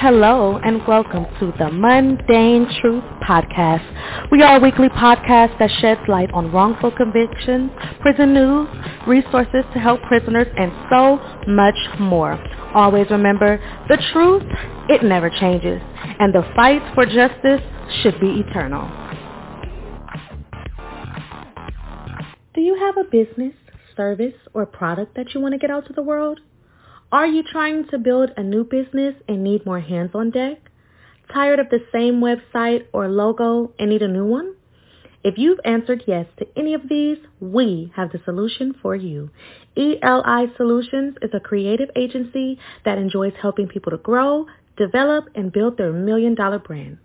Hello 0.00 0.58
and 0.64 0.80
welcome 0.88 1.26
to 1.38 1.52
the 1.58 1.70
Mundane 1.70 2.66
Truth 2.80 3.04
Podcast. 3.22 3.84
We 4.32 4.40
are 4.40 4.56
a 4.56 4.58
weekly 4.58 4.88
podcast 4.88 5.58
that 5.58 5.70
sheds 5.78 6.00
light 6.08 6.30
on 6.32 6.50
wrongful 6.50 6.90
convictions, 6.90 7.70
prison 8.00 8.32
news, 8.32 8.66
resources 9.06 9.62
to 9.74 9.78
help 9.78 10.00
prisoners, 10.04 10.46
and 10.56 10.72
so 10.88 11.18
much 11.46 11.74
more. 12.00 12.42
Always 12.74 13.10
remember, 13.10 13.60
the 13.90 13.98
truth, 14.10 14.42
it 14.88 15.04
never 15.04 15.28
changes, 15.28 15.82
and 16.18 16.34
the 16.34 16.50
fight 16.56 16.80
for 16.94 17.04
justice 17.04 17.60
should 18.00 18.18
be 18.20 18.40
eternal. 18.40 18.88
Do 22.54 22.62
you 22.62 22.74
have 22.74 22.96
a 22.96 23.04
business, 23.04 23.52
service, 23.94 24.32
or 24.54 24.64
product 24.64 25.14
that 25.16 25.34
you 25.34 25.42
want 25.42 25.52
to 25.52 25.58
get 25.58 25.70
out 25.70 25.86
to 25.88 25.92
the 25.92 26.02
world? 26.02 26.40
Are 27.12 27.26
you 27.26 27.42
trying 27.42 27.88
to 27.88 27.98
build 27.98 28.30
a 28.36 28.42
new 28.44 28.62
business 28.62 29.16
and 29.26 29.42
need 29.42 29.66
more 29.66 29.80
hands 29.80 30.12
on 30.14 30.30
deck? 30.30 30.58
Tired 31.34 31.58
of 31.58 31.68
the 31.68 31.80
same 31.92 32.20
website 32.20 32.84
or 32.92 33.08
logo 33.08 33.72
and 33.80 33.90
need 33.90 34.02
a 34.02 34.08
new 34.08 34.24
one? 34.24 34.54
If 35.24 35.36
you've 35.36 35.58
answered 35.64 36.04
yes 36.06 36.26
to 36.38 36.46
any 36.56 36.72
of 36.72 36.88
these, 36.88 37.18
we 37.40 37.92
have 37.96 38.12
the 38.12 38.20
solution 38.24 38.76
for 38.80 38.94
you. 38.94 39.30
ELI 39.76 40.52
Solutions 40.56 41.16
is 41.20 41.30
a 41.34 41.40
creative 41.40 41.90
agency 41.96 42.60
that 42.84 42.96
enjoys 42.96 43.32
helping 43.42 43.66
people 43.66 43.90
to 43.90 43.98
grow, 43.98 44.46
develop, 44.76 45.24
and 45.34 45.50
build 45.50 45.78
their 45.78 45.92
million 45.92 46.36
dollar 46.36 46.60
brand. 46.60 46.98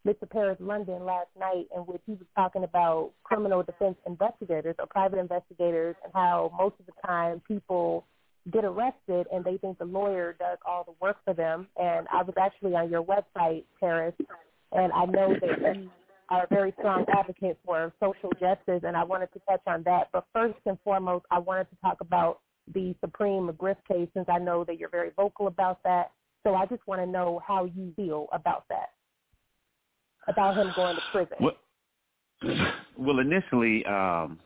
Mr. 0.06 0.30
Paris 0.30 0.58
Londen 0.62 1.04
last 1.04 1.30
night 1.40 1.66
in 1.76 1.82
which 1.82 2.02
he 2.06 2.12
was 2.12 2.28
talking 2.36 2.64
about 2.64 3.12
criminal 3.24 3.64
defense 3.64 3.96
investigators 4.06 4.76
or 4.78 4.86
private 4.86 5.18
investigators 5.18 5.96
and 6.04 6.14
how 6.14 6.52
most 6.56 6.76
of 6.80 6.86
the 6.86 6.92
time 7.06 7.42
people 7.48 8.06
get 8.54 8.64
arrested 8.64 9.26
and 9.34 9.44
they 9.44 9.58
think 9.58 9.80
the 9.80 9.86
lawyer 9.86 10.36
does 10.38 10.60
all 10.68 10.84
the 10.84 10.94
work 11.02 11.18
for 11.26 11.34
them. 11.34 11.68
And 11.78 12.08
I 12.14 12.22
was 12.22 12.36
actually 12.40 12.76
on 12.76 12.92
your 12.92 13.04
website, 13.04 13.64
Paris, 13.80 14.14
and 14.72 14.94
I 14.94 15.06
know 15.06 15.36
that 15.42 15.76
you 15.76 15.90
are 16.30 16.44
a 16.44 16.48
very 16.54 16.72
strong 16.78 17.06
advocate 17.12 17.58
for 17.66 17.92
social 18.00 18.30
justice, 18.40 18.82
and 18.84 18.96
I 18.96 19.04
wanted 19.04 19.34
to 19.34 19.40
touch 19.50 19.62
on 19.66 19.82
that. 19.84 20.10
But 20.14 20.26
first 20.34 20.60
and 20.68 20.78
foremost, 20.84 21.26
I 21.32 21.40
wanted 21.40 21.70
to 21.72 21.76
talk 21.82 22.02
about 22.02 22.42
the 22.74 22.96
Supreme 23.04 23.48
McGriff 23.48 23.78
case, 23.88 24.10
since 24.14 24.28
I 24.30 24.38
know 24.38 24.64
that 24.66 24.78
you're 24.78 24.90
very 24.90 25.12
vocal 25.16 25.48
about 25.48 25.82
that. 25.84 26.12
So 26.44 26.54
I 26.54 26.68
just 26.68 26.86
want 26.86 27.02
to 27.02 27.08
know 27.08 27.42
how 27.46 27.66
you 27.66 27.92
feel 27.96 28.28
about 28.32 28.66
that 28.70 28.90
about 30.28 30.58
him 30.58 30.72
going 30.76 30.96
to 30.96 31.02
prison? 31.12 31.38
Well, 31.40 31.58
well 32.98 33.20
initially, 33.20 33.86
um, 33.86 34.40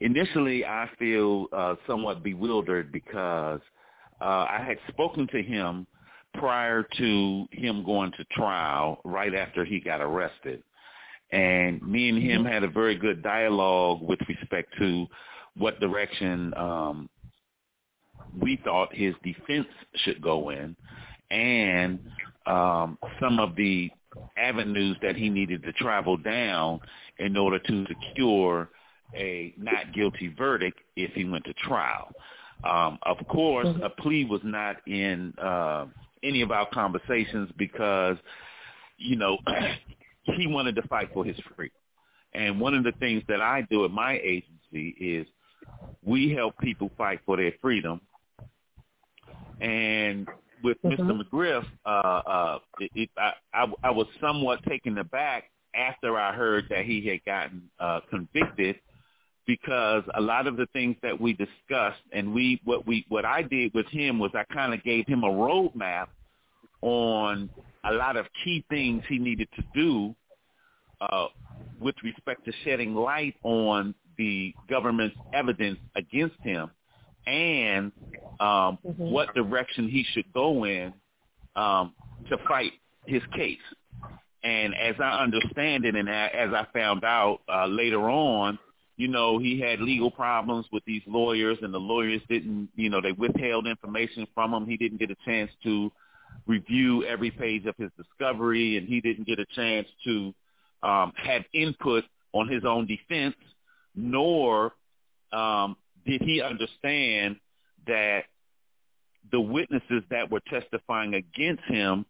initially 0.00 0.64
I 0.64 0.88
feel 0.98 1.46
uh, 1.52 1.74
somewhat 1.86 2.22
bewildered 2.22 2.92
because 2.92 3.60
uh, 4.20 4.24
I 4.24 4.64
had 4.66 4.78
spoken 4.88 5.26
to 5.28 5.42
him 5.42 5.86
prior 6.34 6.86
to 6.98 7.46
him 7.50 7.84
going 7.84 8.12
to 8.12 8.24
trial, 8.32 9.00
right 9.04 9.34
after 9.34 9.64
he 9.64 9.80
got 9.80 10.00
arrested. 10.00 10.62
And 11.30 11.82
me 11.82 12.08
and 12.08 12.22
him 12.22 12.44
had 12.44 12.64
a 12.64 12.68
very 12.68 12.96
good 12.96 13.22
dialogue 13.22 14.00
with 14.00 14.18
respect 14.28 14.72
to 14.78 15.06
what 15.56 15.80
direction 15.80 16.54
um, 16.56 17.10
we 18.40 18.60
thought 18.64 18.94
his 18.94 19.14
defense 19.22 19.66
should 20.04 20.22
go 20.22 20.50
in 20.50 20.76
and 21.30 21.98
um, 22.48 22.98
some 23.20 23.38
of 23.38 23.54
the 23.56 23.90
avenues 24.36 24.96
that 25.02 25.16
he 25.16 25.28
needed 25.28 25.62
to 25.64 25.72
travel 25.74 26.16
down 26.16 26.80
in 27.18 27.36
order 27.36 27.58
to 27.58 27.86
secure 27.86 28.70
a 29.14 29.54
not 29.56 29.92
guilty 29.94 30.34
verdict 30.36 30.78
if 30.96 31.12
he 31.12 31.24
went 31.24 31.44
to 31.44 31.52
trial. 31.54 32.08
Um, 32.64 32.98
of 33.04 33.18
course, 33.28 33.68
Mm-hmm. 33.68 33.82
a 33.82 33.90
plea 33.90 34.24
was 34.24 34.40
not 34.44 34.76
in 34.86 35.34
uh, 35.42 35.86
any 36.22 36.42
of 36.42 36.50
our 36.50 36.68
conversations 36.72 37.50
because, 37.56 38.16
you 38.98 39.16
know, 39.16 39.38
he 40.22 40.46
wanted 40.46 40.74
to 40.76 40.82
fight 40.88 41.10
for 41.14 41.24
his 41.24 41.36
freedom. 41.56 41.76
And 42.34 42.60
one 42.60 42.74
of 42.74 42.84
the 42.84 42.92
things 43.00 43.22
that 43.28 43.40
I 43.40 43.66
do 43.70 43.84
at 43.84 43.90
my 43.90 44.18
agency 44.18 44.96
is 45.00 45.26
we 46.04 46.32
help 46.32 46.58
people 46.58 46.90
fight 46.98 47.20
for 47.24 47.36
their 47.36 47.52
freedom. 47.60 48.00
And 49.60 50.28
with 50.62 50.80
Mhm. 50.82 50.98
Mr. 50.98 51.22
McGriff, 51.22 51.66
uh, 51.84 51.88
uh, 51.88 52.58
it, 52.80 52.90
it, 52.94 53.10
I, 53.16 53.32
I, 53.52 53.72
I 53.84 53.90
was 53.90 54.06
somewhat 54.20 54.62
taken 54.64 54.98
aback 54.98 55.50
after 55.74 56.18
I 56.18 56.32
heard 56.32 56.68
that 56.70 56.84
he 56.84 57.06
had 57.06 57.24
gotten 57.24 57.70
uh, 57.78 58.00
convicted 58.10 58.76
because 59.46 60.02
a 60.14 60.20
lot 60.20 60.46
of 60.46 60.56
the 60.56 60.66
things 60.72 60.96
that 61.02 61.18
we 61.18 61.32
discussed 61.32 62.02
and 62.12 62.34
we 62.34 62.60
what 62.64 62.86
we 62.86 63.04
what 63.08 63.24
I 63.24 63.42
did 63.42 63.72
with 63.74 63.86
him 63.86 64.18
was 64.18 64.30
I 64.34 64.44
kind 64.52 64.74
of 64.74 64.82
gave 64.84 65.06
him 65.06 65.24
a 65.24 65.28
roadmap 65.30 66.08
on 66.82 67.48
a 67.84 67.92
lot 67.92 68.16
of 68.16 68.26
key 68.44 68.64
things 68.68 69.02
he 69.08 69.18
needed 69.18 69.48
to 69.56 69.62
do 69.74 70.14
uh, 71.00 71.26
with 71.80 71.94
respect 72.02 72.44
to 72.44 72.52
shedding 72.64 72.94
light 72.94 73.36
on 73.42 73.94
the 74.18 74.54
government's 74.68 75.16
evidence 75.32 75.78
against 75.96 76.36
him 76.42 76.70
and 77.28 77.92
um, 78.40 78.78
Mhm. 78.84 79.10
what 79.10 79.34
direction 79.34 79.88
he 79.88 80.04
should 80.12 80.32
go 80.32 80.64
in 80.64 80.92
um, 81.56 81.94
to 82.28 82.38
fight 82.48 82.72
his 83.06 83.22
case. 83.34 83.58
And 84.44 84.74
as 84.74 84.94
I 85.00 85.22
understand 85.22 85.84
it, 85.84 85.96
and 85.96 86.08
as 86.08 86.52
I 86.54 86.64
found 86.72 87.04
out 87.04 87.40
uh, 87.48 87.66
later 87.66 88.08
on, 88.08 88.58
you 88.96 89.08
know, 89.08 89.38
he 89.38 89.60
had 89.60 89.80
legal 89.80 90.10
problems 90.10 90.66
with 90.72 90.84
these 90.84 91.02
lawyers, 91.06 91.58
and 91.62 91.72
the 91.72 91.78
lawyers 91.78 92.22
didn't, 92.28 92.68
you 92.74 92.90
know, 92.90 93.00
they 93.00 93.12
withheld 93.12 93.66
information 93.66 94.26
from 94.34 94.52
him. 94.52 94.66
He 94.66 94.76
didn't 94.76 94.98
get 94.98 95.10
a 95.10 95.16
chance 95.24 95.50
to 95.64 95.90
review 96.46 97.04
every 97.04 97.30
page 97.30 97.66
of 97.66 97.76
his 97.76 97.90
discovery, 97.96 98.76
and 98.76 98.88
he 98.88 99.00
didn't 99.00 99.26
get 99.26 99.38
a 99.38 99.46
chance 99.54 99.86
to 100.04 100.34
um, 100.82 101.12
have 101.16 101.42
input 101.52 102.04
on 102.32 102.48
his 102.48 102.64
own 102.64 102.86
defense, 102.86 103.36
nor 103.94 104.72
um, 105.32 105.76
did 106.08 106.22
he 106.22 106.40
understand 106.40 107.36
that 107.86 108.22
the 109.30 109.40
witnesses 109.40 110.02
that 110.10 110.30
were 110.30 110.40
testifying 110.48 111.14
against 111.14 111.62
him, 111.64 112.06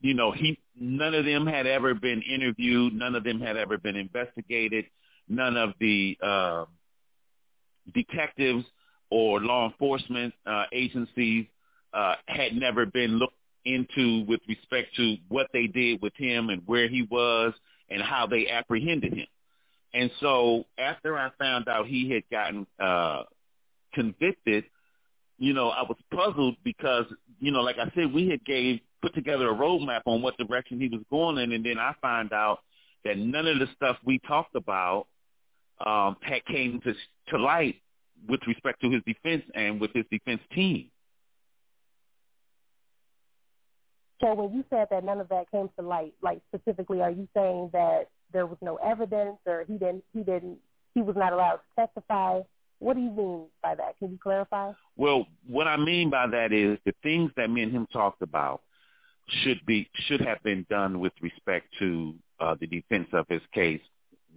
you 0.00 0.14
know, 0.14 0.30
he 0.30 0.58
none 0.78 1.14
of 1.14 1.24
them 1.24 1.46
had 1.46 1.66
ever 1.66 1.92
been 1.94 2.22
interviewed, 2.22 2.94
none 2.94 3.16
of 3.16 3.24
them 3.24 3.40
had 3.40 3.56
ever 3.56 3.78
been 3.78 3.96
investigated, 3.96 4.84
none 5.28 5.56
of 5.56 5.70
the 5.80 6.16
uh, 6.22 6.64
detectives 7.92 8.64
or 9.10 9.40
law 9.40 9.66
enforcement 9.66 10.32
uh, 10.46 10.64
agencies 10.72 11.46
uh, 11.92 12.14
had 12.26 12.54
never 12.54 12.86
been 12.86 13.18
looked 13.18 13.36
into 13.64 14.24
with 14.26 14.40
respect 14.48 14.94
to 14.96 15.16
what 15.28 15.48
they 15.52 15.66
did 15.66 16.00
with 16.00 16.14
him 16.16 16.48
and 16.48 16.62
where 16.66 16.88
he 16.88 17.02
was 17.10 17.52
and 17.90 18.00
how 18.00 18.26
they 18.26 18.48
apprehended 18.48 19.12
him. 19.12 19.26
And 19.94 20.10
so 20.20 20.64
after 20.78 21.18
I 21.18 21.30
found 21.38 21.68
out 21.68 21.86
he 21.86 22.10
had 22.10 22.22
gotten 22.30 22.66
uh, 22.80 23.24
convicted, 23.94 24.64
you 25.38 25.52
know, 25.52 25.68
I 25.68 25.82
was 25.82 25.96
puzzled 26.14 26.56
because, 26.64 27.06
you 27.40 27.50
know, 27.50 27.60
like 27.60 27.76
I 27.78 27.90
said, 27.94 28.12
we 28.12 28.28
had 28.28 28.44
gave 28.44 28.80
put 29.02 29.14
together 29.14 29.50
a 29.50 29.54
roadmap 29.54 30.02
on 30.06 30.22
what 30.22 30.36
direction 30.38 30.80
he 30.80 30.88
was 30.88 31.00
going 31.10 31.38
in, 31.38 31.52
and 31.52 31.66
then 31.66 31.78
I 31.78 31.92
find 32.00 32.32
out 32.32 32.60
that 33.04 33.18
none 33.18 33.46
of 33.46 33.58
the 33.58 33.66
stuff 33.74 33.96
we 34.04 34.20
talked 34.20 34.54
about 34.54 35.08
um, 35.84 36.16
had 36.22 36.44
came 36.46 36.80
to 36.82 36.94
to 37.28 37.38
light 37.38 37.76
with 38.28 38.40
respect 38.46 38.80
to 38.82 38.90
his 38.90 39.02
defense 39.04 39.42
and 39.54 39.80
with 39.80 39.92
his 39.92 40.04
defense 40.10 40.40
team. 40.54 40.88
So 44.20 44.34
when 44.34 44.54
you 44.54 44.64
said 44.70 44.86
that 44.92 45.02
none 45.02 45.18
of 45.18 45.28
that 45.30 45.50
came 45.50 45.68
to 45.76 45.84
light, 45.84 46.14
like 46.22 46.40
specifically, 46.54 47.00
are 47.00 47.10
you 47.10 47.26
saying 47.34 47.70
that 47.72 48.08
there 48.32 48.46
was 48.46 48.58
no 48.60 48.76
evidence 48.76 49.38
or 49.46 49.64
he 49.66 49.74
didn't 49.74 50.04
he 50.12 50.22
didn't 50.22 50.58
he 50.94 51.02
was 51.02 51.16
not 51.16 51.32
allowed 51.32 51.60
to 51.76 51.86
testify. 51.86 52.40
What 52.78 52.96
do 52.96 53.02
you 53.02 53.10
mean 53.10 53.46
by 53.62 53.74
that? 53.76 53.98
Can 53.98 54.10
you 54.10 54.18
clarify? 54.20 54.72
Well, 54.96 55.26
what 55.46 55.68
I 55.68 55.76
mean 55.76 56.10
by 56.10 56.26
that 56.26 56.52
is 56.52 56.78
the 56.84 56.94
things 57.02 57.30
that 57.36 57.48
me 57.48 57.62
and 57.62 57.72
him 57.72 57.86
talked 57.92 58.22
about 58.22 58.62
should 59.42 59.64
be 59.66 59.88
should 60.06 60.20
have 60.20 60.42
been 60.42 60.66
done 60.68 61.00
with 61.00 61.12
respect 61.22 61.66
to 61.78 62.14
uh, 62.40 62.56
the 62.60 62.66
defense 62.66 63.08
of 63.12 63.26
his 63.28 63.40
case 63.54 63.80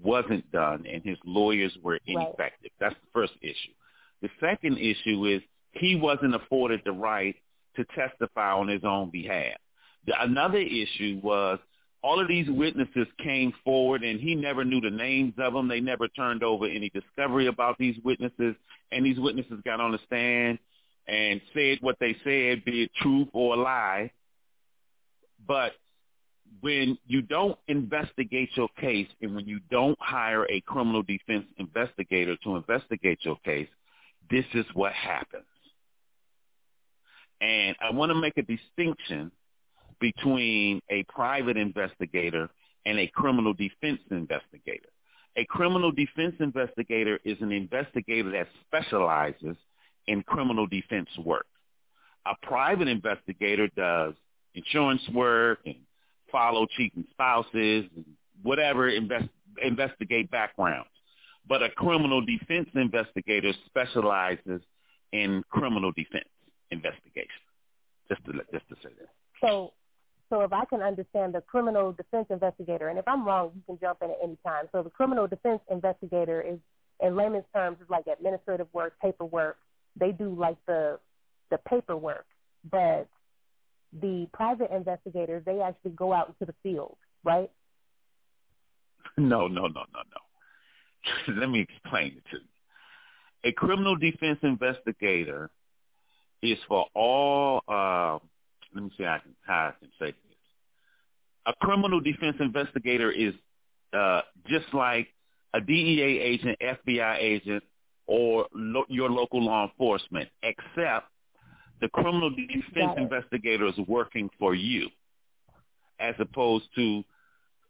wasn't 0.04 0.50
done, 0.52 0.86
and 0.92 1.04
his 1.04 1.18
lawyers 1.26 1.76
were 1.82 2.00
ineffective. 2.06 2.38
Right. 2.64 2.72
That's 2.80 2.96
the 2.96 3.08
first 3.14 3.34
issue. 3.42 3.74
The 4.22 4.30
second 4.40 4.78
issue 4.78 5.26
is 5.26 5.42
he 5.72 5.96
wasn't 5.96 6.36
afforded 6.36 6.82
the 6.86 6.92
right 6.92 7.36
to 7.76 7.86
testify 7.96 8.52
on 8.54 8.68
his 8.68 8.84
own 8.84 9.10
behalf. 9.10 9.58
The, 10.06 10.22
another 10.22 10.60
issue 10.60 11.20
was 11.24 11.60
all 12.06 12.22
of 12.22 12.28
these 12.28 12.48
witnesses 12.48 13.08
came 13.18 13.52
forward 13.64 14.04
and 14.04 14.20
he 14.20 14.36
never 14.36 14.64
knew 14.64 14.80
the 14.80 14.92
names 14.92 15.34
of 15.40 15.54
them. 15.54 15.68
They 15.68 15.80
never 15.80 16.08
turned 16.08 16.44
over 16.44 16.68
any 16.68 16.92
discovery 16.92 17.48
about 17.48 17.80
these 17.80 17.96
witnesses 18.04 18.56
and 18.92 19.04
these 19.04 19.18
witnesses 19.18 19.60
got 19.66 19.82
on 19.82 19.92
the 19.92 19.98
stand 20.06 20.60
and 21.08 21.42
said 21.52 21.80
what 21.82 21.98
they 22.00 22.16
said, 22.24 22.64
be 22.64 22.84
it 22.84 22.92
truth 23.02 23.28
or 23.34 23.56
a 23.56 23.58
lie. 23.58 24.12
But 25.48 25.72
when 26.62 27.00
you 27.08 27.24
don't 27.24 27.58
investigate 27.68 28.50
your 28.54 28.70
case 28.80 29.08
and 29.24 29.34
when 29.34 29.48
you 29.48 29.60
don't 29.72 29.98
hire 30.00 30.46
a 30.46 30.62
criminal 30.62 31.02
defense 31.02 31.46
investigator 31.58 32.38
to 32.44 32.56
investigate 32.56 33.18
your 33.24 33.38
case, 33.44 33.70
this 34.30 34.46
is 34.54 34.66
what 34.76 34.94
happens. 34.94 35.44
And 37.42 37.76
I 37.82 37.92
want 37.96 38.12
to 38.12 38.16
make 38.16 38.38
a 38.38 38.44
distinction 38.44 39.32
between 40.00 40.82
a 40.90 41.04
private 41.04 41.58
investigator 41.58 42.50
and 42.86 43.00
a 43.00 43.08
criminal 43.08 43.54
defense 43.54 44.00
investigator. 44.12 44.90
A 45.38 45.46
criminal 45.46 45.92
defense 45.92 46.36
investigator 46.40 47.20
is 47.26 47.38
an 47.42 47.52
investigator 47.52 48.32
that 48.32 48.48
specializes 48.66 49.58
in 50.08 50.24
criminal 50.24 50.68
defense 50.68 51.10
work. 51.24 51.48
A 52.26 52.34
private 52.46 52.88
investigator 52.88 53.68
does 53.76 54.14
insurance 54.54 55.02
work 55.14 55.60
and 55.66 55.76
follow 56.32 56.66
cheating 56.78 57.06
spouses 57.12 57.86
and 57.96 58.06
whatever 58.44 58.90
invest, 58.90 59.30
investigate 59.62 60.32
backgrounds. 60.32 60.90
But 61.48 61.62
a 61.62 61.70
criminal 61.70 62.26
defense 62.26 62.70
investigator 62.74 63.52
specializes 63.66 64.62
in 65.12 65.44
criminal 65.50 65.92
defense 65.92 66.26
investigation. 66.72 67.30
Just 68.10 68.24
to 68.26 68.34
just 68.52 68.68
to 68.70 68.76
say 68.84 68.90
that. 69.00 69.10
So 69.42 69.74
so 70.36 70.42
if 70.42 70.52
I 70.52 70.66
can 70.66 70.82
understand 70.82 71.34
the 71.34 71.40
criminal 71.40 71.94
defense 71.94 72.28
investigator, 72.30 72.90
and 72.90 73.00
if 73.00 73.08
I'm 73.08 73.26
wrong, 73.26 73.52
you 73.56 73.62
can 73.66 73.80
jump 73.80 74.00
in 74.04 74.10
at 74.10 74.18
any 74.22 74.38
time. 74.46 74.66
So 74.74 74.84
the 74.84 74.90
criminal 74.90 75.28
defense 75.28 75.62
investigator 75.72 76.42
is, 76.42 76.60
in 77.00 77.16
layman's 77.16 77.46
terms, 77.54 77.78
is 77.82 77.90
like 77.90 78.04
administrative 78.08 78.68
work, 78.74 78.96
paperwork. 79.02 79.58
They 79.98 80.12
do 80.12 80.36
like 80.38 80.58
the 80.68 81.00
the 81.52 81.58
paperwork, 81.70 82.26
but 82.70 83.08
the 84.02 84.28
private 84.34 84.72
investigators 84.72 85.44
they 85.46 85.62
actually 85.62 85.92
go 85.92 86.12
out 86.12 86.28
into 86.28 86.52
the 86.52 86.56
field, 86.62 86.98
right? 87.24 87.50
No, 89.18 89.48
no, 89.48 89.68
no, 89.68 89.84
no, 89.94 90.02
no. 90.12 91.34
Let 91.40 91.50
me 91.50 91.62
explain 91.62 92.08
it 92.18 92.24
to 92.32 92.38
you. 92.38 93.50
A 93.50 93.54
criminal 93.54 93.96
defense 93.96 94.40
investigator 94.44 95.50
is 96.42 96.58
for 96.68 96.88
all. 96.94 97.62
Uh, 97.70 98.20
let 98.76 98.84
me 98.84 98.92
see 98.98 99.04
how 99.04 99.14
I 99.14 99.20
can, 99.20 99.36
how 99.48 99.74
I 99.74 99.80
can 99.80 99.90
say 99.98 100.08
this. 100.08 100.25
A 101.46 101.54
criminal 101.62 102.00
defense 102.00 102.38
investigator 102.40 103.12
is 103.12 103.34
uh, 103.94 104.22
just 104.48 104.74
like 104.74 105.08
a 105.54 105.62
DEA 105.62 106.20
agent, 106.20 106.58
FBI 106.62 107.18
agent, 107.20 107.64
or 108.08 108.48
lo- 108.54 108.86
your 108.90 109.10
local 109.10 109.44
law 109.44 109.64
enforcement, 109.68 110.30
except 110.44 111.08
the 111.82 111.90
criminal 111.90 112.30
defense 112.30 112.94
investigator 112.98 113.68
is 113.68 113.78
working 113.88 114.30
for 114.40 114.56
you, 114.56 114.90
as 116.00 116.16
opposed 116.20 116.66
to 116.76 117.04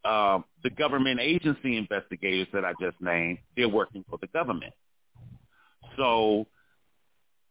uh, 0.04 0.38
the 0.62 0.70
government 0.70 1.20
agency 1.20 1.76
investigators 1.76 2.46
that 2.52 2.64
I 2.64 2.72
just 2.80 3.00
named. 3.00 3.38
They're 3.56 3.68
working 3.68 4.04
for 4.08 4.18
the 4.20 4.28
government. 4.28 4.72
So 5.96 6.46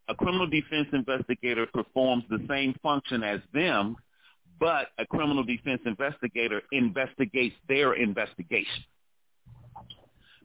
a 0.08 0.16
criminal 0.16 0.48
defense 0.48 0.88
investigator 0.94 1.66
performs 1.74 2.24
the 2.30 2.46
same 2.50 2.76
function 2.82 3.24
as 3.24 3.40
them, 3.54 3.96
but 4.60 4.88
a 4.98 5.06
criminal 5.06 5.44
defense 5.44 5.82
investigator 5.86 6.62
investigates 6.72 7.56
their 7.68 7.94
investigation. 7.94 8.84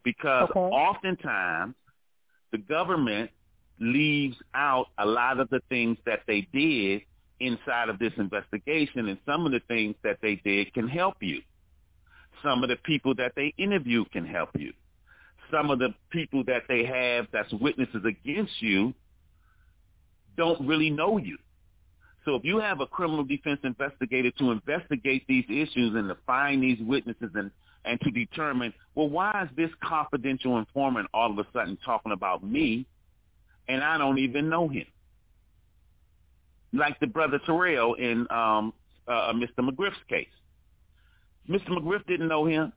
Because 0.03 0.49
okay. 0.51 0.59
oftentimes 0.59 1.75
the 2.53 2.59
government 2.59 3.31
leaves 3.79 4.37
out 4.55 4.87
a 4.99 5.07
lot 5.07 5.41
of 5.41 5.49
the 5.51 5.61
things 5.69 5.97
that 6.07 6.21
they 6.27 6.47
did 6.53 7.03
inside 7.41 7.89
of 7.89 7.99
this 7.99 8.13
investigation 8.19 9.09
and 9.09 9.19
some 9.25 9.47
of 9.47 9.53
the 9.53 9.61
things 9.69 9.95
that 10.05 10.19
they 10.21 10.37
did 10.45 10.73
can 10.75 10.89
help 10.89 11.17
you. 11.21 11.41
Some 12.43 12.63
of 12.63 12.69
the 12.69 12.77
people 12.77 13.15
that 13.17 13.33
they 13.37 13.55
interview 13.57 14.05
can 14.13 14.27
help 14.27 14.51
you. 14.59 14.73
Some 15.51 15.71
of 15.71 15.79
the 15.79 15.95
people 16.11 16.45
that 16.45 16.63
they 16.69 16.85
have 16.85 17.27
that's 17.33 17.53
witnesses 17.55 18.05
against 18.05 18.61
you 18.61 18.95
don't 20.37 20.67
really 20.67 20.91
know 20.91 21.19
you. 21.19 21.39
So 22.25 22.35
if 22.35 22.45
you 22.45 22.59
have 22.59 22.81
a 22.81 22.87
criminal 22.87 23.25
defense 23.25 23.61
investigator 23.65 24.31
to 24.33 24.51
investigate 24.51 25.27
these 25.27 25.45
issues 25.49 25.95
and 25.95 26.09
to 26.09 26.17
find 26.27 26.63
these 26.63 26.79
witnesses 26.81 27.31
and, 27.35 27.51
and 27.85 28.01
to 28.03 28.11
determine, 28.11 28.75
well, 28.95 29.09
why 29.09 29.45
is 29.45 29.57
this 29.57 29.71
confidential 29.83 30.59
informant 30.59 31.09
all 31.15 31.31
of 31.31 31.39
a 31.39 31.47
sudden 31.53 31.79
talking 31.85 32.13
about 32.13 32.45
me 32.45 32.87
and 33.69 33.83
I 33.83 33.97
don't 33.97 34.19
even 34.19 34.49
know 34.51 34.69
him? 34.69 34.87
Like 36.73 37.01
the 37.01 37.07
brother 37.07 37.41
Terrell 37.47 37.95
in 37.95 38.27
um, 38.31 38.75
uh, 39.09 39.33
Mr. 39.33 39.61
McGriff's 39.61 39.97
case. 40.09 40.29
Mr. 41.49 41.71
McGriff 41.71 42.07
didn't 42.07 42.29
know 42.29 42.47
him. 42.47 42.73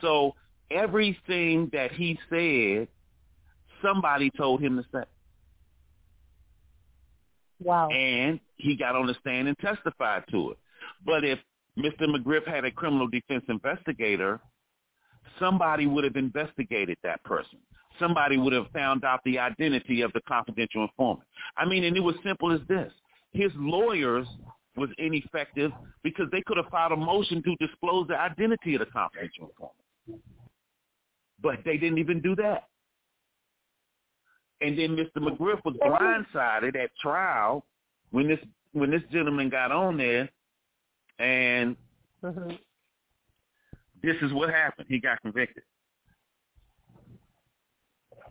So 0.00 0.34
everything 0.70 1.70
that 1.72 1.92
he 1.92 2.18
said, 2.30 2.88
somebody 3.82 4.30
told 4.30 4.62
him 4.62 4.76
to 4.76 4.84
say. 4.92 5.04
Wow. 7.60 7.88
And 7.90 8.40
he 8.56 8.76
got 8.76 8.96
on 8.96 9.06
the 9.06 9.14
stand 9.20 9.48
and 9.48 9.58
testified 9.58 10.24
to 10.30 10.52
it. 10.52 10.58
But 11.04 11.24
if 11.24 11.38
Mr. 11.78 12.02
McGriff 12.02 12.46
had 12.46 12.64
a 12.64 12.70
criminal 12.70 13.06
defense 13.06 13.44
investigator, 13.48 14.40
somebody 15.38 15.86
would 15.86 16.04
have 16.04 16.16
investigated 16.16 16.96
that 17.02 17.22
person. 17.24 17.58
Somebody 17.98 18.38
would 18.38 18.52
have 18.52 18.66
found 18.72 19.04
out 19.04 19.20
the 19.24 19.38
identity 19.38 20.00
of 20.00 20.12
the 20.12 20.20
confidential 20.26 20.82
informant. 20.82 21.28
I 21.56 21.66
mean, 21.66 21.84
and 21.84 21.96
it 21.96 22.00
was 22.00 22.14
simple 22.24 22.52
as 22.52 22.60
this. 22.68 22.92
His 23.32 23.52
lawyers 23.56 24.26
was 24.76 24.88
ineffective 24.98 25.70
because 26.02 26.26
they 26.32 26.42
could 26.46 26.56
have 26.56 26.66
filed 26.70 26.92
a 26.92 26.96
motion 26.96 27.42
to 27.42 27.66
disclose 27.66 28.08
the 28.08 28.18
identity 28.18 28.74
of 28.74 28.80
the 28.80 28.86
confidential 28.86 29.50
informant. 29.50 30.22
But 31.42 31.58
they 31.64 31.76
didn't 31.76 31.98
even 31.98 32.20
do 32.20 32.34
that. 32.36 32.69
And 34.60 34.78
then 34.78 34.96
Mr. 34.96 35.16
McGriff 35.16 35.64
was 35.64 35.76
blindsided 35.76 36.76
at 36.76 36.90
trial 37.00 37.64
when 38.10 38.28
this 38.28 38.38
when 38.72 38.90
this 38.90 39.02
gentleman 39.10 39.48
got 39.48 39.72
on 39.72 39.96
there, 39.96 40.28
and 41.18 41.76
mm-hmm. 42.22 42.50
this 44.02 44.16
is 44.22 44.32
what 44.32 44.50
happened. 44.50 44.86
He 44.88 45.00
got 45.00 45.20
convicted. 45.22 45.64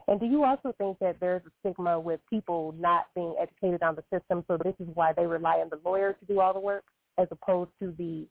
And 0.08 0.20
do 0.20 0.26
you 0.26 0.44
also 0.44 0.74
think 0.80 0.98
that 1.00 1.18
there's 1.20 1.44
a 1.46 1.52
stigma 1.60 2.00
with 2.00 2.20
people 2.30 2.74
not 2.80 3.08
being 3.14 3.36
educated 3.40 3.84
on 3.84 3.96
the 3.96 4.04
system, 4.12 4.44
so 4.48 4.58
this 4.58 4.74
is 4.80 4.88
why 4.96 5.14
they 5.14 5.28
rely 5.28 5.58
on 5.58 5.70
the 5.70 5.80
lawyer 5.88 6.14
to 6.14 6.26
do 6.26 6.40
all 6.40 6.52
the 6.54 6.60
work 6.60 6.86
as 7.20 7.28
opposed 7.30 7.70
to 7.80 7.94
the 7.98 8.26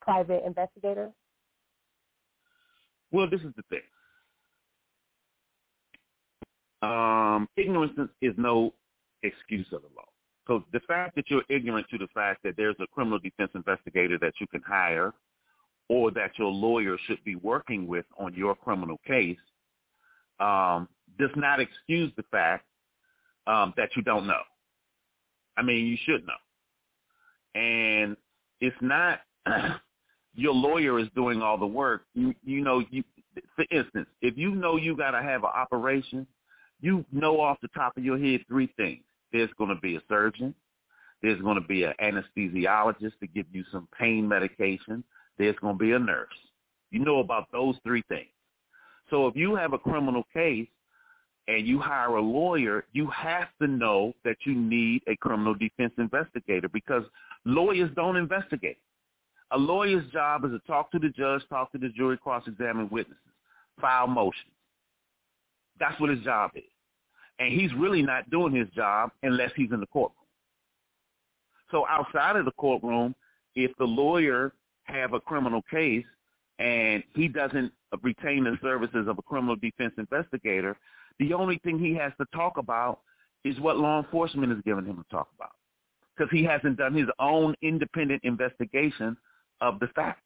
private 0.00 0.44
investigator? 0.46 1.10
Well, 3.10 3.28
this 3.28 3.40
is 3.40 3.52
the 3.56 3.62
thing. 3.70 3.80
Um, 6.86 7.48
ignorance 7.56 7.92
is 8.22 8.34
no 8.36 8.72
excuse 9.22 9.66
of 9.72 9.82
the 9.82 9.88
law. 9.96 10.04
So 10.46 10.64
the 10.72 10.80
fact 10.80 11.16
that 11.16 11.24
you're 11.28 11.42
ignorant 11.48 11.88
to 11.90 11.98
the 11.98 12.06
fact 12.14 12.42
that 12.44 12.54
there's 12.56 12.76
a 12.80 12.86
criminal 12.86 13.18
defense 13.18 13.50
investigator 13.54 14.18
that 14.20 14.34
you 14.40 14.46
can 14.46 14.62
hire 14.66 15.12
or 15.88 16.10
that 16.12 16.32
your 16.38 16.50
lawyer 16.50 16.96
should 17.06 17.22
be 17.24 17.34
working 17.36 17.86
with 17.86 18.04
on 18.18 18.34
your 18.34 18.54
criminal 18.54 19.00
case 19.06 19.38
um, 20.38 20.88
does 21.18 21.30
not 21.34 21.60
excuse 21.60 22.12
the 22.16 22.22
fact 22.30 22.64
um, 23.46 23.72
that 23.76 23.90
you 23.96 24.02
don't 24.02 24.26
know. 24.26 24.42
I 25.56 25.62
mean, 25.62 25.86
you 25.86 25.96
should 26.04 26.24
know. 26.26 27.60
And 27.60 28.16
it's 28.60 28.76
not 28.80 29.20
your 30.34 30.54
lawyer 30.54 30.98
is 30.98 31.08
doing 31.16 31.42
all 31.42 31.58
the 31.58 31.66
work. 31.66 32.02
You 32.14 32.34
you 32.44 32.62
know 32.62 32.84
you 32.90 33.02
for 33.54 33.64
instance, 33.70 34.06
if 34.22 34.36
you 34.36 34.54
know 34.54 34.76
you 34.76 34.96
got 34.96 35.12
to 35.12 35.22
have 35.22 35.44
an 35.44 35.50
operation 35.54 36.26
you 36.80 37.04
know 37.12 37.40
off 37.40 37.58
the 37.62 37.68
top 37.68 37.96
of 37.96 38.04
your 38.04 38.18
head 38.18 38.40
three 38.48 38.72
things. 38.76 39.02
There's 39.32 39.50
going 39.58 39.74
to 39.74 39.80
be 39.80 39.96
a 39.96 40.02
surgeon. 40.08 40.54
There's 41.22 41.40
going 41.40 41.60
to 41.60 41.66
be 41.66 41.84
an 41.84 41.94
anesthesiologist 42.02 43.18
to 43.20 43.26
give 43.26 43.46
you 43.52 43.64
some 43.72 43.88
pain 43.98 44.28
medication. 44.28 45.02
There's 45.38 45.56
going 45.60 45.74
to 45.74 45.78
be 45.78 45.92
a 45.92 45.98
nurse. 45.98 46.28
You 46.90 47.04
know 47.04 47.20
about 47.20 47.50
those 47.52 47.76
three 47.84 48.02
things. 48.08 48.28
So 49.10 49.26
if 49.26 49.36
you 49.36 49.54
have 49.54 49.72
a 49.72 49.78
criminal 49.78 50.24
case 50.32 50.68
and 51.48 51.66
you 51.66 51.78
hire 51.78 52.16
a 52.16 52.20
lawyer, 52.20 52.84
you 52.92 53.08
have 53.08 53.48
to 53.60 53.68
know 53.68 54.12
that 54.24 54.36
you 54.44 54.54
need 54.54 55.02
a 55.06 55.16
criminal 55.16 55.54
defense 55.54 55.92
investigator 55.98 56.68
because 56.68 57.04
lawyers 57.44 57.90
don't 57.94 58.16
investigate. 58.16 58.78
A 59.52 59.58
lawyer's 59.58 60.08
job 60.10 60.44
is 60.44 60.50
to 60.50 60.58
talk 60.66 60.90
to 60.90 60.98
the 60.98 61.08
judge, 61.10 61.42
talk 61.48 61.70
to 61.72 61.78
the 61.78 61.88
jury, 61.90 62.18
cross-examine 62.18 62.88
witnesses, 62.90 63.22
file 63.80 64.08
motions. 64.08 64.55
That's 65.78 65.98
what 66.00 66.10
his 66.10 66.20
job 66.20 66.52
is. 66.54 66.62
And 67.38 67.52
he's 67.52 67.72
really 67.74 68.02
not 68.02 68.30
doing 68.30 68.54
his 68.54 68.68
job 68.70 69.10
unless 69.22 69.50
he's 69.56 69.70
in 69.72 69.80
the 69.80 69.86
courtroom. 69.86 70.14
So 71.70 71.86
outside 71.88 72.36
of 72.36 72.44
the 72.44 72.52
courtroom, 72.52 73.14
if 73.54 73.72
the 73.78 73.84
lawyer 73.84 74.52
have 74.84 75.12
a 75.12 75.20
criminal 75.20 75.62
case 75.70 76.04
and 76.58 77.02
he 77.14 77.28
doesn't 77.28 77.72
retain 78.02 78.44
the 78.44 78.56
services 78.62 79.06
of 79.08 79.18
a 79.18 79.22
criminal 79.22 79.56
defense 79.56 79.92
investigator, 79.98 80.76
the 81.18 81.34
only 81.34 81.58
thing 81.58 81.78
he 81.78 81.94
has 81.94 82.12
to 82.18 82.26
talk 82.34 82.56
about 82.58 83.00
is 83.44 83.58
what 83.60 83.76
law 83.76 84.02
enforcement 84.02 84.52
is 84.52 84.58
giving 84.64 84.86
him 84.86 84.96
to 84.96 85.04
talk 85.10 85.28
about 85.34 85.52
because 86.16 86.30
he 86.30 86.44
hasn't 86.44 86.78
done 86.78 86.94
his 86.94 87.08
own 87.18 87.54
independent 87.62 88.22
investigation 88.24 89.16
of 89.60 89.78
the 89.80 89.88
facts. 89.88 90.22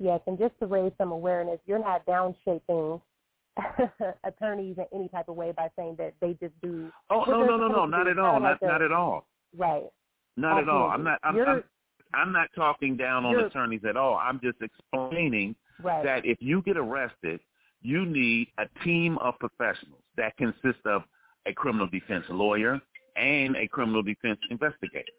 Yes, 0.00 0.20
and 0.26 0.38
just 0.38 0.58
to 0.60 0.66
raise 0.66 0.92
some 0.96 1.12
awareness, 1.12 1.60
you're 1.66 1.78
not 1.78 2.06
downshaping 2.06 3.00
attorneys 4.24 4.76
in 4.78 4.86
any 4.94 5.08
type 5.08 5.28
of 5.28 5.36
way 5.36 5.52
by 5.54 5.68
saying 5.76 5.96
that 5.98 6.14
they 6.22 6.36
just 6.40 6.54
do. 6.62 6.90
Oh 7.10 7.24
no 7.28 7.44
no 7.44 7.58
no 7.58 7.68
no 7.68 7.84
not 7.84 8.08
at 8.08 8.18
all 8.18 8.40
not 8.40 8.58
not 8.62 8.80
at 8.80 8.92
all. 8.92 9.26
Right. 9.56 9.84
Not 10.36 10.60
Absolutely. 10.60 10.72
at 10.72 10.76
all. 10.76 10.90
I'm 10.90 11.04
not. 11.04 11.18
I'm, 11.22 11.38
I'm, 11.38 11.64
I'm 12.14 12.32
not 12.32 12.48
talking 12.56 12.96
down 12.96 13.26
on 13.26 13.38
attorneys 13.44 13.82
at 13.86 13.96
all. 13.96 14.16
I'm 14.16 14.40
just 14.42 14.56
explaining 14.62 15.54
right. 15.82 16.02
that 16.02 16.24
if 16.24 16.38
you 16.40 16.62
get 16.62 16.78
arrested, 16.78 17.40
you 17.82 18.06
need 18.06 18.48
a 18.58 18.64
team 18.82 19.18
of 19.18 19.34
professionals 19.38 20.00
that 20.16 20.36
consists 20.38 20.82
of 20.86 21.02
a 21.46 21.52
criminal 21.52 21.86
defense 21.86 22.24
lawyer 22.30 22.80
and 23.16 23.56
a 23.56 23.68
criminal 23.68 24.02
defense 24.02 24.38
investigator. 24.50 25.12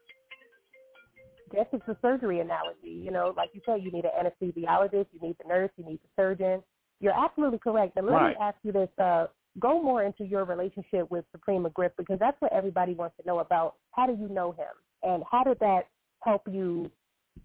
Guess 1.53 1.67
it's 1.73 1.87
a 1.87 1.97
surgery 2.01 2.39
analogy. 2.39 2.89
You 2.89 3.11
know, 3.11 3.33
like 3.35 3.49
you 3.53 3.61
said, 3.65 3.81
you 3.83 3.91
need 3.91 4.05
an 4.05 4.11
anesthesiologist, 4.19 5.07
you 5.11 5.19
need 5.21 5.35
the 5.41 5.47
nurse, 5.47 5.69
you 5.75 5.85
need 5.85 5.99
the 6.03 6.21
surgeon. 6.21 6.63
You're 6.99 7.17
absolutely 7.17 7.59
correct. 7.59 7.97
And 7.97 8.05
let 8.05 8.13
right. 8.13 8.29
me 8.29 8.35
ask 8.41 8.55
you 8.63 8.71
this: 8.71 8.89
uh, 8.97 9.27
go 9.59 9.81
more 9.81 10.03
into 10.03 10.23
your 10.23 10.45
relationship 10.45 11.09
with 11.09 11.25
Supreme 11.31 11.63
McGriff 11.63 11.91
because 11.97 12.19
that's 12.19 12.39
what 12.39 12.53
everybody 12.53 12.93
wants 12.93 13.15
to 13.19 13.27
know 13.27 13.39
about. 13.39 13.75
How 13.91 14.07
do 14.07 14.13
you 14.13 14.29
know 14.29 14.51
him, 14.51 14.73
and 15.03 15.23
how 15.29 15.43
did 15.43 15.59
that 15.59 15.87
help 16.23 16.43
you 16.49 16.89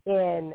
in 0.04 0.52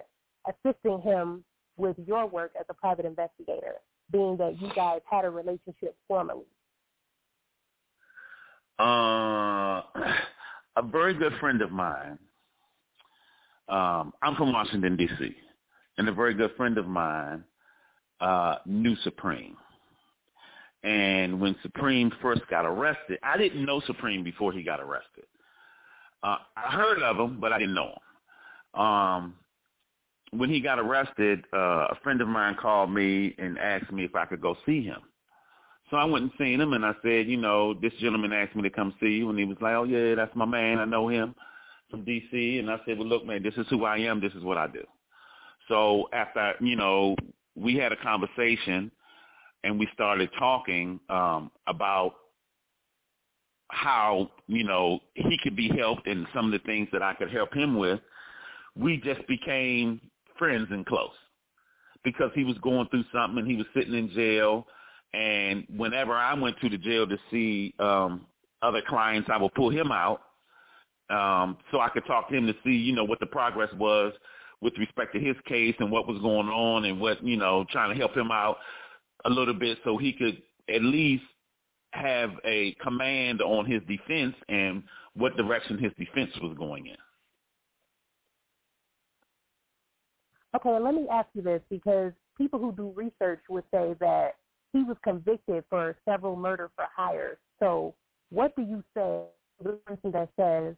assisting 0.48 1.02
him 1.02 1.44
with 1.78 1.98
your 2.06 2.28
work 2.28 2.52
as 2.60 2.66
a 2.70 2.74
private 2.74 3.06
investigator, 3.06 3.76
being 4.12 4.38
that 4.38 4.62
you 4.62 4.70
guys 4.76 5.02
had 5.10 5.26
a 5.26 5.30
relationship 5.30 5.96
formally? 6.08 6.46
Uh, 8.80 9.82
a 10.78 10.82
very 10.84 11.14
good 11.14 11.34
friend 11.40 11.62
of 11.62 11.72
mine. 11.72 12.18
Um, 13.68 14.14
I'm 14.22 14.36
from 14.36 14.52
Washington 14.52 14.98
D.C., 14.98 15.36
and 15.98 16.10
a 16.10 16.14
very 16.14 16.34
good 16.34 16.52
friend 16.58 16.78
of 16.78 16.88
mine 16.88 17.44
uh, 18.20 18.56
knew 18.66 18.96
Supreme. 19.04 19.56
And 20.84 21.40
when 21.40 21.56
Supreme 21.62 22.12
first 22.22 22.42
got 22.50 22.66
arrested, 22.66 23.20
I 23.24 23.38
didn't 23.38 23.66
know 23.66 23.82
Supreme 23.86 24.24
before 24.24 24.52
he 24.52 24.64
got 24.64 24.80
arrested. 24.80 25.26
Uh, 26.24 26.38
I 26.58 26.72
heard 26.72 27.02
of 27.04 27.18
him, 27.18 27.40
but 27.40 27.54
I 27.54 27.60
didn't 27.60 27.76
know 27.76 27.94
him. 28.74 28.82
Um, 28.82 29.34
when 30.32 30.50
he 30.50 30.60
got 30.62 30.80
arrested, 30.80 31.44
uh, 31.54 31.88
a 31.90 31.98
friend 32.04 32.22
of 32.22 32.28
mine 32.28 32.56
called 32.60 32.92
me 32.92 33.36
and 33.38 33.60
asked 33.60 33.92
me 33.92 34.06
if 34.06 34.16
I 34.16 34.26
could 34.26 34.42
go 34.42 34.56
see 34.66 34.84
him. 34.84 35.02
So 35.90 35.98
I 35.98 36.06
went 36.06 36.24
and 36.24 36.32
seen 36.38 36.62
him, 36.62 36.74
and 36.74 36.86
I 36.86 36.94
said, 37.04 37.28
you 37.28 37.38
know, 37.38 37.74
this 37.74 37.92
gentleman 38.00 38.32
asked 38.32 38.56
me 38.56 38.64
to 38.64 38.70
come 38.70 38.94
see 39.00 39.10
you, 39.10 39.30
and 39.30 39.38
he 39.38 39.46
was 39.46 39.58
like, 39.62 39.74
oh 39.74 39.84
yeah, 39.84 40.16
that's 40.16 40.36
my 40.36 40.46
man, 40.46 40.80
I 40.80 40.86
know 40.86 41.10
him 41.10 41.36
from 41.92 42.04
D.C. 42.04 42.60
And 42.60 42.70
I 42.70 42.78
said, 42.86 42.98
well, 42.98 43.08
look, 43.08 43.26
man, 43.26 43.44
this 43.44 43.54
is 43.56 43.68
who 43.70 43.86
I 43.86 43.98
am, 43.98 44.20
this 44.22 44.34
is 44.34 44.44
what 44.44 44.58
I 44.58 44.68
do. 44.68 44.84
So 45.68 46.10
after, 46.14 46.54
you 46.60 46.76
know, 46.76 47.16
we 47.56 47.76
had 47.76 47.92
a 47.92 47.98
conversation, 47.98 48.92
and 49.64 49.78
we 49.80 49.88
started 49.94 50.30
talking 50.40 51.00
um, 51.10 51.52
about 51.68 52.16
how 53.70 54.30
you 54.48 54.64
know 54.66 55.00
he 55.14 55.38
could 55.44 55.56
be 55.56 55.70
helped 55.70 56.06
and 56.08 56.28
some 56.34 56.46
of 56.46 56.52
the 56.52 56.60
things 56.66 56.90
that 56.92 57.02
I 57.02 57.14
could 57.14 57.32
help 57.32 57.54
him 57.54 57.78
with. 57.78 58.00
We 58.76 58.98
just 58.98 59.26
became 59.28 60.02
friends 60.38 60.68
and 60.72 60.86
close 60.86 61.12
because 62.04 62.32
he 62.34 62.44
was 62.44 62.58
going 62.58 62.88
through 62.90 63.06
something 63.14 63.38
and 63.38 63.48
he 63.48 63.56
was 63.56 63.68
sitting 63.74 63.94
in 63.94 64.10
jail 64.10 64.66
and 65.14 65.66
whenever 65.76 66.14
I 66.14 66.34
went 66.34 66.60
to 66.62 66.70
the 66.70 66.78
jail 66.78 67.08
to 67.08 67.18
see 67.30 67.74
um, 67.80 68.26
other 68.62 68.82
clients, 68.88 69.30
I 69.32 69.38
would 69.38 69.54
pull 69.54 69.70
him 69.70 69.92
out 69.92 70.22
um, 71.12 71.58
so 71.72 71.80
I 71.80 71.90
could 71.90 72.06
talk 72.06 72.30
to 72.30 72.36
him 72.36 72.48
to 72.48 72.54
see, 72.64 72.72
you 72.72 72.94
know, 72.94 73.04
what 73.04 73.20
the 73.20 73.26
progress 73.26 73.70
was 73.78 74.14
with 74.62 74.74
respect 74.78 75.14
to 75.14 75.20
his 75.20 75.36
case 75.48 75.76
and 75.80 75.92
what 75.92 76.08
was 76.08 76.20
going 76.22 76.48
on 76.48 76.86
and 76.86 77.00
what, 77.00 77.24
you 77.26 77.38
know, 77.38 77.66
trying 77.72 77.94
to 77.94 78.00
help 78.00 78.16
him 78.16 78.32
out 78.32 78.58
a 79.26 79.30
little 79.30 79.54
bit 79.54 79.78
so 79.84 79.98
he 79.98 80.14
could 80.14 80.42
at 80.74 80.84
least 80.84 81.24
have 81.94 82.32
a 82.46 82.74
command 82.82 83.42
on 83.42 83.66
his 83.66 83.82
defense 83.88 84.36
and 84.50 84.84
what 85.16 85.36
direction 85.36 85.78
his 85.78 85.92
defense 85.98 86.32
was 86.42 86.56
going 86.58 86.88
in. 86.88 86.96
Okay, 90.56 90.80
let 90.80 90.94
me 90.94 91.08
ask 91.12 91.28
you 91.34 91.42
this 91.42 91.62
because 91.70 92.12
people 92.38 92.60
who 92.60 92.72
do 92.74 92.94
research 92.96 93.42
would 93.50 93.64
say 93.74 93.96
that 94.00 94.36
he 94.74 94.84
was 94.84 94.98
convicted 95.04 95.64
for 95.70 95.98
several 96.06 96.36
murder 96.36 96.70
for 96.76 96.86
hire. 96.96 97.38
So 97.60 97.94
what 98.30 98.56
do 98.56 98.62
you 98.62 98.84
say 98.96 99.24
to 99.58 99.64
the 99.64 99.72
person 99.86 100.12
that 100.12 100.30
says 100.38 100.76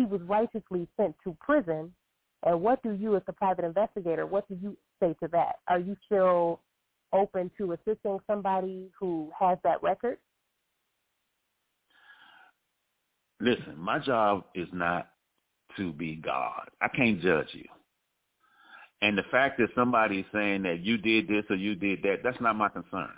he 0.00 0.06
was 0.06 0.22
righteously 0.22 0.88
sent 0.96 1.14
to 1.22 1.36
prison? 1.40 1.92
And 2.46 2.62
what 2.62 2.82
do 2.82 2.92
you, 2.92 3.16
as 3.16 3.22
a 3.28 3.34
private 3.34 3.66
investigator, 3.66 4.26
what 4.26 4.48
do 4.48 4.56
you 4.62 4.74
say 4.98 5.14
to 5.22 5.28
that? 5.28 5.56
Are 5.68 5.78
you 5.78 5.94
still 6.06 6.60
open 7.12 7.50
to 7.58 7.72
assisting 7.72 8.18
somebody 8.26 8.88
who 8.98 9.30
has 9.38 9.58
that 9.62 9.82
record? 9.82 10.16
Listen, 13.40 13.74
my 13.76 13.98
job 13.98 14.44
is 14.54 14.68
not 14.72 15.08
to 15.76 15.92
be 15.92 16.16
God. 16.16 16.70
I 16.80 16.88
can't 16.88 17.20
judge 17.20 17.48
you. 17.52 17.66
And 19.02 19.18
the 19.18 19.24
fact 19.30 19.58
that 19.58 19.68
somebody 19.74 20.20
is 20.20 20.26
saying 20.32 20.62
that 20.62 20.80
you 20.80 20.96
did 20.96 21.28
this 21.28 21.44
or 21.50 21.56
you 21.56 21.74
did 21.74 22.02
that, 22.04 22.18
that's 22.24 22.40
not 22.40 22.56
my 22.56 22.70
concern. 22.70 23.10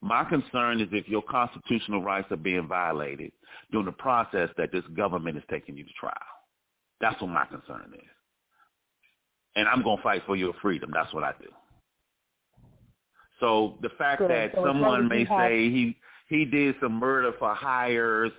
My 0.00 0.24
concern 0.24 0.80
is 0.80 0.88
if 0.92 1.08
your 1.08 1.22
constitutional 1.22 2.02
rights 2.02 2.28
are 2.30 2.36
being 2.36 2.68
violated 2.68 3.32
during 3.72 3.86
the 3.86 3.92
process 3.92 4.48
that 4.56 4.70
this 4.72 4.84
government 4.96 5.36
is 5.36 5.44
taking 5.50 5.76
you 5.76 5.84
to 5.84 5.92
trial. 5.98 6.14
That's 7.00 7.20
what 7.20 7.30
my 7.30 7.44
concern 7.46 7.92
is. 7.94 8.04
And 9.56 9.68
I'm 9.68 9.82
going 9.82 9.96
to 9.96 10.02
fight 10.02 10.22
for 10.26 10.36
your 10.36 10.52
freedom. 10.62 10.90
That's 10.92 11.12
what 11.12 11.24
I 11.24 11.32
do. 11.40 11.48
So 13.40 13.78
the 13.82 13.90
fact 13.90 14.20
Good. 14.20 14.30
that 14.30 14.52
so 14.54 14.64
someone 14.66 15.08
may 15.08 15.24
say 15.24 15.70
he 15.70 15.96
he 16.28 16.44
did 16.44 16.74
some 16.82 16.92
murder 16.92 17.32
for 17.38 17.54
hires, 17.54 18.32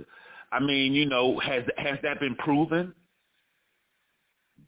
I 0.51 0.59
mean, 0.59 0.93
you 0.93 1.05
know, 1.05 1.39
has 1.39 1.63
has 1.77 1.97
that 2.03 2.19
been 2.19 2.35
proven? 2.35 2.93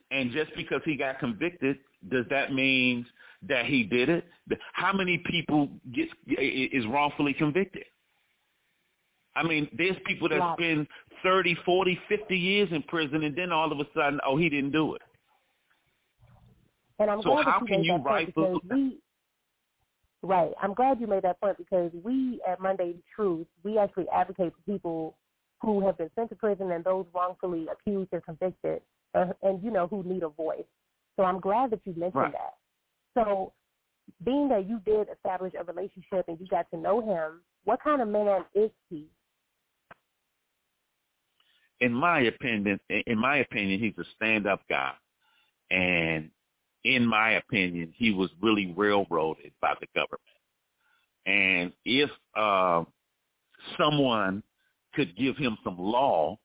And 0.10 0.31
just 0.31 0.51
because 0.55 0.81
he 0.83 0.98
got 0.98 1.19
convicted, 1.19 1.77
does 2.10 2.25
that 2.29 2.53
mean 2.53 3.05
that 3.48 3.65
he 3.65 3.84
did 3.84 4.10
it? 4.10 4.25
How 4.74 4.93
many 4.93 5.17
people 5.17 5.70
get 5.93 6.08
is 6.27 6.86
wrongfully 6.88 7.34
convicted? 7.34 7.86
I 9.36 9.43
mean, 9.43 9.70
there's 9.77 9.96
people 10.05 10.27
that 10.29 10.39
yeah. 10.39 10.53
spend 10.55 10.88
30, 11.24 11.55
40, 11.65 12.00
50 12.10 12.38
years 12.38 12.70
in 12.72 12.84
prison, 12.84 13.24
and 13.24 13.36
then 13.36 13.51
all 13.51 13.72
of 13.72 13.79
a 13.79 13.86
sudden, 13.96 14.20
oh, 14.25 14.38
he 14.38 14.50
didn't 14.50 14.72
do 14.72 14.96
it. 14.96 15.01
And 17.00 17.10
I'm 17.10 17.22
so 17.22 17.31
glad 17.31 17.46
how 17.46 17.60
that 17.60 17.62
you 17.62 17.67
can 17.67 17.81
made 17.81 17.88
you 17.88 17.93
that 17.93 18.03
point 18.03 18.27
because 18.27 18.60
we, 18.70 18.98
right, 20.22 20.51
I'm 20.62 20.74
glad 20.74 21.00
you 21.00 21.08
made 21.08 21.24
that 21.24 21.39
point 21.39 21.58
because 21.58 21.91
we 22.03 22.41
at 22.48 22.60
Mundane 22.60 23.01
Truth, 23.15 23.48
we 23.63 23.77
actually 23.77 24.08
advocate 24.13 24.53
for 24.53 24.72
people 24.72 25.15
who 25.62 25.86
have 25.86 25.98
been 25.98 26.10
sent 26.15 26.29
to 26.29 26.36
prison 26.36 26.72
and 26.72 26.84
those 26.84 27.05
wrongfully 27.13 27.67
accused 27.72 28.10
and 28.12 28.24
convicted, 28.24 28.81
uh, 29.15 29.27
and 29.41 29.63
you 29.63 29.72
know 29.72 29.88
who 29.88 30.03
need 30.03 30.24
a 30.24 30.29
voice. 30.29 30.65
So 31.15 31.24
I'm 31.24 31.39
glad 31.39 31.72
that 31.72 31.82
you 31.86 31.94
mentioned 31.94 32.15
right. 32.15 32.34
that. 32.34 32.53
So, 33.13 33.53
being 34.25 34.50
that 34.50 34.68
you 34.68 34.80
did 34.86 35.08
establish 35.13 35.53
a 35.60 35.63
relationship 35.63 36.25
and 36.27 36.39
you 36.39 36.48
got 36.48 36.70
to 36.72 36.77
know 36.77 37.01
him, 37.01 37.41
what 37.63 37.82
kind 37.84 38.01
of 38.01 38.08
man 38.08 38.44
is 38.56 38.72
he? 38.89 39.08
In 41.80 41.94
my 41.94 42.22
opinion, 42.22 42.80
in 42.89 43.18
my 43.18 43.38
opinion, 43.38 43.80
he's 43.80 43.98
a 43.98 44.08
stand-up 44.15 44.62
guy, 44.70 44.94
and 45.72 46.30
in 46.84 47.06
my 47.06 47.34
opinion, 47.34 47.94
he 47.96 48.12
was 48.12 48.30
really 48.41 48.74
railroaded 48.75 49.51
by 49.62 49.74
the 49.80 49.88
government. 49.96 50.22
And 51.25 51.74
if 51.86 52.10
uh, 52.36 52.84
someone 53.77 54.44
could 54.94 55.15
give 55.15 55.38
him 55.38 55.58
some 55.63 55.77
law, 55.80 56.38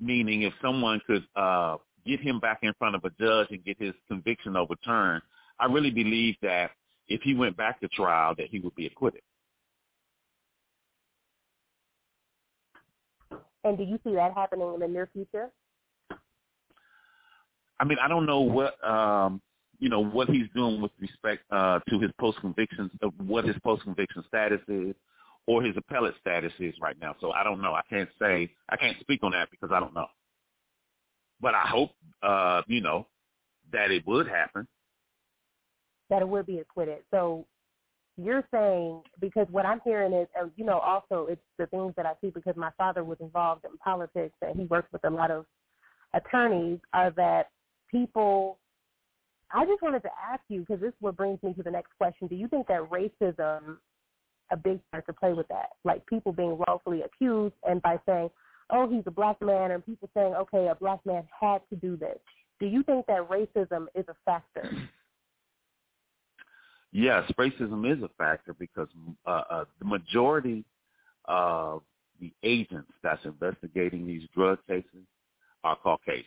meaning 0.00 0.42
if 0.42 0.52
someone 0.62 1.00
could 1.06 1.26
uh, 1.36 1.76
get 2.08 2.20
him 2.20 2.40
back 2.40 2.60
in 2.62 2.72
front 2.78 2.96
of 2.96 3.04
a 3.04 3.10
judge 3.20 3.48
and 3.50 3.64
get 3.64 3.80
his 3.80 3.92
conviction 4.08 4.56
overturned, 4.56 5.22
I 5.60 5.66
really 5.66 5.90
believe 5.90 6.36
that 6.42 6.70
if 7.08 7.20
he 7.22 7.34
went 7.34 7.56
back 7.56 7.80
to 7.80 7.88
trial, 7.88 8.34
that 8.38 8.48
he 8.50 8.60
would 8.60 8.74
be 8.74 8.86
acquitted. 8.86 9.22
And 13.64 13.76
do 13.76 13.84
you 13.84 13.98
see 14.04 14.14
that 14.14 14.34
happening 14.34 14.72
in 14.74 14.80
the 14.80 14.88
near 14.88 15.08
future? 15.12 15.50
I 17.80 17.84
mean, 17.84 17.98
I 18.02 18.08
don't 18.08 18.26
know 18.26 18.40
what 18.40 18.82
um, 18.84 19.40
you 19.78 19.88
know 19.88 20.02
what 20.02 20.28
he's 20.28 20.46
doing 20.54 20.80
with 20.80 20.90
respect 21.00 21.42
uh, 21.50 21.80
to 21.88 22.00
his 22.00 22.10
post 22.18 22.40
conviction, 22.40 22.90
uh, 23.02 23.08
what 23.18 23.44
his 23.44 23.56
post 23.62 23.82
conviction 23.82 24.24
status 24.26 24.60
is, 24.68 24.94
or 25.46 25.62
his 25.62 25.76
appellate 25.76 26.14
status 26.20 26.52
is 26.58 26.74
right 26.80 26.96
now. 27.00 27.14
So 27.20 27.32
I 27.32 27.44
don't 27.44 27.60
know. 27.60 27.74
I 27.74 27.82
can't 27.88 28.08
say. 28.18 28.50
I 28.68 28.76
can't 28.76 28.98
speak 29.00 29.22
on 29.22 29.32
that 29.32 29.50
because 29.50 29.70
I 29.72 29.80
don't 29.80 29.94
know. 29.94 30.06
But 31.40 31.54
I 31.54 31.66
hope, 31.66 31.90
uh, 32.22 32.62
you 32.66 32.80
know, 32.80 33.06
that 33.72 33.90
it 33.90 34.06
would 34.06 34.28
happen. 34.28 34.66
That 36.10 36.22
it 36.22 36.28
would 36.28 36.46
be 36.46 36.58
acquitted. 36.58 36.98
So 37.10 37.46
you're 38.16 38.44
saying 38.52 39.02
because 39.20 39.46
what 39.50 39.64
I'm 39.64 39.80
hearing 39.84 40.12
is, 40.12 40.26
you 40.56 40.64
know, 40.64 40.78
also 40.78 41.26
it's 41.30 41.40
the 41.58 41.66
things 41.66 41.94
that 41.96 42.06
I 42.06 42.12
see 42.20 42.30
because 42.30 42.56
my 42.56 42.70
father 42.76 43.04
was 43.04 43.18
involved 43.20 43.64
in 43.64 43.76
politics 43.78 44.34
and 44.42 44.58
he 44.58 44.66
worked 44.66 44.92
with 44.92 45.04
a 45.04 45.10
lot 45.10 45.30
of 45.30 45.46
attorneys. 46.14 46.80
Are 46.92 47.10
that 47.12 47.50
people? 47.90 48.58
I 49.52 49.64
just 49.64 49.82
wanted 49.82 50.02
to 50.02 50.10
ask 50.30 50.42
you 50.48 50.60
because 50.60 50.80
this 50.80 50.88
is 50.88 50.94
what 51.00 51.16
brings 51.16 51.42
me 51.42 51.54
to 51.54 51.62
the 51.62 51.70
next 51.70 51.92
question. 51.96 52.26
Do 52.26 52.34
you 52.34 52.48
think 52.48 52.66
that 52.66 52.90
racism 52.90 53.78
a 54.50 54.56
big 54.56 54.80
part 54.90 55.06
to 55.06 55.12
play 55.12 55.32
with 55.32 55.48
that? 55.48 55.70
Like 55.84 56.04
people 56.06 56.32
being 56.32 56.58
wrongfully 56.66 57.02
accused 57.02 57.54
and 57.66 57.80
by 57.82 57.98
saying, 58.04 58.30
"Oh, 58.70 58.88
he's 58.88 59.04
a 59.06 59.10
black 59.10 59.40
man," 59.40 59.70
and 59.70 59.84
people 59.84 60.08
saying, 60.14 60.34
"Okay, 60.34 60.68
a 60.68 60.74
black 60.74 61.04
man 61.06 61.26
had 61.40 61.60
to 61.70 61.76
do 61.76 61.96
this." 61.96 62.18
Do 62.60 62.66
you 62.66 62.82
think 62.82 63.06
that 63.06 63.28
racism 63.28 63.86
is 63.94 64.04
a 64.08 64.16
factor? 64.24 64.70
yes, 66.92 67.30
racism 67.38 67.90
is 67.90 68.02
a 68.02 68.10
factor 68.18 68.54
because 68.54 68.88
uh, 69.26 69.42
uh, 69.50 69.64
the 69.78 69.84
majority 69.84 70.64
of 71.26 71.82
the 72.20 72.32
agents 72.42 72.90
that's 73.02 73.24
investigating 73.24 74.06
these 74.06 74.22
drug 74.34 74.58
cases 74.66 75.06
are 75.64 75.76
Caucasian. 75.76 76.24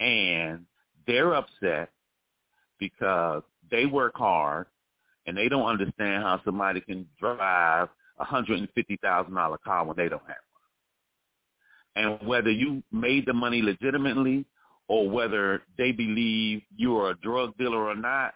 And 0.00 0.66
they're 1.06 1.34
upset 1.34 1.90
because 2.78 3.42
they 3.70 3.86
work 3.86 4.16
hard 4.16 4.66
and 5.26 5.36
they 5.36 5.48
don't 5.48 5.66
understand 5.66 6.22
how 6.22 6.40
somebody 6.44 6.80
can 6.80 7.06
drive 7.18 7.88
a 8.18 8.24
hundred 8.24 8.58
and 8.58 8.68
fifty 8.74 8.98
thousand 9.02 9.34
dollar 9.34 9.58
car 9.58 9.84
when 9.84 9.96
they 9.96 10.08
don't 10.08 10.22
have 10.26 10.36
one. 10.52 10.55
And 11.96 12.18
whether 12.26 12.50
you 12.50 12.82
made 12.92 13.26
the 13.26 13.32
money 13.32 13.62
legitimately 13.62 14.44
or 14.88 15.08
whether 15.10 15.62
they 15.78 15.92
believe 15.92 16.62
you 16.76 16.96
are 16.98 17.10
a 17.10 17.16
drug 17.16 17.56
dealer 17.58 17.86
or 17.88 17.96
not, 17.96 18.34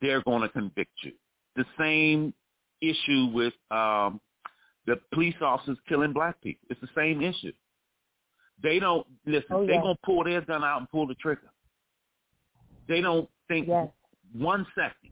they're 0.00 0.22
going 0.22 0.42
to 0.42 0.48
convict 0.48 0.92
you. 1.02 1.12
The 1.56 1.64
same 1.78 2.32
issue 2.80 3.26
with 3.34 3.52
um, 3.70 4.20
the 4.86 4.96
police 5.12 5.34
officers 5.42 5.76
killing 5.88 6.12
black 6.12 6.40
people. 6.40 6.66
It's 6.70 6.80
the 6.80 6.88
same 6.96 7.20
issue. 7.22 7.52
They 8.62 8.78
don't 8.78 9.06
listen. 9.26 9.46
Oh, 9.50 9.66
They're 9.66 9.80
gonna 9.80 9.96
pull 10.04 10.24
their 10.24 10.40
gun 10.42 10.62
out 10.64 10.78
and 10.80 10.90
pull 10.90 11.06
the 11.06 11.14
trigger. 11.14 11.50
They 12.88 13.00
don't 13.00 13.28
think 13.48 13.68
Yes. 13.68 13.88
one 14.32 14.66
second. 14.74 15.10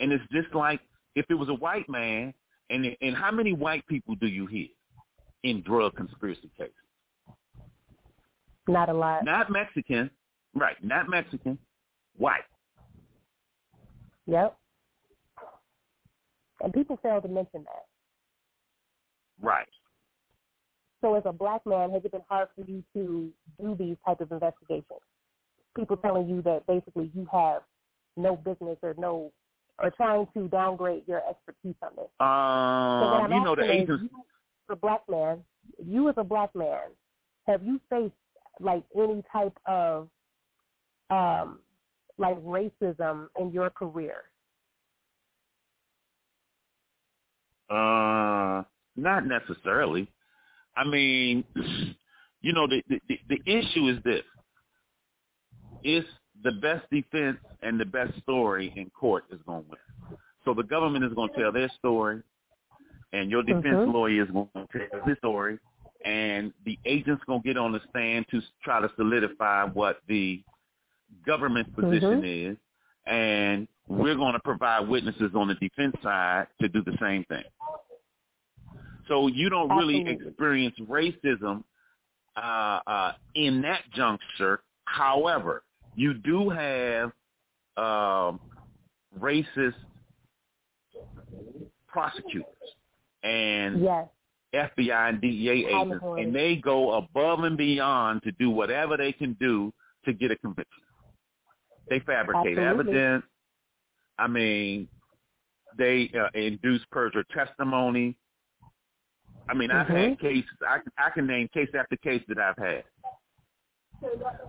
And 0.00 0.12
it's 0.12 0.24
just 0.32 0.54
like 0.54 0.80
if 1.14 1.26
it 1.30 1.34
was 1.34 1.48
a 1.48 1.54
white 1.54 1.88
man, 1.88 2.32
and 2.70 2.96
and 3.00 3.14
how 3.16 3.30
many 3.30 3.52
white 3.52 3.86
people 3.86 4.14
do 4.14 4.26
you 4.26 4.46
hear 4.46 4.68
in 5.42 5.62
drug 5.62 5.94
conspiracy 5.96 6.50
cases? 6.56 6.74
Not 8.68 8.88
a 8.88 8.92
lot. 8.92 9.24
Not 9.24 9.50
Mexican, 9.50 10.10
right? 10.54 10.76
Not 10.82 11.08
Mexican, 11.08 11.58
white. 12.16 12.42
Yep. 14.26 14.56
And 16.62 16.72
people 16.72 16.98
fail 17.02 17.20
to 17.20 17.28
mention 17.28 17.64
that. 17.64 17.86
Right. 19.40 19.68
So 21.00 21.14
as 21.14 21.22
a 21.26 21.32
black 21.32 21.64
man, 21.66 21.90
has 21.92 22.04
it 22.04 22.12
been 22.12 22.22
hard 22.28 22.48
for 22.56 22.64
you 22.68 22.82
to 22.94 23.30
do 23.60 23.76
these 23.78 23.96
type 24.04 24.20
of 24.20 24.32
investigations? 24.32 25.00
People 25.76 25.96
telling 25.98 26.28
you 26.28 26.42
that 26.42 26.66
basically 26.66 27.10
you 27.14 27.28
have 27.30 27.62
no 28.16 28.34
business 28.36 28.78
or 28.82 28.94
no 28.98 29.30
or 29.78 29.90
trying 29.90 30.26
to 30.34 30.48
downgrade 30.48 31.02
your 31.06 31.22
expertise 31.28 31.74
on 31.82 31.90
this. 31.96 32.08
Um, 32.18 33.24
I'm 33.24 33.32
you 33.32 33.44
know 33.44 33.54
the. 33.54 33.66
You, 33.66 33.92
as 33.92 34.70
a 34.70 34.76
black 34.76 35.02
man, 35.08 35.40
you 35.84 36.08
as 36.08 36.14
a 36.16 36.24
black 36.24 36.54
man, 36.54 36.88
have 37.46 37.62
you 37.62 37.80
faced 37.90 38.14
like 38.60 38.84
any 38.96 39.22
type 39.32 39.56
of 39.66 40.08
um 41.10 41.60
like 42.18 42.38
racism 42.42 43.28
in 43.38 43.52
your 43.52 43.70
career? 43.70 44.24
Uh, 47.70 48.62
not 48.96 49.26
necessarily. 49.26 50.08
I 50.76 50.84
mean, 50.84 51.44
you 52.40 52.52
know, 52.52 52.66
the, 52.66 52.82
the 52.88 53.18
the 53.28 53.40
issue 53.46 53.88
is 53.88 53.98
this: 54.04 54.22
it's 55.82 56.08
the 56.44 56.52
best 56.52 56.88
defense 56.90 57.38
and 57.62 57.80
the 57.80 57.84
best 57.84 58.16
story 58.22 58.72
in 58.76 58.90
court 58.90 59.24
is 59.30 59.40
going 59.46 59.64
to 59.64 59.70
win. 59.70 59.78
So 60.44 60.54
the 60.54 60.62
government 60.62 61.04
is 61.04 61.12
going 61.14 61.30
to 61.34 61.40
tell 61.40 61.52
their 61.52 61.70
story, 61.78 62.22
and 63.12 63.30
your 63.30 63.42
defense 63.42 63.80
Mhm. 63.84 63.92
lawyer 63.92 64.22
is 64.24 64.30
going 64.30 64.48
to 64.54 64.88
tell 64.90 65.00
his 65.06 65.18
story, 65.18 65.58
and 66.04 66.52
the 66.64 66.78
agent's 66.84 67.22
going 67.24 67.42
to 67.42 67.46
get 67.46 67.56
on 67.56 67.72
the 67.72 67.80
stand 67.90 68.26
to 68.30 68.40
try 68.62 68.80
to 68.80 68.90
solidify 68.96 69.64
what 69.64 70.00
the 70.08 70.42
government's 71.26 71.70
position 71.74 72.22
is, 72.24 72.56
and 73.06 73.68
we're 73.88 74.16
going 74.16 74.32
to 74.32 74.40
provide 74.40 74.88
witnesses 74.88 75.30
on 75.34 75.48
the 75.48 75.54
defense 75.54 75.94
side 76.02 76.46
to 76.60 76.68
do 76.68 76.82
the 76.84 76.96
same 77.00 77.24
thing. 77.24 77.44
So 79.08 79.28
you 79.28 79.48
don't 79.48 79.70
really 79.70 80.00
Absolutely. 80.00 80.26
experience 80.26 80.76
racism 80.88 81.62
uh, 82.36 82.80
uh, 82.86 83.12
in 83.34 83.62
that 83.62 83.82
juncture. 83.94 84.60
However, 84.84 85.62
you 85.94 86.14
do 86.14 86.50
have 86.50 87.12
um, 87.76 88.40
racist 89.18 89.74
prosecutors 91.88 92.46
and 93.22 93.82
Yes. 93.82 94.06
FBI 94.56 95.08
and 95.10 95.20
DEA 95.20 95.66
agents, 95.66 96.02
and 96.02 96.34
they 96.34 96.56
go 96.56 96.94
above 96.94 97.40
and 97.44 97.56
beyond 97.56 98.22
to 98.24 98.32
do 98.32 98.50
whatever 98.50 98.96
they 98.96 99.12
can 99.12 99.34
do 99.40 99.72
to 100.04 100.12
get 100.12 100.30
a 100.30 100.36
conviction. 100.36 100.82
They 101.88 102.00
fabricate 102.00 102.58
Absolutely. 102.58 102.92
evidence. 102.94 103.24
I 104.18 104.26
mean, 104.26 104.88
they 105.78 106.10
uh, 106.18 106.28
induce 106.38 106.82
perjured 106.90 107.26
testimony. 107.34 108.16
I 109.48 109.54
mean, 109.54 109.70
I've 109.70 109.86
Mhm. 109.86 110.08
had 110.10 110.18
cases. 110.20 110.50
I, 110.66 110.78
can- 110.78 110.92
I 110.98 111.10
can 111.10 111.26
name 111.26 111.48
case 111.54 111.68
after 111.78 111.96
case 111.96 112.22
that 112.28 112.38
I've 112.38 112.56
had 112.58 112.84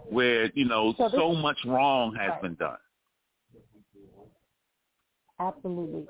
where 0.09 0.51
you 0.55 0.65
know 0.65 0.93
So 0.97 1.03
this- 1.03 1.13
so 1.13 1.33
much 1.33 1.57
wrong 1.65 2.15
has 2.15 2.31
Right. 2.31 2.41
been 2.41 2.55
done. 2.55 2.77
Absolutely. 5.39 6.07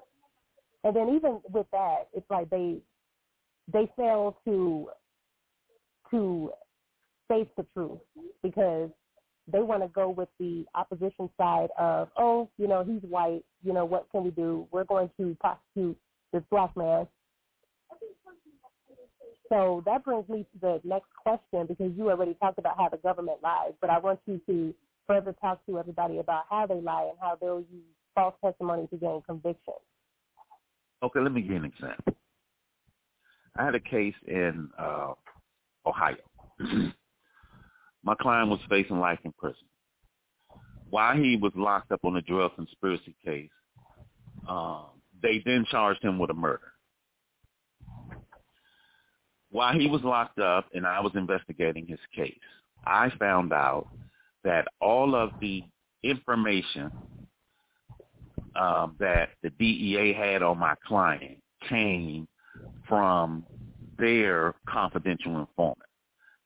And 0.84 0.96
then 0.96 1.10
even 1.10 1.42
with 1.52 1.68
that, 1.72 2.08
it's 2.14 2.30
like 2.30 2.50
they 2.50 2.78
they 3.72 3.92
fail 3.98 4.38
to 4.46 4.90
to 6.12 6.52
face 7.28 7.48
the 7.58 7.66
truth 7.74 8.00
because 8.42 8.90
they 9.52 9.60
want 9.60 9.82
to 9.82 9.88
go 9.90 10.10
with 10.10 10.30
the 10.40 10.66
opposition 10.76 11.30
side 11.38 11.70
of, 11.78 12.10
oh, 12.18 12.50
you 12.58 12.68
know, 12.68 12.84
he's 12.84 13.02
white, 13.10 13.44
you 13.64 13.74
know, 13.74 13.86
what 13.86 14.08
can 14.12 14.24
we 14.24 14.32
do? 14.32 14.68
We're 14.72 14.84
going 14.84 15.10
to 15.20 15.36
prosecute 15.40 15.98
this 16.34 16.44
black 16.50 16.76
man. 16.76 17.08
So 19.50 19.82
that 19.86 20.04
brings 20.04 20.28
me 20.28 20.46
to 20.54 20.60
the 20.60 20.82
next 20.84 21.08
question 21.24 21.66
because 21.68 21.92
you 21.96 22.10
already 22.10 22.34
talked 22.36 22.60
about 22.60 22.78
how 22.78 22.90
the 22.90 22.98
government 22.98 23.38
lies, 23.42 23.72
but 23.80 23.90
I 23.90 23.98
want 24.00 24.20
you 24.26 24.42
to 24.48 24.74
further 25.08 25.34
talk 25.40 25.66
to 25.68 25.80
everybody 25.80 26.18
about 26.20 26.44
how 26.50 26.68
they 26.68 26.82
lie 26.82 27.08
and 27.10 27.18
how 27.22 27.38
they'll 27.40 27.60
use 27.72 27.86
false 28.14 28.36
testimony 28.44 28.88
to 28.88 28.98
gain 28.98 29.22
conviction. 29.26 29.74
Okay, 31.02 31.20
let 31.22 31.32
me 31.32 31.42
give 31.42 31.52
you 31.52 31.58
an 31.58 31.66
example. 31.66 32.14
I 33.58 33.66
had 33.66 33.76
a 33.76 33.80
case 33.80 34.16
in 34.28 34.70
uh, 34.78 35.14
Ohio. 35.86 36.18
My 38.04 38.16
client 38.22 38.50
was 38.50 38.60
facing 38.70 39.00
life 39.00 39.20
in 39.24 39.34
prison. 39.34 39.66
While 40.90 41.18
he 41.18 41.36
was 41.36 41.52
locked 41.56 41.92
up 41.92 42.02
on 42.04 42.16
a 42.16 42.22
drug 42.22 42.56
conspiracy 42.56 43.16
case, 43.26 43.50
um, 44.48 44.86
they 45.22 45.42
then 45.46 45.66
charged 45.70 46.04
him 46.04 46.20
with 46.20 46.30
a 46.30 46.34
murder. 46.34 46.72
While 49.50 49.74
he 49.74 49.88
was 49.88 50.02
locked 50.04 50.40
up 50.40 50.68
and 50.74 50.86
I 50.86 51.00
was 51.00 51.14
investigating 51.16 51.88
his 51.88 52.00
case, 52.16 52.38
I 52.86 53.12
found 53.20 53.52
out 53.52 53.88
that 54.44 54.68
all 54.80 55.16
of 55.16 55.32
the 55.42 55.64
information 56.04 56.92
um, 58.56 58.96
that 59.00 59.30
the 59.44 59.50
DEA 59.52 60.14
had 60.14 60.44
on 60.44 60.58
my 60.58 60.76
client 60.86 61.42
came 61.68 62.28
from 62.88 63.46
their 63.98 64.56
confidential 64.70 65.40
informant. 65.40 65.80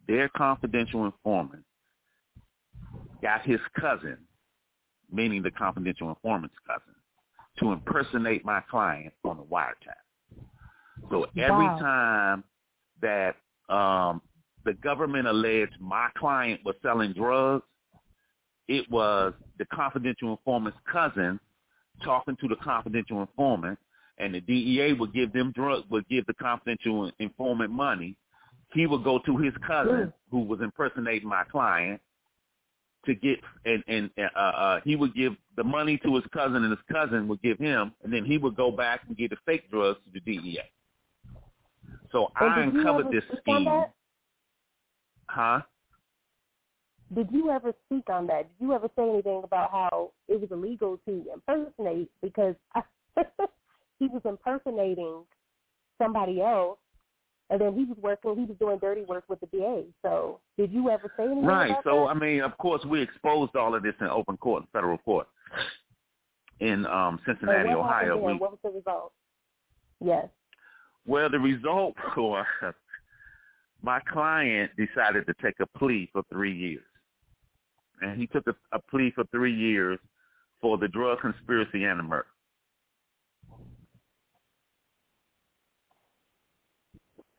Their 0.07 0.29
confidential 0.29 1.05
informant 1.05 1.65
got 3.21 3.43
his 3.43 3.59
cousin, 3.79 4.17
meaning 5.11 5.43
the 5.43 5.51
confidential 5.51 6.09
informant's 6.09 6.55
cousin, 6.67 6.95
to 7.59 7.71
impersonate 7.73 8.45
my 8.45 8.61
client 8.69 9.13
on 9.23 9.37
the 9.37 9.43
wiretap. 9.43 10.01
So 11.11 11.27
every 11.37 11.67
Wow. 11.67 11.79
time 11.79 12.43
that 13.01 13.35
um, 13.69 14.21
the 14.65 14.73
government 14.75 15.27
alleged 15.27 15.73
my 15.79 16.09
client 16.17 16.61
was 16.65 16.75
selling 16.83 17.13
drugs, 17.13 17.65
it 18.67 18.89
was 18.91 19.33
the 19.57 19.65
confidential 19.65 20.31
informant's 20.31 20.77
cousin 20.91 21.39
talking 22.03 22.37
to 22.37 22.47
the 22.47 22.55
confidential 22.57 23.21
informant, 23.21 23.79
and 24.21 24.35
the 24.35 24.41
DEA 24.41 24.93
would 24.93 25.13
give 25.13 25.33
them 25.33 25.51
drugs, 25.55 25.85
would 25.89 26.07
give 26.07 26.25
the 26.27 26.33
confidential 26.35 27.11
informant 27.19 27.71
money. 27.71 28.15
He 28.73 28.87
would 28.87 29.03
go 29.03 29.19
to 29.25 29.37
his 29.37 29.53
cousin, 29.65 30.13
who 30.29 30.39
was 30.39 30.61
impersonating 30.61 31.27
my 31.27 31.43
client, 31.45 31.99
to 33.05 33.15
get 33.15 33.39
and 33.65 33.83
and 33.87 34.09
uh, 34.17 34.39
uh, 34.39 34.79
he 34.85 34.95
would 34.95 35.13
give 35.15 35.33
the 35.57 35.63
money 35.63 35.97
to 36.05 36.15
his 36.15 36.23
cousin, 36.33 36.57
and 36.57 36.69
his 36.69 36.79
cousin 36.91 37.27
would 37.27 37.41
give 37.41 37.57
him, 37.57 37.91
and 38.03 38.13
then 38.13 38.23
he 38.23 38.37
would 38.37 38.55
go 38.55 38.71
back 38.71 39.01
and 39.07 39.17
give 39.17 39.31
the 39.31 39.37
fake 39.45 39.69
drugs 39.71 39.99
to 40.05 40.11
the 40.13 40.19
DEA. 40.19 40.59
So 42.11 42.31
And 42.39 42.49
I 42.49 42.61
uncovered 42.61 43.11
this 43.11 43.23
scheme, 43.39 43.85
huh? 45.27 45.61
Did 47.13 47.29
you 47.31 47.49
ever 47.49 47.73
speak 47.85 48.09
on 48.09 48.27
that? 48.27 48.43
Did 48.57 48.65
you 48.65 48.73
ever 48.73 48.87
say 48.95 49.03
anything 49.09 49.41
about 49.43 49.71
how 49.71 50.11
it 50.29 50.39
was 50.39 50.49
illegal 50.51 50.97
to 51.05 51.25
impersonate 51.33 52.09
because 52.21 52.55
he 54.01 54.07
was 54.07 54.23
impersonating 54.25 55.23
somebody 56.01 56.41
else, 56.41 56.79
and 57.51 57.61
then 57.61 57.75
he 57.75 57.85
was 57.85 57.97
working, 58.01 58.35
he 58.35 58.45
was 58.45 58.57
doing 58.59 58.79
dirty 58.79 59.03
work 59.03 59.23
with 59.29 59.39
the 59.41 59.45
DA. 59.45 59.85
So, 60.01 60.39
did 60.57 60.71
you 60.71 60.89
ever 60.89 61.11
say 61.15 61.25
anything 61.25 61.45
Right. 61.45 61.75
So 61.83 62.07
that? 62.07 62.07
I 62.07 62.13
mean, 62.15 62.41
of 62.41 62.57
course, 62.57 62.83
we 62.83 62.99
exposed 62.99 63.55
all 63.55 63.75
of 63.75 63.83
this 63.83 63.93
in 64.01 64.07
open 64.07 64.37
court, 64.37 64.63
in 64.63 64.67
federal 64.73 64.97
court, 64.97 65.27
in 66.59 66.87
um, 66.87 67.19
Cincinnati, 67.27 67.69
Ohio. 67.69 68.17
We, 68.17 68.33
What 68.33 68.51
was 68.51 68.59
the 68.63 68.71
result? 68.71 69.13
Yes. 70.03 70.25
well, 71.05 71.29
the 71.29 71.37
result 71.39 71.93
was 72.17 72.45
my 73.83 73.99
client 74.11 74.71
decided 74.77 75.27
to 75.27 75.33
take 75.43 75.59
a 75.59 75.77
plea 75.77 76.09
for 76.11 76.23
three 76.31 76.57
years, 76.57 76.85
and 78.01 78.19
he 78.19 78.25
took 78.25 78.47
a, 78.47 78.55
a 78.71 78.79
plea 78.89 79.11
for 79.13 79.25
three 79.25 79.53
years 79.53 79.99
for 80.59 80.79
the 80.79 80.87
drug 80.87 81.19
conspiracy 81.19 81.83
and 81.83 81.99
the 81.99 82.03
murder. 82.03 82.25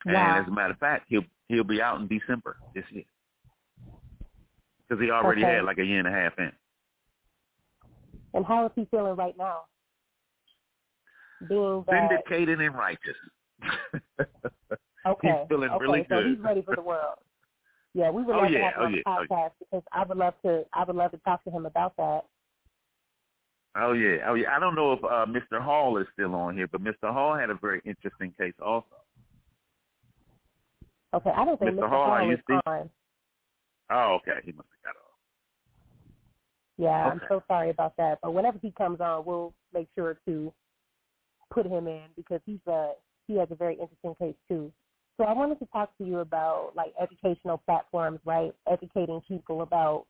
Wow. 0.07 0.37
And 0.37 0.45
as 0.45 0.49
a 0.49 0.55
matter 0.55 0.73
of 0.73 0.79
fact, 0.79 1.07
he'll 1.09 1.25
he'll 1.49 1.65
be 1.65 1.81
out 1.83 2.01
in 2.01 2.09
December 2.09 2.57
this 2.75 2.85
year 2.91 3.05
because 4.89 5.03
he 5.03 5.11
already 5.11 5.45
Okay. 5.45 5.55
had 5.57 5.65
like 5.65 5.79
a 5.79 5.85
year 5.85 5.99
and 5.99 6.09
a 6.09 6.11
half 6.11 6.33
in. 6.39 6.53
And 8.35 8.45
how 8.47 8.67
is 8.67 8.73
he 8.75 8.87
feeling 8.91 9.15
right 9.17 9.37
now? 9.37 9.63
Being 11.49 11.85
that 11.89 12.09
Vindicated 12.09 12.61
and 12.61 12.75
righteous. 12.75 13.17
okay, 15.07 15.29
he's 15.29 15.49
feeling 15.49 15.71
okay, 15.71 15.83
really 15.85 16.07
so 16.09 16.17
good. 16.17 16.27
he's 16.27 16.39
ready 16.39 16.63
for 16.63 16.77
the 16.77 16.83
world. 16.83 17.17
Yeah, 17.95 18.11
we 18.11 18.23
would 18.23 18.35
Oh, 18.35 18.39
love 18.41 18.51
to 18.51 18.59
have 18.59 18.75
him 18.75 18.81
oh, 18.81 18.85
on 18.85 18.93
the 18.93 18.99
yeah, 18.99 19.03
oh, 19.07 19.27
podcast 19.35 19.51
because 19.59 19.83
I 19.93 20.05
would 20.05 20.17
love 20.17 20.35
to. 20.45 20.65
I 20.73 20.85
would 20.85 20.97
love 20.97 21.11
to 21.11 21.19
talk 21.19 21.45
to 21.45 21.51
him 21.51 21.67
about 21.67 21.97
that. 21.97 22.23
Oh 23.77 23.93
yeah, 23.93 24.19
oh 24.29 24.35
yeah. 24.35 24.55
I 24.55 24.59
don't 24.59 24.75
know 24.75 24.93
if 24.93 25.05
uh, 25.05 25.27
Mr. 25.27 25.61
Hall 25.61 25.97
is 25.99 26.07
still 26.13 26.35
on 26.35 26.57
here, 26.57 26.69
but 26.69 26.83
Mr. 26.83 27.13
Hall 27.13 27.35
had 27.37 27.51
a 27.51 27.55
very 27.55 27.81
interesting 27.85 28.33
case 28.39 28.55
also. 28.65 29.02
Okay, 31.15 31.31
I 31.31 31.45
don't 31.45 31.59
think 31.59 31.73
Mr. 31.73 31.85
Mr. 31.85 31.89
Hall, 31.89 32.07
Hall 32.07 32.31
is 32.31 32.39
still- 32.43 32.61
on. 32.67 32.91
Oh, 33.91 34.15
okay. 34.15 34.41
He 34.45 34.53
must 34.53 34.69
have 34.71 34.95
got 34.95 35.01
off. 35.01 35.19
Yeah, 36.79 37.11
I'm 37.11 37.21
so 37.29 37.43
sorry 37.47 37.71
about 37.71 37.97
that. 37.97 38.19
But 38.23 38.33
whenever 38.33 38.59
he 38.59 38.73
comes 38.73 39.01
on, 39.01 39.25
we'll 39.25 39.53
make 39.73 39.89
sure 39.95 40.15
to 40.27 40.53
put 41.51 41.67
him 41.67 41.87
in 41.87 42.05
because 42.17 42.41
he's 42.47 42.67
a 42.67 42.95
he 43.27 43.37
has 43.37 43.51
a 43.51 43.55
very 43.55 43.75
interesting 43.75 44.15
case 44.15 44.35
too. 44.49 44.73
So 45.19 45.25
I 45.25 45.33
wanted 45.33 45.59
to 45.61 45.67
talk 45.67 45.97
to 45.99 46.05
you 46.05 46.21
about 46.21 46.73
like 46.75 46.95
educational 47.01 47.59
platforms, 47.59 48.21
right? 48.25 48.53
Educating 48.67 49.21
people 49.29 49.61
about 49.63 50.07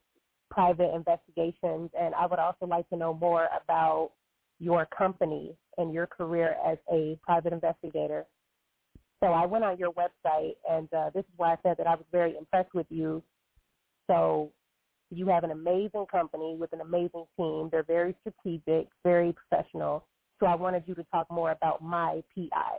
private 0.50 0.94
investigations, 0.94 1.90
and 1.98 2.14
I 2.14 2.26
would 2.26 2.38
also 2.38 2.66
like 2.66 2.88
to 2.90 2.96
know 2.96 3.12
more 3.12 3.48
about 3.64 4.12
your 4.60 4.86
company 4.86 5.56
and 5.78 5.92
your 5.92 6.06
career 6.06 6.54
as 6.64 6.78
a 6.92 7.18
private 7.22 7.52
investigator. 7.52 8.26
So 9.22 9.28
I 9.28 9.46
went 9.46 9.62
on 9.64 9.78
your 9.78 9.92
website, 9.92 10.54
and 10.68 10.92
uh, 10.92 11.10
this 11.14 11.20
is 11.20 11.30
why 11.36 11.52
I 11.52 11.56
said 11.62 11.76
that 11.78 11.86
I 11.86 11.94
was 11.94 12.04
very 12.10 12.36
impressed 12.36 12.74
with 12.74 12.86
you. 12.90 13.22
So 14.08 14.50
you 15.10 15.28
have 15.28 15.44
an 15.44 15.52
amazing 15.52 16.06
company 16.10 16.56
with 16.58 16.72
an 16.72 16.80
amazing 16.80 17.26
team. 17.36 17.68
They're 17.70 17.84
very 17.84 18.16
strategic, 18.20 18.88
very 19.04 19.32
professional. 19.32 20.04
So 20.40 20.46
I 20.46 20.56
wanted 20.56 20.82
you 20.86 20.96
to 20.96 21.04
talk 21.12 21.30
more 21.30 21.52
about 21.52 21.82
my 21.82 22.24
PI 22.34 22.78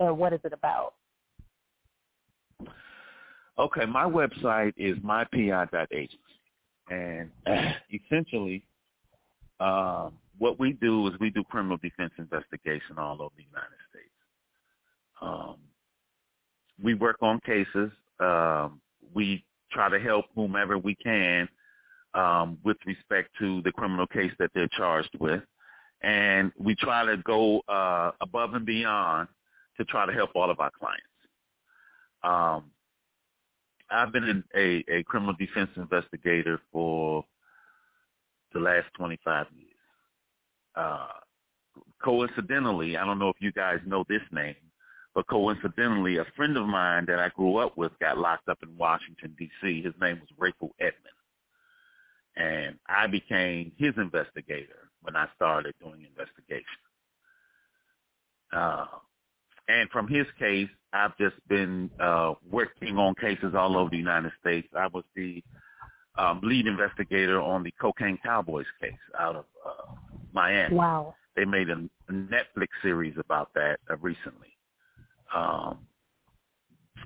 and 0.00 0.18
what 0.18 0.34
is 0.34 0.40
it 0.44 0.52
about. 0.52 0.92
Okay, 3.58 3.86
my 3.86 4.04
website 4.04 4.74
is 4.76 4.98
mypi.agency, 4.98 6.18
and 6.90 7.30
essentially, 7.92 8.62
um, 9.58 10.12
what 10.36 10.60
we 10.60 10.72
do 10.74 11.08
is 11.08 11.14
we 11.18 11.30
do 11.30 11.42
criminal 11.44 11.78
defense 11.78 12.12
investigation 12.18 12.98
all 12.98 13.22
over 13.22 13.34
the 13.36 13.42
United 13.42 13.78
States. 13.90 14.14
Um, 15.20 15.56
we 16.82 16.94
work 16.94 17.16
on 17.22 17.40
cases. 17.40 17.90
Um, 18.20 18.80
we 19.14 19.44
try 19.72 19.88
to 19.88 19.98
help 19.98 20.26
whomever 20.34 20.78
we 20.78 20.94
can 20.96 21.48
um, 22.14 22.58
with 22.64 22.76
respect 22.86 23.30
to 23.38 23.62
the 23.62 23.72
criminal 23.72 24.06
case 24.06 24.32
that 24.38 24.50
they're 24.54 24.68
charged 24.76 25.14
with, 25.18 25.42
and 26.02 26.52
we 26.58 26.74
try 26.74 27.04
to 27.04 27.16
go 27.18 27.60
uh, 27.68 28.12
above 28.20 28.54
and 28.54 28.66
beyond 28.66 29.28
to 29.76 29.84
try 29.84 30.06
to 30.06 30.12
help 30.12 30.30
all 30.34 30.50
of 30.50 30.60
our 30.60 30.70
clients. 30.78 31.04
Um, 32.22 32.70
I've 33.90 34.12
been 34.12 34.44
a, 34.54 34.84
a 34.88 35.02
criminal 35.04 35.34
defense 35.38 35.70
investigator 35.76 36.60
for 36.72 37.24
the 38.52 38.60
last 38.60 38.86
25 38.96 39.46
years. 39.56 39.68
Uh, 40.74 41.06
coincidentally, 42.02 42.96
I 42.96 43.04
don't 43.04 43.18
know 43.18 43.28
if 43.28 43.36
you 43.40 43.52
guys 43.52 43.78
know 43.86 44.04
this 44.08 44.22
name, 44.30 44.56
but 45.18 45.26
coincidentally, 45.26 46.18
a 46.18 46.26
friend 46.36 46.56
of 46.56 46.68
mine 46.68 47.04
that 47.08 47.18
I 47.18 47.30
grew 47.30 47.56
up 47.56 47.76
with 47.76 47.90
got 47.98 48.18
locked 48.18 48.48
up 48.48 48.58
in 48.62 48.78
Washington, 48.78 49.34
D.C. 49.36 49.82
His 49.82 49.92
name 50.00 50.20
was 50.20 50.28
Rayful 50.38 50.70
Edmond. 50.78 51.18
And 52.36 52.78
I 52.86 53.08
became 53.08 53.72
his 53.76 53.94
investigator 53.96 54.90
when 55.02 55.16
I 55.16 55.26
started 55.34 55.74
doing 55.82 56.06
investigation. 56.08 56.62
Uh, 58.52 58.86
and 59.66 59.90
from 59.90 60.06
his 60.06 60.24
case, 60.38 60.68
I've 60.92 61.18
just 61.18 61.34
been 61.48 61.90
uh, 61.98 62.34
working 62.48 62.96
on 62.96 63.16
cases 63.16 63.56
all 63.56 63.76
over 63.76 63.90
the 63.90 63.96
United 63.96 64.30
States. 64.40 64.68
I 64.72 64.86
was 64.86 65.02
the 65.16 65.42
um, 66.16 66.42
lead 66.44 66.68
investigator 66.68 67.40
on 67.40 67.64
the 67.64 67.74
Cocaine 67.80 68.20
Cowboys 68.24 68.66
case 68.80 68.92
out 69.18 69.34
of 69.34 69.46
uh, 69.66 69.94
Miami. 70.32 70.76
Wow. 70.76 71.16
They 71.34 71.44
made 71.44 71.70
a, 71.70 71.88
a 72.08 72.12
Netflix 72.12 72.68
series 72.84 73.16
about 73.18 73.52
that 73.54 73.80
uh, 73.90 73.96
recently. 73.96 74.54
Um, 75.34 75.78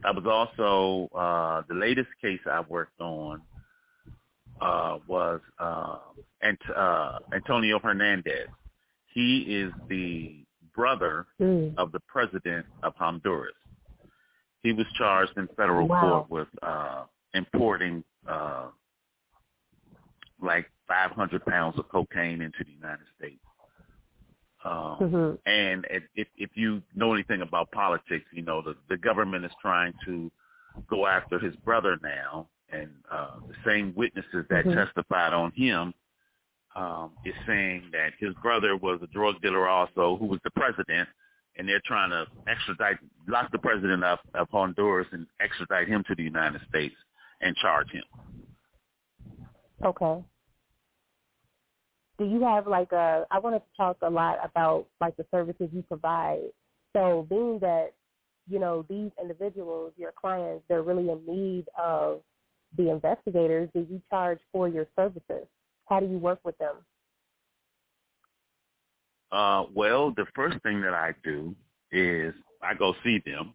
I 0.05 0.11
was 0.11 0.25
also 0.27 1.15
uh, 1.17 1.63
the 1.69 1.75
latest 1.75 2.09
case 2.21 2.41
I 2.51 2.61
worked 2.61 3.01
on 3.01 3.43
uh, 4.61 4.99
was 5.07 5.41
uh, 5.59 5.99
Ant- 6.43 6.71
uh, 6.77 7.19
Antonio 7.33 7.79
Hernandez. 7.79 8.49
He 9.13 9.39
is 9.49 9.73
the 9.89 10.45
brother 10.75 11.27
Mm. 11.41 11.75
of 11.77 11.93
the 11.93 12.01
president 12.01 12.65
of 12.83 12.95
Honduras. 12.97 13.55
He 14.63 14.73
was 14.73 14.87
charged 14.97 15.37
in 15.37 15.49
federal 15.57 15.89
Wow. 15.89 16.01
court 16.01 16.31
with 16.31 16.49
uh, 16.63 17.05
importing 17.35 18.05
uh, 18.29 18.69
like 20.41 20.71
500 20.89 21.45
pounds 21.47 21.79
of 21.79 21.89
cocaine 21.89 22.41
into 22.43 22.65
the 22.65 22.71
United 22.73 23.07
States. 23.19 23.41
Um, 24.65 24.99
Mhm. 25.01 25.39
and 25.47 25.87
if, 25.91 26.05
if 26.15 26.29
if 26.37 26.51
you 26.57 26.83
know 26.95 27.13
anything 27.15 27.43
about 27.43 27.71
politics, 27.73 28.27
you 28.33 28.43
know 28.43 28.63
the 28.63 28.77
the 28.89 28.97
government 28.97 29.45
is 29.45 29.53
trying 29.61 29.95
to 30.05 30.31
go 30.89 31.07
after 31.07 31.39
his 31.39 31.55
brother 31.57 31.99
now, 32.03 32.49
and 32.71 32.91
uh, 33.11 33.37
the 33.49 33.55
same 33.65 33.95
witnesses 33.95 34.47
that 34.51 34.65
Mhm. 34.65 34.75
testified 34.75 35.33
on 35.33 35.53
him 35.53 35.95
um, 36.75 37.13
is 37.25 37.35
saying 37.47 37.91
that 37.93 38.15
his 38.19 38.35
brother 38.43 38.77
was 38.77 39.01
a 39.03 39.07
drug 39.09 39.41
dealer 39.43 39.69
also, 39.69 40.17
who 40.17 40.27
was 40.27 40.41
the 40.45 40.51
president, 40.53 41.09
and 41.57 41.69
they're 41.69 41.83
trying 41.85 42.11
to 42.11 42.27
extradite, 42.47 42.99
lock 43.29 43.51
the 43.53 43.59
president 43.59 44.03
up 44.05 44.21
of 44.35 44.49
Honduras 44.51 45.09
and 45.13 45.27
extradite 45.41 45.89
him 45.89 46.03
to 46.05 46.15
the 46.15 46.23
United 46.23 46.61
States 46.69 46.97
and 47.41 47.55
charge 47.57 47.91
him. 47.91 48.05
Okay. 49.85 50.25
Do 52.19 52.25
you 52.27 52.43
have 52.43 52.67
like 52.67 52.93
a? 52.93 53.27
I 53.31 53.39
wanted 53.39 53.61
to 53.61 53.77
talk 53.77 53.97
a 54.03 54.11
lot 54.11 54.39
about 54.45 54.87
like 55.01 55.17
the 55.17 55.27
services 55.31 55.69
you 55.73 55.83
provide. 55.83 56.43
So 56.95 57.27
being 57.29 57.59
that 57.61 57.93
you 58.49 58.59
know 58.59 58.85
these 58.89 59.11
individuals, 59.21 59.93
your 59.97 60.13
clients, 60.13 60.65
they're 60.69 60.83
really 60.83 61.11
in 61.11 61.25
need 61.27 61.67
of 61.79 62.21
the 62.77 62.91
investigators, 62.91 63.69
do 63.75 63.87
you 63.89 64.01
charge 64.11 64.39
for 64.51 64.69
your 64.69 64.87
services? 64.97 65.47
How 65.87 66.01
do 66.01 66.07
you 66.07 66.19
work 66.19 66.41
with 66.45 66.57
them? 66.59 66.77
Uh, 69.31 69.65
well, 69.75 70.11
the 70.11 70.27
first 70.35 70.63
thing 70.63 70.81
that 70.83 70.95
I 70.95 71.15
do 71.25 71.55
is 71.91 72.35
I 72.63 72.75
go 72.75 72.95
see 73.03 73.23
them, 73.25 73.55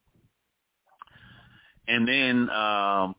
and 1.87 2.07
then 2.07 2.49
um, 2.49 3.15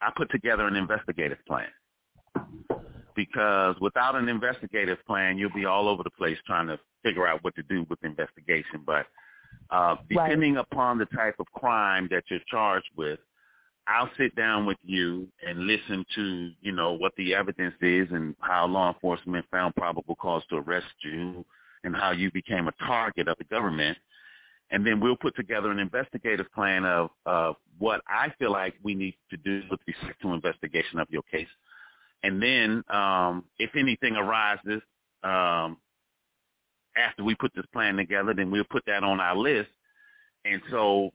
I 0.00 0.10
put 0.16 0.30
together 0.30 0.66
an 0.66 0.76
investigative 0.76 1.38
plan. 1.46 1.68
Because 3.14 3.76
without 3.80 4.14
an 4.14 4.28
investigative 4.28 4.98
plan, 5.06 5.38
you'll 5.38 5.52
be 5.54 5.64
all 5.64 5.88
over 5.88 6.02
the 6.02 6.10
place 6.10 6.38
trying 6.46 6.66
to 6.68 6.78
figure 7.02 7.26
out 7.26 7.42
what 7.42 7.54
to 7.56 7.62
do 7.64 7.86
with 7.88 8.00
the 8.00 8.06
investigation. 8.06 8.82
But 8.86 9.06
uh, 9.70 9.96
depending 10.08 10.54
right. 10.54 10.66
upon 10.70 10.98
the 10.98 11.06
type 11.06 11.36
of 11.38 11.46
crime 11.54 12.08
that 12.10 12.24
you're 12.28 12.40
charged 12.48 12.90
with, 12.96 13.18
I'll 13.88 14.10
sit 14.16 14.34
down 14.36 14.66
with 14.66 14.78
you 14.84 15.28
and 15.46 15.66
listen 15.66 16.04
to, 16.14 16.50
you 16.60 16.72
know, 16.72 16.92
what 16.92 17.12
the 17.16 17.34
evidence 17.34 17.74
is 17.80 18.08
and 18.12 18.36
how 18.40 18.66
law 18.66 18.92
enforcement 18.92 19.44
found 19.50 19.74
probable 19.74 20.14
cause 20.16 20.42
to 20.50 20.56
arrest 20.56 20.86
you 21.02 21.44
and 21.82 21.96
how 21.96 22.12
you 22.12 22.30
became 22.30 22.68
a 22.68 22.72
target 22.86 23.26
of 23.26 23.36
the 23.38 23.44
government. 23.44 23.98
And 24.70 24.86
then 24.86 25.00
we'll 25.00 25.16
put 25.16 25.34
together 25.36 25.70
an 25.70 25.80
investigative 25.80 26.46
plan 26.54 26.84
of 26.84 27.10
uh, 27.26 27.52
what 27.78 28.02
I 28.08 28.32
feel 28.38 28.52
like 28.52 28.74
we 28.82 28.94
need 28.94 29.16
to 29.30 29.36
do 29.36 29.62
with 29.70 29.80
respect 29.86 30.22
to 30.22 30.32
investigation 30.32 30.98
of 31.00 31.08
your 31.10 31.22
case. 31.22 31.48
And 32.22 32.42
then 32.42 32.84
um, 32.88 33.44
if 33.58 33.70
anything 33.76 34.16
arises 34.16 34.80
um, 35.24 35.76
after 36.96 37.24
we 37.24 37.34
put 37.34 37.52
this 37.54 37.66
plan 37.72 37.96
together, 37.96 38.34
then 38.34 38.50
we'll 38.50 38.64
put 38.64 38.84
that 38.86 39.02
on 39.02 39.20
our 39.20 39.36
list. 39.36 39.70
And 40.44 40.60
so 40.70 41.10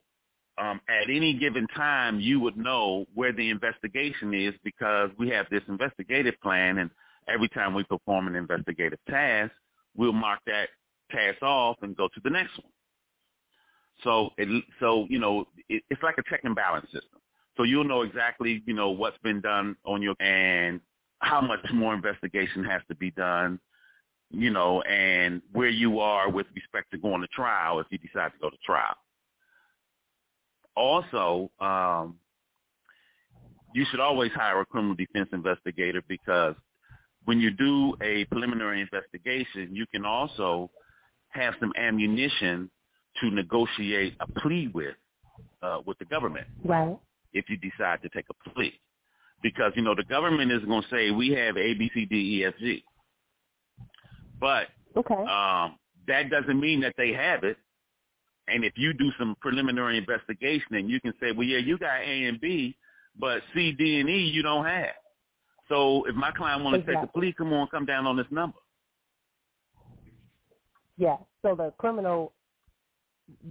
um, 0.58 0.82
at 0.90 1.10
any 1.10 1.34
given 1.34 1.68
time, 1.68 2.20
you 2.20 2.40
would 2.40 2.58
know 2.58 3.06
where 3.14 3.32
the 3.32 3.50
investigation 3.50 4.34
is 4.34 4.54
because 4.64 5.12
we 5.18 5.30
have 5.30 5.46
this 5.52 5.62
investigative 5.68 6.36
plan, 6.42 6.80
and 6.80 6.90
every 7.28 7.50
time 7.50 7.74
we 7.74 7.84
perform 7.84 8.28
an 8.28 8.36
investigative 8.36 9.00
task, 9.10 9.52
we'll 9.96 10.14
mark 10.14 10.40
that 10.48 10.70
task 11.12 11.42
off 11.42 11.78
and 11.82 11.96
go 11.96 12.08
to 12.08 12.20
the 12.24 12.30
next 12.30 12.58
one. 12.58 12.72
So, 14.04 14.30
it, 14.38 14.64
so 14.80 15.06
you 15.10 15.20
know, 15.20 15.46
it, 15.70 15.84
it's 15.90 16.02
like 16.04 16.18
a 16.18 16.24
check 16.30 16.42
and 16.44 16.56
balance 16.56 16.86
system. 16.86 17.20
So 17.56 17.64
you'll 17.64 17.84
know 17.84 18.04
exactly, 18.04 18.62
you 18.66 18.74
know, 18.74 18.92
what's 18.92 19.18
been 19.20 19.42
done 19.42 19.76
on 19.84 20.02
your 20.02 20.16
and 20.20 20.80
how 21.20 21.42
much 21.42 21.60
more 21.74 21.94
investigation 21.94 22.64
has 22.64 22.82
to 22.90 22.96
be 22.96 23.12
done, 23.12 23.60
you 24.30 24.50
know, 24.50 24.82
and 24.82 25.42
where 25.54 25.70
you 25.70 26.00
are 26.00 26.30
with 26.30 26.48
respect 26.56 26.92
to 26.92 26.98
going 26.98 27.22
to 27.22 27.28
trial 27.28 27.80
if 27.80 27.88
you 27.90 27.98
decide 27.98 28.32
to 28.34 28.40
go 28.42 28.50
to 28.50 28.58
trial 28.66 28.96
also, 30.78 31.50
um, 31.60 32.16
you 33.74 33.86
should 33.90 34.00
always 34.00 34.32
hire 34.32 34.62
a 34.62 34.66
criminal 34.66 34.96
defense 34.96 35.28
investigator 35.34 36.02
because 36.08 36.56
when 37.26 37.42
you 37.42 37.52
do 37.52 37.96
a 38.02 38.24
preliminary 38.26 38.80
investigation, 38.80 39.76
you 39.76 39.86
can 39.88 40.06
also 40.06 40.70
have 41.30 41.56
some 41.60 41.74
ammunition 41.78 42.70
to 43.20 43.30
negotiate 43.32 44.16
a 44.22 44.40
plea 44.40 44.70
with 44.74 44.96
uh, 45.62 45.80
with 45.86 45.98
the 45.98 46.06
government. 46.06 46.48
Right. 46.64 46.98
If 47.34 47.46
you 47.50 47.58
decide 47.58 48.02
to 48.04 48.10
take 48.10 48.26
a 48.30 48.50
plea, 48.50 48.80
because 49.42 49.72
you 49.76 49.82
know 49.82 49.96
the 49.96 50.04
government 50.04 50.52
is 50.52 50.64
going 50.66 50.82
to 50.82 50.88
say 50.90 51.12
we 51.12 51.30
have 51.32 51.58
A, 51.58 51.74
B, 51.74 51.90
C, 51.94 52.06
D, 52.06 52.40
E, 52.40 52.46
F, 52.46 52.54
G, 52.60 52.84
but 54.40 54.68
okay. 54.96 55.14
um, 55.14 55.78
that 56.08 56.30
doesn't 56.30 56.60
mean 56.60 56.82
that 56.82 56.94
they 56.98 57.14
have 57.14 57.44
it. 57.44 57.58
And 58.48 58.64
if 58.64 58.74
you 58.78 58.94
do 58.94 59.12
some 59.20 59.36
preliminary 59.42 59.98
investigation 59.98 60.76
and 60.76 60.90
you 60.90 61.02
can 61.02 61.14
say, 61.20 61.34
well, 61.34 61.46
yeah, 61.46 61.58
you 61.58 61.78
got 61.78 62.00
A 62.00 62.26
and 62.26 62.40
B, 62.40 62.78
but 63.20 63.42
C, 63.54 63.74
D, 63.74 64.00
and 64.00 64.10
E 64.10 64.20
you 64.20 64.42
don't 64.42 64.66
have. 64.66 64.96
So 65.68 66.06
if 66.06 66.16
my 66.16 66.32
client 66.32 66.64
wants 66.64 66.80
exactly. 66.80 66.96
to 66.96 67.02
take 67.02 67.14
the 67.14 67.20
plea, 67.20 67.34
come 67.38 67.52
on, 67.52 67.68
come 67.68 67.86
down 67.86 68.08
on 68.08 68.16
this 68.16 68.26
number. 68.32 68.58
Yeah. 70.98 71.18
So 71.42 71.56
the 71.56 71.74
criminal, 71.78 72.34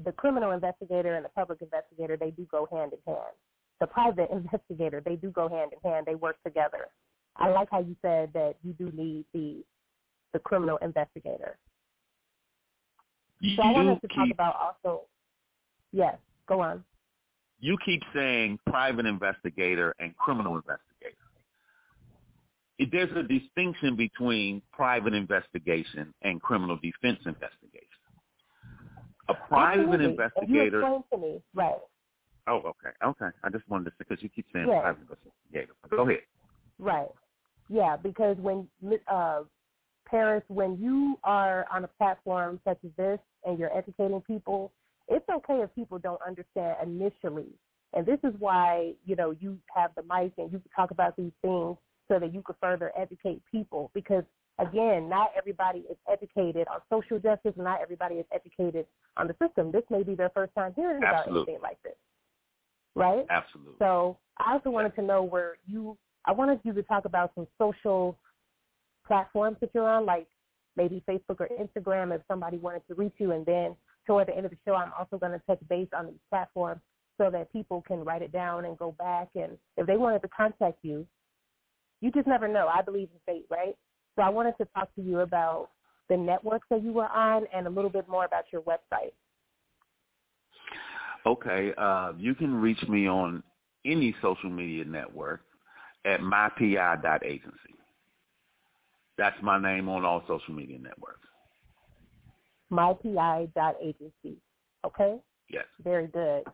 the 0.05 0.13
criminal 0.13 0.53
investigator 0.53 1.15
and 1.15 1.25
the 1.25 1.29
public 1.31 1.61
investigator, 1.61 2.17
they 2.17 2.31
do 2.31 2.47
go 2.51 2.67
hand 2.73 2.93
in 2.93 3.13
hand. 3.13 3.35
The 3.81 3.87
private 3.87 4.31
investigator, 4.33 5.03
they 5.05 5.17
do 5.17 5.31
go 5.31 5.49
hand 5.49 5.73
in 5.73 5.91
hand. 5.91 6.07
They 6.07 6.15
work 6.15 6.37
together. 6.45 6.89
I 7.37 7.51
like 7.51 7.69
how 7.71 7.81
you 7.81 7.97
said 8.01 8.31
that 8.33 8.55
you 8.63 8.73
do 8.73 8.91
need 8.97 9.27
the 9.35 9.63
the 10.33 10.39
criminal 10.41 10.79
investigator 10.79 11.59
so 13.43 13.63
I 13.63 13.73
wanted 13.73 14.01
to 14.01 14.09
keep, 14.09 14.17
talk 14.17 14.29
about 14.33 14.57
also. 14.85 15.03
Yes, 15.93 16.17
go 16.49 16.61
on. 16.61 16.85
You 17.61 17.77
keep 17.85 18.03
saying 18.15 18.59
private 18.67 19.07
investigator 19.07 19.95
and 19.99 20.17
criminal 20.17 20.57
investigator. 20.57 20.83
There's 22.79 23.11
a 23.17 23.23
distinction 23.23 23.97
between 23.97 24.61
private 24.73 25.15
investigation 25.15 26.13
and 26.23 26.41
criminal 26.43 26.77
defense 26.77 27.19
investigation. 27.25 27.87
A 29.29 29.35
private 29.49 29.85
Absolutely. 29.85 30.05
investigator. 30.05 30.81
You 30.81 31.05
to 31.13 31.19
me, 31.19 31.43
right? 31.55 31.77
Oh, 32.49 32.59
okay, 32.59 32.95
okay. 33.05 33.35
I 33.43 33.51
just 33.51 33.69
wanted 33.69 33.87
to 33.87 33.91
say 33.93 34.05
because 34.09 34.23
you 34.23 34.29
keep 34.29 34.47
saying 34.53 34.67
yes. 34.69 34.81
private 34.81 35.01
investigator. 35.03 35.73
Go 35.91 36.09
ahead. 36.09 36.21
Right. 36.79 37.09
Yeah, 37.69 37.97
because 37.97 38.37
when 38.39 38.69
uh, 39.11 39.43
Paris, 40.09 40.45
when 40.49 40.79
you 40.79 41.19
are 41.25 41.67
on 41.73 41.85
a 41.85 41.89
platform 41.89 42.61
such 42.65 42.79
as 42.85 42.91
this 42.97 43.19
and 43.45 43.59
you're 43.59 43.77
educating 43.77 44.21
people, 44.21 44.73
it's 45.09 45.29
okay 45.29 45.61
if 45.63 45.75
people 45.75 45.99
don't 45.99 46.21
understand 46.27 46.77
initially. 46.83 47.49
And 47.93 48.07
this 48.07 48.19
is 48.25 48.35
why, 48.39 48.93
you 49.05 49.17
know, 49.17 49.33
you 49.41 49.59
have 49.75 49.91
the 49.97 50.03
mic 50.03 50.33
and 50.39 50.53
you 50.53 50.59
can 50.59 50.71
talk 50.75 50.91
about 50.91 51.17
these 51.17 51.33
things 51.43 51.77
so 52.09 52.19
that 52.21 52.33
you 52.33 52.43
can 52.43 52.55
further 52.61 52.93
educate 52.97 53.43
people 53.51 53.91
because 53.95 54.25
again, 54.59 55.09
not 55.09 55.31
everybody 55.37 55.81
is 55.91 55.97
educated 56.11 56.67
on 56.69 56.81
social 56.91 57.19
justice 57.19 57.53
and 57.57 57.65
not 57.65 57.81
everybody 57.81 58.17
is 58.17 58.27
educated 58.33 58.87
on 59.17 59.29
the 59.29 59.35
system. 59.45 59.73
This 59.73 59.83
may 59.91 60.03
be 60.03 60.15
their 60.15 60.31
first 60.31 60.55
time 60.55 60.73
hearing 60.75 61.03
Absolutely. 61.03 61.43
about 61.43 61.49
anything 61.49 61.63
like 61.63 61.83
this. 61.83 61.95
Right? 62.97 63.27
Absolutely. 63.31 63.75
So 63.79 64.19
I 64.39 64.55
also 64.55 64.71
wanted 64.71 64.95
to 64.97 65.03
know 65.03 65.23
where 65.23 65.59
you 65.67 65.97
I 66.27 66.33
wanted 66.33 66.59
you 66.65 66.73
to 66.73 66.83
talk 66.83 67.05
about 67.05 67.31
some 67.35 67.47
social 67.57 68.19
platforms 69.07 69.59
that 69.61 69.71
you're 69.73 69.89
on, 69.89 70.05
like 70.05 70.27
maybe 70.77 71.03
Facebook 71.09 71.41
or 71.41 71.49
Instagram 71.49 72.15
if 72.15 72.21
somebody 72.27 72.57
wanted 72.57 72.83
to 72.89 72.95
reach 72.95 73.15
you. 73.19 73.33
And 73.33 73.47
then 73.47 73.77
toward 74.07 74.29
the 74.29 74.37
end 74.37 74.45
of 74.45 74.51
the 74.51 74.59
show, 74.65 74.75
I'm 74.75 74.93
also 74.99 75.19
going 75.19 75.33
to 75.33 75.43
touch 75.47 75.61
base 75.69 75.89
on 75.97 76.07
these 76.07 76.21
platforms 76.29 76.81
so 77.19 77.31
that 77.31 77.53
people 77.53 77.83
can 77.87 78.05
write 78.05 78.23
it 78.23 78.33
down 78.33 78.65
and 78.65 78.77
go 78.77 78.93
back. 78.99 79.29
And 79.37 79.57
if 79.77 79.87
they 79.87 79.97
wanted 79.97 80.23
to 80.23 80.29
contact 80.29 80.79
you, 80.83 81.07
you 82.01 82.11
just 82.11 82.27
never 82.27 82.49
know. 82.49 82.67
I 82.67 82.83
believe 82.83 83.09
in 83.13 83.35
fate, 83.35 83.47
right? 83.51 83.77
So 84.17 84.23
I 84.23 84.29
wanted 84.29 84.55
to 84.59 84.67
talk 84.75 84.95
to 84.97 85.03
you 85.03 85.21
about 85.21 85.71
the 86.09 86.17
networks 86.17 86.67
that 86.71 86.83
you 86.83 86.93
were 86.93 87.09
on 87.09 87.47
and 87.55 87.67
a 87.67 87.71
little 87.71 87.91
bit 87.91 88.09
more 88.09 88.25
about 88.25 88.45
your 88.53 88.63
website. 88.63 89.13
Okay. 91.27 91.73
Uh, 91.77 92.13
you 92.17 92.35
can 92.35 92.55
reach 92.55 92.83
me 92.89 93.09
on 93.09 93.43
any 93.85 94.15
social 94.23 94.51
media 94.51 94.85
network 94.85 95.43
at 96.05 96.21
mypi.agency. 96.21 97.75
That's 99.19 99.37
my 99.43 99.61
name 99.61 99.89
on 99.89 100.05
all 100.05 100.23
social 100.29 100.55
media 100.55 100.79
networks. 100.79 101.27
MyPI.agency. 102.73 104.37
Okay? 104.85 105.19
Yes. 105.49 105.65
Very 105.83 106.07
good. 106.09 106.45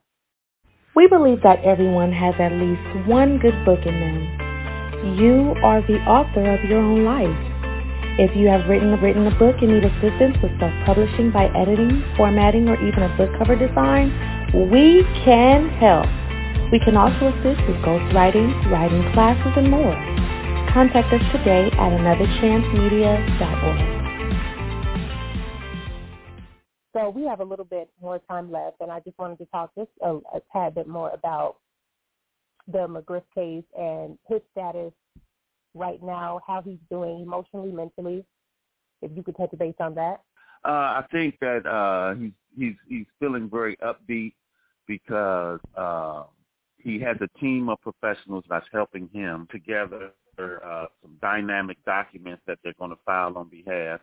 We 0.95 1.09
believe 1.09 1.43
that 1.43 1.65
everyone 1.65 2.13
has 2.13 2.35
at 2.39 2.53
least 2.53 3.09
one 3.09 3.39
good 3.39 3.65
book 3.65 3.81
in 3.87 3.99
them. 3.99 5.19
You 5.19 5.55
are 5.63 5.81
the 5.87 5.99
author 6.07 6.55
of 6.55 6.69
your 6.69 6.81
own 6.81 7.05
life. 7.05 7.52
If 8.18 8.37
you 8.37 8.46
have 8.48 8.68
written 8.68 9.01
written 9.01 9.27
a 9.27 9.31
book 9.38 9.57
and 9.62 9.72
need 9.72 9.87
assistance 9.88 10.37
with 10.42 10.53
self-publishing 10.61 11.31
by 11.33 11.46
editing, 11.57 12.05
formatting, 12.14 12.68
or 12.68 12.77
even 12.87 13.05
a 13.05 13.16
book 13.16 13.31
cover 13.38 13.57
design, 13.57 14.12
we 14.53 15.03
can 15.25 15.70
help. 15.81 16.05
We 16.70 16.79
can 16.85 16.94
also 16.94 17.33
assist 17.33 17.66
with 17.66 17.81
ghostwriting, 17.81 18.70
writing 18.70 19.01
classes, 19.14 19.55
and 19.57 19.70
more. 19.70 19.96
Contact 20.75 21.11
us 21.11 21.22
today 21.33 21.70
at 21.72 21.92
anotherchancemedia.org. 21.96 23.81
So 26.92 27.09
we 27.09 27.25
have 27.25 27.40
a 27.40 27.44
little 27.44 27.64
bit 27.64 27.88
more 28.03 28.18
time 28.29 28.53
left, 28.53 28.83
and 28.83 28.92
I 28.92 29.01
just 29.01 29.18
wanted 29.18 29.38
to 29.38 29.46
talk 29.46 29.75
just 29.75 29.88
a, 30.03 30.16
a 30.37 30.42
tad 30.53 30.75
bit 30.75 30.87
more 30.87 31.09
about 31.12 31.57
the 32.70 32.87
McGriff 32.87 33.25
case 33.35 33.64
and 33.75 34.18
his 34.29 34.42
status 34.53 34.92
right 35.75 36.03
now, 36.03 36.41
how 36.47 36.63
he's 36.63 36.79
doing 36.91 37.21
emotionally, 37.21 37.73
mentally. 37.73 38.25
If 39.01 39.11
you 39.17 39.23
could 39.23 39.37
touch 39.37 39.51
base 39.59 39.75
on 39.81 39.95
that. 39.97 40.23
Uh, 40.65 40.69
I 41.01 41.05
think 41.11 41.39
that 41.41 41.67
uh, 41.67 42.15
he's 42.15 42.33
he's 42.57 42.75
he's 42.89 43.07
feeling 43.19 43.51
very 43.51 43.77
upbeat 43.79 44.35
because 44.87 45.59
uh, 45.77 46.25
he 46.77 47.01
has 47.01 47.17
a 47.21 47.39
team 47.41 47.69
of 47.69 47.81
professionals 47.81 48.45
that's 48.49 48.67
helping 48.73 49.09
him 49.13 49.49
together 49.51 50.13
uh, 50.39 50.87
some 51.03 51.17
dynamic 51.21 51.79
documents 51.85 52.43
that 52.47 52.59
they're 52.63 52.75
going 52.79 52.91
to 52.91 52.99
file 53.05 53.37
on 53.37 53.49
behalf 53.49 54.01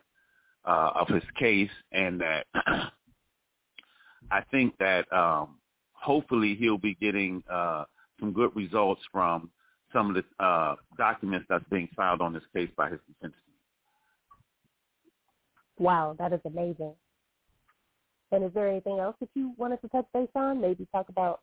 uh, 0.66 0.92
of 0.96 1.08
his 1.08 1.24
case, 1.38 1.70
and 1.92 2.22
that 2.22 2.46
I 4.32 4.42
think 4.52 4.78
that 4.80 5.12
um, 5.12 5.58
hopefully 5.94 6.56
he'll 6.60 6.78
be 6.78 6.96
getting 6.96 7.44
uh, 7.50 7.86
some 8.20 8.34
good 8.34 8.56
results 8.56 9.02
from 9.12 9.50
some 9.94 10.10
of 10.10 10.16
the 10.16 10.44
uh, 10.44 10.76
documents 10.98 11.46
that's 11.50 11.66
being 11.70 11.88
filed 11.96 12.22
on 12.22 12.34
this 12.34 12.44
case 12.56 12.70
by 12.78 12.90
his 12.90 13.00
defense 13.08 13.34
team. 13.46 13.56
Wow, 15.86 16.16
that 16.20 16.34
is 16.34 16.42
amazing. 16.46 16.94
And 18.32 18.44
is 18.44 18.52
there 18.54 18.68
anything 18.68 19.00
else 19.00 19.16
that 19.20 19.30
you 19.34 19.54
wanted 19.58 19.82
to 19.82 19.88
touch 19.90 20.06
base 20.14 20.30
on? 20.36 20.62
Maybe 20.62 20.88
talk 20.92 21.10
about 21.10 21.42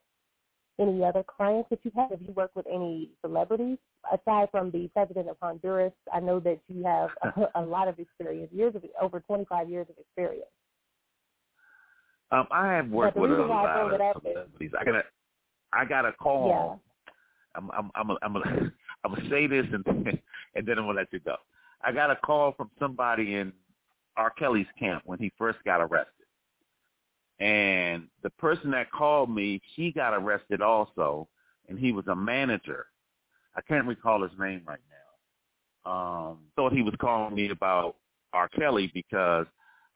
any 0.79 1.03
other 1.05 1.25
clients 1.25 1.69
that 1.71 1.81
you've 1.83 1.95
had? 1.95 2.11
Have 2.11 2.23
you 2.23 2.33
worked 2.33 2.55
with 2.55 2.67
any 2.67 3.11
celebrities 3.23 3.79
aside 4.13 4.49
from 4.51 4.71
the 4.71 4.89
president 4.95 5.29
of 5.29 5.37
Honduras? 5.41 5.93
I 6.13 6.21
know 6.21 6.39
that 6.41 6.61
you 6.69 6.85
have 6.85 7.11
a, 7.55 7.61
a 7.61 7.63
lot 7.63 7.89
of 7.89 7.99
experience, 7.99 8.53
years 8.53 8.75
of 8.75 8.85
over 9.01 9.21
25 9.21 9.69
years 9.69 9.87
of 9.89 9.97
experience. 9.99 10.47
Um, 12.31 12.47
I 12.51 12.73
have 12.75 12.89
worked 12.89 13.17
with 13.17 13.31
a 13.31 13.35
lot 13.35 13.69
of 13.69 14.21
celebrities. 14.23 14.73
I 14.79 14.85
got 14.85 14.95
a, 14.97 15.03
I 15.73 15.85
got 15.85 16.05
a 16.05 16.13
call. 16.13 16.81
I'm, 17.57 17.71
I'm, 17.73 17.91
I'm, 17.95 18.17
I'm, 18.23 18.37
I'm 19.05 19.15
gonna 19.15 19.31
say 19.31 19.47
this 19.47 19.67
and 19.73 19.87
and 20.55 20.67
then 20.67 20.79
I'm 20.79 20.87
gonna 20.87 20.99
let 20.99 21.13
you 21.13 21.21
go. 21.21 21.37
I 21.83 21.93
got 21.93 22.11
a 22.11 22.17
call 22.17 22.53
from 22.53 22.71
somebody 22.79 23.35
in 23.35 23.53
R. 24.17 24.31
Kelly's 24.31 24.67
camp 24.79 25.03
when 25.05 25.19
he 25.19 25.33
first 25.39 25.59
got 25.65 25.81
arrested. 25.81 26.13
And 27.39 28.09
the 28.23 28.31
person 28.31 28.71
that 28.71 28.91
called 28.91 29.31
me, 29.31 29.61
he 29.75 29.93
got 29.93 30.15
arrested 30.15 30.63
also, 30.63 31.29
and 31.69 31.79
he 31.79 31.93
was 31.93 32.07
a 32.07 32.17
manager. 32.17 32.87
I 33.55 33.61
can't 33.61 33.87
recall 33.87 34.23
his 34.23 34.33
name 34.39 34.63
right 34.67 34.81
now. 34.91 35.91
Um, 35.91 36.39
thought 36.57 36.73
he 36.73 36.83
was 36.83 36.95
calling 37.01 37.35
me 37.35 37.51
about 37.51 37.97
R. 38.33 38.49
Kelly 38.49 38.91
because 38.93 39.47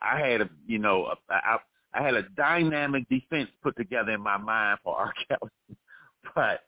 I 0.02 0.18
had 0.20 0.42
a, 0.42 0.50
you 0.66 0.78
know, 0.78 1.06
a, 1.06 1.32
I, 1.32 1.56
I 1.92 2.02
had 2.02 2.14
a 2.14 2.22
dynamic 2.36 3.08
defense 3.08 3.50
put 3.62 3.76
together 3.76 4.12
in 4.12 4.20
my 4.20 4.36
mind 4.36 4.78
for 4.84 4.96
R. 4.96 5.12
Kelly, 5.28 5.78
but 6.34 6.60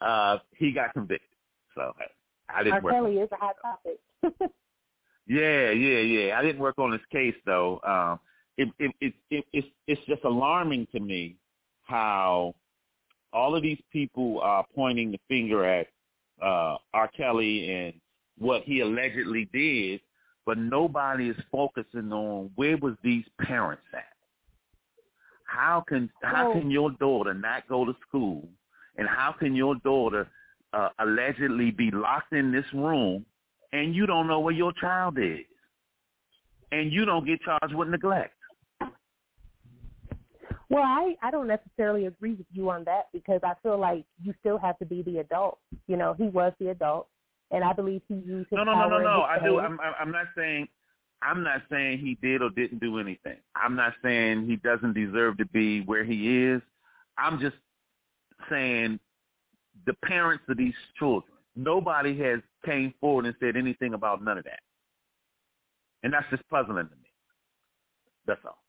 uh, 0.00 0.38
he 0.56 0.72
got 0.72 0.92
convicted. 0.92 1.28
So 1.74 1.92
I 2.48 2.62
didn't 2.62 2.74
R. 2.74 2.80
work. 2.82 2.94
Kelly 2.94 3.18
is 3.18 3.28
a 3.32 3.36
hot 3.36 3.56
topic. 3.62 3.98
yeah, 5.26 5.70
yeah, 5.70 5.98
yeah. 5.98 6.38
I 6.38 6.42
didn't 6.42 6.60
work 6.60 6.78
on 6.78 6.92
his 6.92 7.00
case 7.12 7.34
though. 7.46 7.80
Um, 7.84 8.20
it, 8.56 8.68
it, 8.78 8.92
it, 9.00 9.14
it, 9.30 9.44
it's, 9.52 9.68
it's 9.86 10.00
just 10.06 10.24
alarming 10.24 10.88
to 10.92 11.00
me 11.00 11.36
how 11.82 12.54
all 13.32 13.54
of 13.54 13.62
these 13.62 13.80
people 13.92 14.40
are 14.40 14.64
pointing 14.74 15.12
the 15.12 15.20
finger 15.28 15.64
at 15.64 15.86
uh, 16.42 16.76
R. 16.92 17.08
Kelly 17.16 17.70
and 17.72 17.94
what 18.38 18.62
he 18.62 18.80
allegedly 18.80 19.48
did, 19.52 20.00
but 20.46 20.58
nobody 20.58 21.28
is 21.28 21.36
focusing 21.50 22.12
on 22.12 22.50
where 22.54 22.76
was 22.78 22.94
these 23.02 23.24
parents 23.40 23.82
at. 23.92 24.04
How 25.44 25.82
can 25.86 26.10
how 26.22 26.52
can 26.52 26.70
your 26.70 26.90
daughter 26.90 27.32
not 27.32 27.66
go 27.68 27.84
to 27.84 27.94
school, 28.06 28.46
and 28.98 29.08
how 29.08 29.32
can 29.32 29.54
your 29.54 29.76
daughter 29.76 30.28
uh, 30.72 30.90
allegedly 30.98 31.70
be 31.70 31.90
locked 31.90 32.32
in 32.32 32.52
this 32.52 32.66
room, 32.74 33.24
and 33.72 33.94
you 33.94 34.06
don't 34.06 34.26
know 34.26 34.40
where 34.40 34.54
your 34.54 34.72
child 34.80 35.18
is, 35.18 35.46
and 36.72 36.92
you 36.92 37.04
don't 37.04 37.24
get 37.24 37.40
charged 37.40 37.74
with 37.74 37.88
neglect? 37.88 38.34
Well, 40.70 40.82
I 40.84 41.14
I 41.22 41.30
don't 41.30 41.46
necessarily 41.46 42.06
agree 42.06 42.34
with 42.34 42.46
you 42.52 42.68
on 42.68 42.84
that 42.84 43.08
because 43.12 43.40
I 43.42 43.54
feel 43.62 43.78
like 43.78 44.04
you 44.22 44.34
still 44.40 44.58
have 44.58 44.78
to 44.80 44.84
be 44.84 45.02
the 45.02 45.18
adult. 45.18 45.58
You 45.86 45.96
know, 45.96 46.12
he 46.12 46.24
was 46.24 46.52
the 46.60 46.68
adult, 46.68 47.08
and 47.50 47.64
I 47.64 47.72
believe 47.72 48.02
he 48.06 48.14
used 48.16 48.50
his 48.50 48.56
no, 48.56 48.64
no, 48.64 48.74
power. 48.74 48.90
no, 48.90 48.98
no, 48.98 49.04
no. 49.04 49.22
I 49.22 49.38
do. 49.38 49.58
I'm 49.60 49.78
I'm 49.98 50.12
not 50.12 50.26
saying 50.36 50.68
I'm 51.22 51.42
not 51.42 51.62
saying 51.70 51.98
he 51.98 52.18
did 52.20 52.42
or 52.42 52.50
didn't 52.50 52.80
do 52.80 52.98
anything. 52.98 53.38
I'm 53.56 53.76
not 53.76 53.94
saying 54.02 54.46
he 54.46 54.56
doesn't 54.56 54.92
deserve 54.92 55.38
to 55.38 55.46
be 55.46 55.80
where 55.80 56.04
he 56.04 56.44
is. 56.44 56.60
I'm 57.16 57.40
just 57.40 57.56
saying 58.50 58.98
the 59.86 59.94
parents 60.04 60.44
of 60.48 60.56
these 60.56 60.74
children. 60.98 61.32
Nobody 61.56 62.18
has 62.20 62.40
came 62.64 62.94
forward 63.00 63.26
and 63.26 63.34
said 63.40 63.56
anything 63.56 63.94
about 63.94 64.22
none 64.22 64.38
of 64.38 64.44
that, 64.44 64.60
and 66.02 66.12
that's 66.12 66.26
just 66.30 66.48
puzzling 66.48 66.88
to 66.88 66.96
me. 66.96 67.10
That's 68.26 68.40
all. 68.44 68.62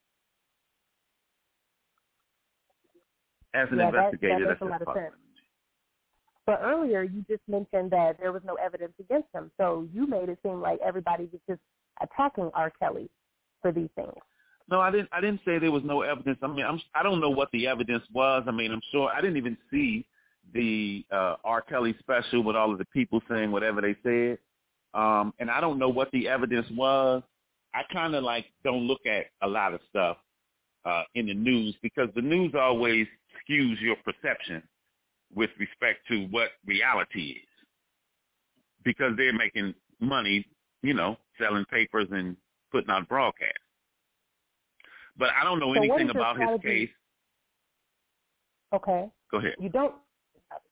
As 3.53 3.67
an 3.71 3.79
yeah, 3.79 3.89
investigator, 3.89 4.39
that, 4.39 4.39
that 4.39 4.47
that's 4.47 4.61
a 4.61 4.65
lot 4.65 4.79
just 4.79 4.81
of 4.81 4.87
puzzling. 4.87 5.11
But 6.45 6.61
earlier 6.63 7.03
you 7.03 7.23
just 7.29 7.43
mentioned 7.47 7.91
that 7.91 8.15
there 8.19 8.31
was 8.31 8.41
no 8.43 8.55
evidence 8.55 8.93
against 8.99 9.27
him, 9.35 9.51
so 9.57 9.87
you 9.93 10.07
made 10.07 10.29
it 10.29 10.39
seem 10.41 10.61
like 10.61 10.79
everybody 10.83 11.29
was 11.31 11.41
just 11.47 11.61
attacking 12.01 12.49
R. 12.55 12.71
Kelly 12.79 13.07
for 13.61 13.71
these 13.71 13.89
things. 13.95 14.13
No, 14.69 14.79
I 14.79 14.91
didn't. 14.91 15.09
I 15.11 15.19
didn't 15.19 15.41
say 15.45 15.57
there 15.57 15.71
was 15.71 15.83
no 15.83 16.01
evidence. 16.01 16.37
I 16.43 16.47
mean, 16.47 16.65
I'm. 16.65 16.79
I 16.93 17.01
don't 17.01 17.19
know 17.19 17.29
what 17.29 17.49
the 17.51 17.67
evidence 17.67 18.03
was. 18.13 18.43
I 18.47 18.51
mean, 18.51 18.71
I'm 18.71 18.81
sure 18.91 19.09
I 19.09 19.19
didn't 19.19 19.37
even 19.37 19.57
see 19.71 20.05
the 20.53 21.05
uh, 21.11 21.35
R. 21.43 21.61
Kelly 21.61 21.95
special 21.99 22.43
with 22.43 22.55
all 22.55 22.71
of 22.71 22.77
the 22.77 22.85
people 22.85 23.21
saying 23.29 23.51
whatever 23.51 23.81
they 23.81 23.95
said, 24.03 24.37
um, 24.93 25.33
and 25.39 25.49
I 25.49 25.59
don't 25.59 25.79
know 25.79 25.89
what 25.89 26.11
the 26.11 26.27
evidence 26.27 26.67
was. 26.71 27.23
I 27.73 27.81
kind 27.91 28.15
of 28.15 28.23
like 28.23 28.45
don't 28.63 28.87
look 28.87 29.05
at 29.05 29.27
a 29.41 29.47
lot 29.47 29.73
of 29.73 29.79
stuff 29.89 30.17
uh, 30.85 31.03
in 31.15 31.27
the 31.27 31.33
news 31.33 31.75
because 31.81 32.09
the 32.15 32.21
news 32.21 32.53
always 32.59 33.07
skews 33.49 33.79
your 33.81 33.95
perception 33.97 34.61
with 35.33 35.49
respect 35.59 35.99
to 36.09 36.25
what 36.31 36.49
reality 36.65 37.31
is 37.31 37.49
because 38.83 39.13
they're 39.17 39.33
making 39.33 39.73
money, 39.99 40.45
you 40.81 40.93
know, 40.93 41.17
selling 41.39 41.65
papers 41.65 42.07
and 42.11 42.35
putting 42.71 42.89
out 42.89 43.07
broadcasts. 43.07 43.68
But 45.19 45.29
I 45.39 45.43
don't 45.43 45.59
know 45.59 45.73
So 45.75 45.81
anything 45.81 46.09
about 46.09 46.39
his 46.39 46.61
case. 46.61 46.89
Okay. 48.73 49.09
Go 49.29 49.37
ahead. 49.37 49.55
You 49.59 49.69
don't 49.69 49.93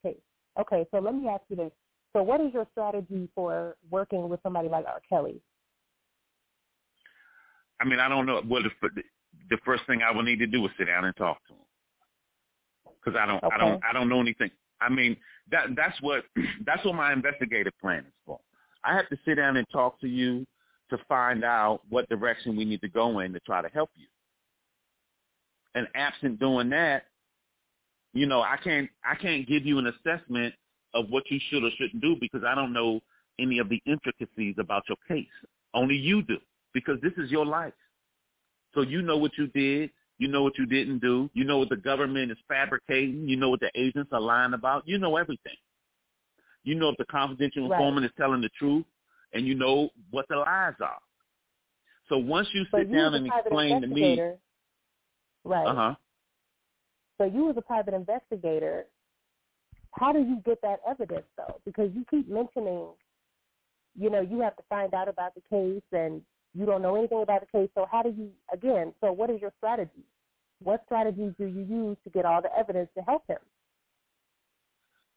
okay. 0.04 0.18
Okay, 0.60 0.88
so 0.90 0.98
let 0.98 1.14
me 1.14 1.28
ask 1.28 1.44
you 1.50 1.56
this. 1.56 1.72
So 2.14 2.24
what 2.24 2.42
is 2.42 2.52
your 2.54 2.66
strategy 2.72 3.30
for 3.36 3.76
working 3.92 4.28
with 4.28 4.40
somebody 4.42 4.70
like 4.70 4.86
R. 4.88 5.02
Kelly? 5.08 5.40
I 7.80 7.86
mean, 7.86 8.00
I 8.00 8.10
don't 8.10 8.26
know. 8.26 8.42
Well, 8.48 8.64
the, 8.64 9.04
the 9.52 9.58
first 9.64 9.84
thing 9.86 10.02
I 10.02 10.12
will 10.12 10.24
need 10.24 10.40
to 10.40 10.48
do 10.48 10.66
is 10.66 10.72
sit 10.80 10.86
down 10.86 11.06
and 11.06 11.16
talk 11.16 11.38
to 11.48 11.54
him 11.54 11.60
because 13.04 13.20
I 13.22 13.28
don't, 13.28 13.44
I 13.44 13.58
don't, 13.58 13.84
I 13.88 13.94
don't 13.94 14.10
know 14.10 14.20
anything. 14.20 14.50
I 14.82 14.90
mean, 14.90 15.16
that 15.52 15.68
that's 15.76 16.00
what 16.02 16.24
that's 16.66 16.84
what 16.86 16.96
my 16.96 17.14
investigative 17.14 17.74
plan 17.80 18.00
is 18.00 18.14
for. 18.26 18.40
I 18.84 18.96
have 18.96 19.10
to 19.10 19.18
sit 19.26 19.36
down 19.36 19.58
and 19.58 19.68
talk 19.70 20.00
to 20.02 20.08
you 20.08 20.46
to 20.90 20.98
find 21.10 21.44
out 21.44 21.82
what 21.90 22.08
direction 22.10 22.56
we 22.56 22.66
need 22.66 22.82
to 22.82 22.90
go 22.90 23.20
in 23.20 23.34
to 23.34 23.40
try 23.42 23.62
to 23.62 23.70
help 23.70 23.90
you. 23.96 24.08
And 25.78 25.88
absent 25.94 26.40
doing 26.40 26.72
that, 26.72 27.04
you 28.14 28.26
know, 28.26 28.42
I 28.42 28.58
can't 28.58 28.90
I 29.06 29.14
can't 29.14 29.48
give 29.48 29.64
you 29.64 29.78
an 29.78 29.86
assessment 29.86 30.56
of 30.96 31.08
what 31.10 31.30
you 31.30 31.40
should 31.50 31.64
or 31.64 31.70
shouldn't 31.78 32.02
do 32.02 32.16
because 32.20 32.42
I 32.44 32.56
don't 32.56 32.74
know 32.74 33.00
any 33.40 33.60
of 33.60 33.70
the 33.70 33.80
intricacies 33.86 34.56
about 34.58 34.82
your 34.90 34.98
case. 35.08 35.28
Only 35.76 35.96
you 35.96 36.24
do 36.24 36.40
because 36.74 37.00
this 37.04 37.14
is 37.18 37.30
your 37.30 37.46
life. 37.46 37.76
So 38.74 38.82
you 38.82 39.04
know 39.04 39.18
what 39.18 39.34
you 39.38 39.46
did, 39.46 39.92
you 40.18 40.28
know 40.28 40.42
what 40.42 40.58
you 40.58 40.66
didn't 40.66 40.98
do, 40.98 41.30
you 41.36 41.44
know 41.44 41.60
what 41.60 41.70
the 41.70 41.78
government 41.78 42.32
is 42.32 42.40
fabricating, 42.48 43.30
you 43.30 43.38
know 43.38 43.52
what 43.52 43.60
the 43.60 43.70
agents 43.76 44.10
are 44.12 44.20
lying 44.20 44.54
about, 44.54 44.88
you 44.88 44.98
know 44.98 45.16
everything. 45.18 45.58
You 46.64 46.74
know 46.74 46.90
if 46.90 46.98
the 46.98 47.06
confidential 47.06 47.70
Right. 47.70 47.80
informant 47.80 48.08
is 48.08 48.12
telling 48.18 48.42
the 48.42 48.50
truth, 48.58 48.86
and 49.34 49.46
you 49.46 49.54
know 49.54 49.92
what 50.10 50.28
the 50.28 50.38
lies 50.38 50.74
are. 50.82 50.98
So 52.10 52.18
once 52.18 52.48
you 52.54 52.66
sit 52.74 52.92
down 52.92 53.14
and 53.14 53.28
explain 53.28 53.82
to 53.82 53.88
me, 53.88 54.24
right? 55.48 55.68
uh 55.68 55.76
huh. 55.76 55.96
So 57.18 57.26
you 57.26 57.50
as 57.50 57.58
a 57.58 57.62
private 57.62 57.94
investigator, 57.94 58.86
how 59.92 60.14
do 60.14 60.20
you 60.20 60.42
get 60.46 60.62
that 60.62 60.80
evidence 60.88 61.26
though? 61.36 61.60
Because 61.66 61.90
you 61.96 62.06
keep 62.10 62.30
mentioning, 62.30 62.90
you 63.96 64.10
know, 64.10 64.22
you 64.22 64.40
have 64.42 64.56
to 64.58 64.64
find 64.70 64.94
out 64.94 65.08
about 65.10 65.34
the 65.34 65.42
case 65.50 65.82
and 65.92 66.22
you 66.54 66.66
don't 66.66 66.82
know 66.82 66.96
anything 66.96 67.22
about 67.22 67.42
the 67.42 67.58
case. 67.58 67.70
So 67.76 67.88
how 67.92 68.04
do 68.04 68.10
you 68.10 68.30
again? 68.54 68.94
So 69.02 69.12
what 69.12 69.30
is 69.30 69.42
your 69.42 69.52
strategy? 69.58 70.06
What 70.64 70.84
strategies 70.86 71.34
do 71.40 71.46
you 71.46 71.62
use 71.62 71.98
to 72.04 72.10
get 72.10 72.26
all 72.26 72.42
the 72.42 72.50
evidence 72.58 72.90
to 72.98 73.04
help 73.04 73.24
him? 73.28 73.38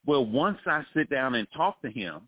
Well, 0.07 0.25
once 0.25 0.59
I 0.67 0.83
sit 0.95 1.11
down 1.11 1.35
and 1.35 1.47
talk 1.55 1.81
to 1.83 1.91
him 1.91 2.23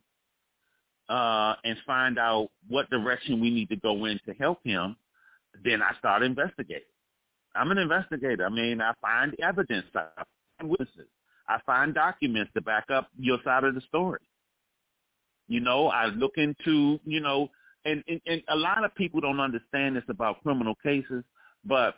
uh, 1.09 1.55
and 1.65 1.77
find 1.87 2.19
out 2.19 2.51
what 2.69 2.91
direction 2.91 3.41
we 3.41 3.51
need 3.51 3.69
to 3.71 3.77
go 3.77 4.05
in 4.05 4.19
to 4.27 4.35
help 4.35 4.61
him, 4.65 4.97
then 5.65 5.83
I 5.83 5.97
start 5.99 6.23
investigating. 6.23 6.83
I'm 7.55 7.71
an 7.71 7.79
investigator. 7.79 8.47
I 8.47 8.49
mean, 8.49 8.81
I 8.81 8.93
find 9.01 9.35
evidence, 9.43 9.87
I 9.95 10.07
find 10.59 10.71
witnesses, 10.71 11.09
I 11.49 11.59
find 11.67 11.95
documents 11.95 12.51
to 12.55 12.63
back 12.63 12.85
up 12.93 13.09
your 13.19 13.39
side 13.45 13.65
of 13.65 13.75
the 13.75 13.81
story. 13.83 14.21
You 15.49 15.61
know, 15.61 15.89
I 15.89 16.07
look 16.07 16.33
into, 16.37 16.99
you 17.05 17.21
know, 17.21 17.51
and, 17.85 18.03
and, 18.09 18.21
and 18.27 18.43
a 18.49 18.57
lot 18.57 18.85
of 18.85 18.95
people 18.95 19.21
don't 19.21 19.41
understand 19.41 19.97
this 19.97 20.05
about 20.09 20.43
criminal 20.43 20.75
cases, 20.83 21.25
but 21.65 21.97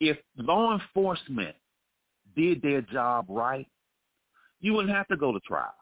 if 0.00 0.16
law 0.36 0.72
enforcement 0.78 1.54
did 2.36 2.62
their 2.62 2.80
job 2.80 3.26
right, 3.28 3.66
you 4.60 4.72
wouldn't 4.72 4.94
have 4.94 5.06
to 5.08 5.16
go 5.16 5.32
to 5.32 5.40
trial. 5.40 5.74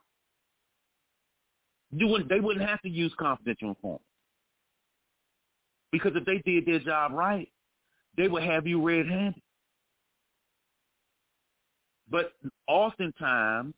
You 1.93 2.09
wouldn't. 2.09 2.29
They 2.29 2.41
wouldn't 2.41 2.68
have 2.68 2.83
to 2.83 2.89
use 2.89 3.12
confidential 3.18 3.68
informants 3.68 4.05
because 5.93 6.12
if 6.14 6.24
they 6.24 6.43
did 6.45 6.66
their 6.66 6.81
job 6.81 7.12
right, 7.12 7.49
they 8.17 8.29
would 8.29 8.43
have 8.43 8.67
you 8.67 8.87
red-handed. 8.87 9.41
But 12.11 12.33
oftentimes, 12.69 13.75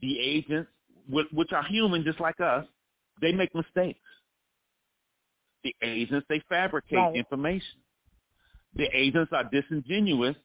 the 0.00 0.18
agents 0.20 0.70
which 1.08 1.52
are 1.52 1.64
human 1.64 2.04
just 2.04 2.20
like 2.20 2.40
us, 2.40 2.64
they 3.20 3.32
make 3.32 3.54
mistakes. 3.54 4.00
The 5.64 5.74
agents 5.82 6.26
they 6.28 6.42
fabricate 6.48 6.98
right. 6.98 7.16
information. 7.16 7.80
The 8.74 8.88
agents 8.94 9.32
are 9.32 9.44
disingenuous 9.44 10.36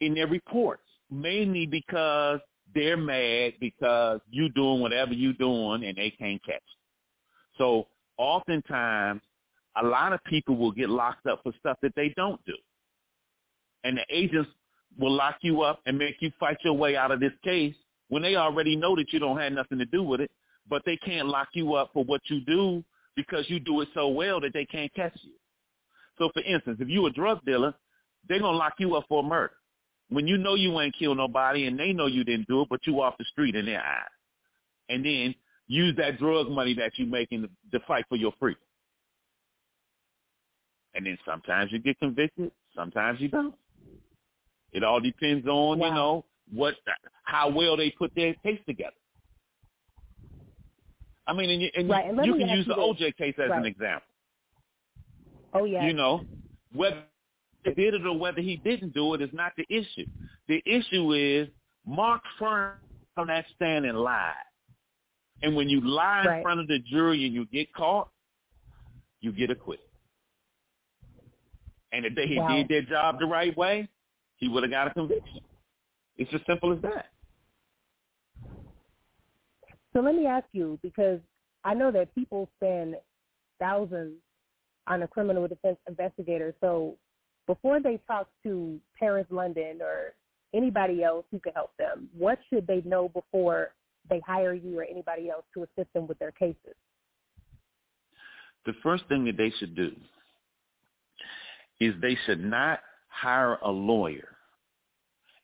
in 0.00 0.14
their 0.14 0.26
reports, 0.26 0.82
mainly 1.10 1.66
because 1.66 2.40
they're 2.74 2.96
mad 2.96 3.54
because 3.60 4.20
you're 4.30 4.48
doing 4.50 4.80
whatever 4.80 5.12
you're 5.12 5.34
doing 5.34 5.84
and 5.84 5.96
they 5.96 6.10
can't 6.10 6.42
catch. 6.44 6.62
So 7.58 7.86
oftentimes, 8.16 9.20
a 9.82 9.86
lot 9.86 10.12
of 10.12 10.22
people 10.24 10.56
will 10.56 10.72
get 10.72 10.88
locked 10.88 11.26
up 11.26 11.40
for 11.42 11.52
stuff 11.58 11.78
that 11.82 11.94
they 11.96 12.12
don't 12.16 12.42
do, 12.44 12.56
and 13.84 13.98
the 13.98 14.04
agents 14.10 14.50
will 14.98 15.12
lock 15.12 15.36
you 15.42 15.62
up 15.62 15.80
and 15.86 15.98
make 15.98 16.16
you 16.20 16.30
fight 16.40 16.58
your 16.64 16.74
way 16.74 16.96
out 16.96 17.10
of 17.10 17.20
this 17.20 17.32
case 17.44 17.74
when 18.08 18.22
they 18.22 18.36
already 18.36 18.76
know 18.76 18.96
that 18.96 19.12
you 19.12 19.18
don't 19.18 19.38
have 19.38 19.52
nothing 19.52 19.78
to 19.78 19.86
do 19.86 20.02
with 20.02 20.20
it, 20.20 20.30
but 20.68 20.82
they 20.86 20.96
can't 20.96 21.28
lock 21.28 21.48
you 21.52 21.74
up 21.74 21.90
for 21.92 22.04
what 22.04 22.20
you 22.26 22.40
do 22.40 22.84
because 23.16 23.44
you 23.48 23.58
do 23.58 23.80
it 23.80 23.88
so 23.94 24.08
well 24.08 24.40
that 24.40 24.52
they 24.52 24.64
can't 24.64 24.92
catch 24.94 25.16
you. 25.22 25.32
So 26.18 26.30
for 26.32 26.42
instance, 26.42 26.78
if 26.80 26.88
you're 26.88 27.08
a 27.08 27.12
drug 27.12 27.44
dealer, 27.44 27.74
they're 28.28 28.40
going 28.40 28.54
to 28.54 28.58
lock 28.58 28.74
you 28.78 28.94
up 28.96 29.04
for 29.08 29.22
murder. 29.22 29.52
When 30.08 30.26
you 30.26 30.38
know 30.38 30.54
you 30.54 30.78
ain't 30.80 30.94
killed 30.96 31.16
nobody 31.16 31.66
and 31.66 31.78
they 31.78 31.92
know 31.92 32.06
you 32.06 32.24
didn't 32.24 32.48
do 32.48 32.62
it, 32.62 32.68
but 32.70 32.86
you 32.86 33.00
off 33.00 33.18
the 33.18 33.24
street 33.24 33.56
in 33.56 33.66
their 33.66 33.80
eyes. 33.80 34.08
And 34.88 35.04
then 35.04 35.34
use 35.66 35.96
that 35.96 36.18
drug 36.18 36.48
money 36.48 36.74
that 36.74 36.92
you're 36.96 37.08
making 37.08 37.48
to 37.72 37.80
fight 37.88 38.04
for 38.08 38.16
your 38.16 38.32
freedom. 38.38 38.62
And 40.96 41.06
then 41.06 41.18
sometimes 41.26 41.70
you 41.72 41.78
get 41.78 41.98
convicted, 41.98 42.50
sometimes 42.74 43.20
you 43.20 43.28
don't. 43.28 43.54
It 44.72 44.82
all 44.82 45.00
depends 45.00 45.46
on, 45.46 45.78
wow. 45.78 45.86
you 45.86 45.94
know, 45.94 46.24
what 46.52 46.74
how 47.24 47.50
well 47.50 47.76
they 47.76 47.90
put 47.90 48.12
their 48.14 48.34
case 48.42 48.60
together. 48.66 48.96
I 51.26 51.32
mean, 51.32 51.50
and 51.50 51.62
you, 51.62 51.70
and 51.76 51.88
right. 51.88 52.06
and 52.06 52.24
you 52.24 52.34
can 52.34 52.48
use 52.48 52.66
the. 52.66 52.74
OJ 52.74 53.16
case 53.16 53.34
as 53.42 53.50
right. 53.50 53.60
an 53.60 53.66
example. 53.66 54.06
Oh 55.52 55.64
yeah. 55.64 55.86
You 55.86 55.92
know, 55.92 56.24
whether 56.72 57.02
he 57.64 57.72
did 57.72 57.94
it 57.94 58.06
or 58.06 58.16
whether 58.16 58.40
he 58.40 58.56
didn't 58.56 58.94
do 58.94 59.14
it 59.14 59.22
is 59.22 59.30
not 59.32 59.52
the 59.56 59.66
issue. 59.68 60.06
The 60.48 60.62
issue 60.64 61.12
is 61.12 61.48
Mark 61.84 62.22
Fuhrman 62.40 62.74
on 63.16 63.26
that 63.26 63.44
stand 63.54 63.84
and 63.84 63.98
lied. 63.98 64.34
And 65.42 65.56
when 65.56 65.68
you 65.68 65.80
lie 65.80 66.24
right. 66.24 66.36
in 66.38 66.42
front 66.42 66.60
of 66.60 66.68
the 66.68 66.78
jury 66.78 67.24
and 67.26 67.34
you 67.34 67.46
get 67.46 67.72
caught, 67.74 68.08
you 69.20 69.32
get 69.32 69.50
acquitted. 69.50 69.85
And 71.92 72.04
if 72.04 72.14
they 72.14 72.36
wow. 72.36 72.48
did 72.48 72.68
their 72.68 72.82
job 72.82 73.18
the 73.18 73.26
right 73.26 73.56
way, 73.56 73.88
he 74.36 74.48
would 74.48 74.62
have 74.62 74.70
got 74.70 74.88
a 74.88 74.90
conviction. 74.90 75.40
It's 76.16 76.32
as 76.34 76.40
simple 76.46 76.72
as 76.72 76.80
that. 76.82 77.06
So 79.92 80.00
let 80.00 80.14
me 80.14 80.26
ask 80.26 80.46
you, 80.52 80.78
because 80.82 81.20
I 81.64 81.74
know 81.74 81.90
that 81.90 82.14
people 82.14 82.50
spend 82.56 82.96
thousands 83.58 84.14
on 84.86 85.02
a 85.02 85.08
criminal 85.08 85.48
defense 85.48 85.78
investigator. 85.88 86.54
So 86.60 86.96
before 87.46 87.80
they 87.80 87.98
talk 88.06 88.28
to 88.42 88.78
Paris 88.98 89.26
Londen 89.32 89.80
or 89.80 90.14
anybody 90.54 91.02
else 91.02 91.24
who 91.30 91.38
can 91.38 91.54
help 91.54 91.70
them, 91.78 92.08
what 92.16 92.38
should 92.50 92.66
they 92.66 92.82
know 92.84 93.08
before 93.08 93.72
they 94.08 94.20
hire 94.26 94.54
you 94.54 94.78
or 94.78 94.84
anybody 94.84 95.30
else 95.30 95.44
to 95.54 95.62
assist 95.62 95.92
them 95.94 96.06
with 96.06 96.18
their 96.18 96.32
cases? 96.32 96.74
The 98.64 98.74
first 98.82 99.04
thing 99.08 99.24
that 99.24 99.36
they 99.36 99.52
should 99.58 99.74
do 99.74 99.92
is 101.80 101.94
they 102.00 102.16
should 102.26 102.42
not 102.42 102.80
hire 103.08 103.58
a 103.62 103.70
lawyer 103.70 104.28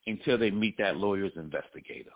until 0.06 0.38
they 0.38 0.50
meet 0.50 0.76
that 0.78 0.96
lawyer's 0.96 1.32
investigator. 1.36 2.10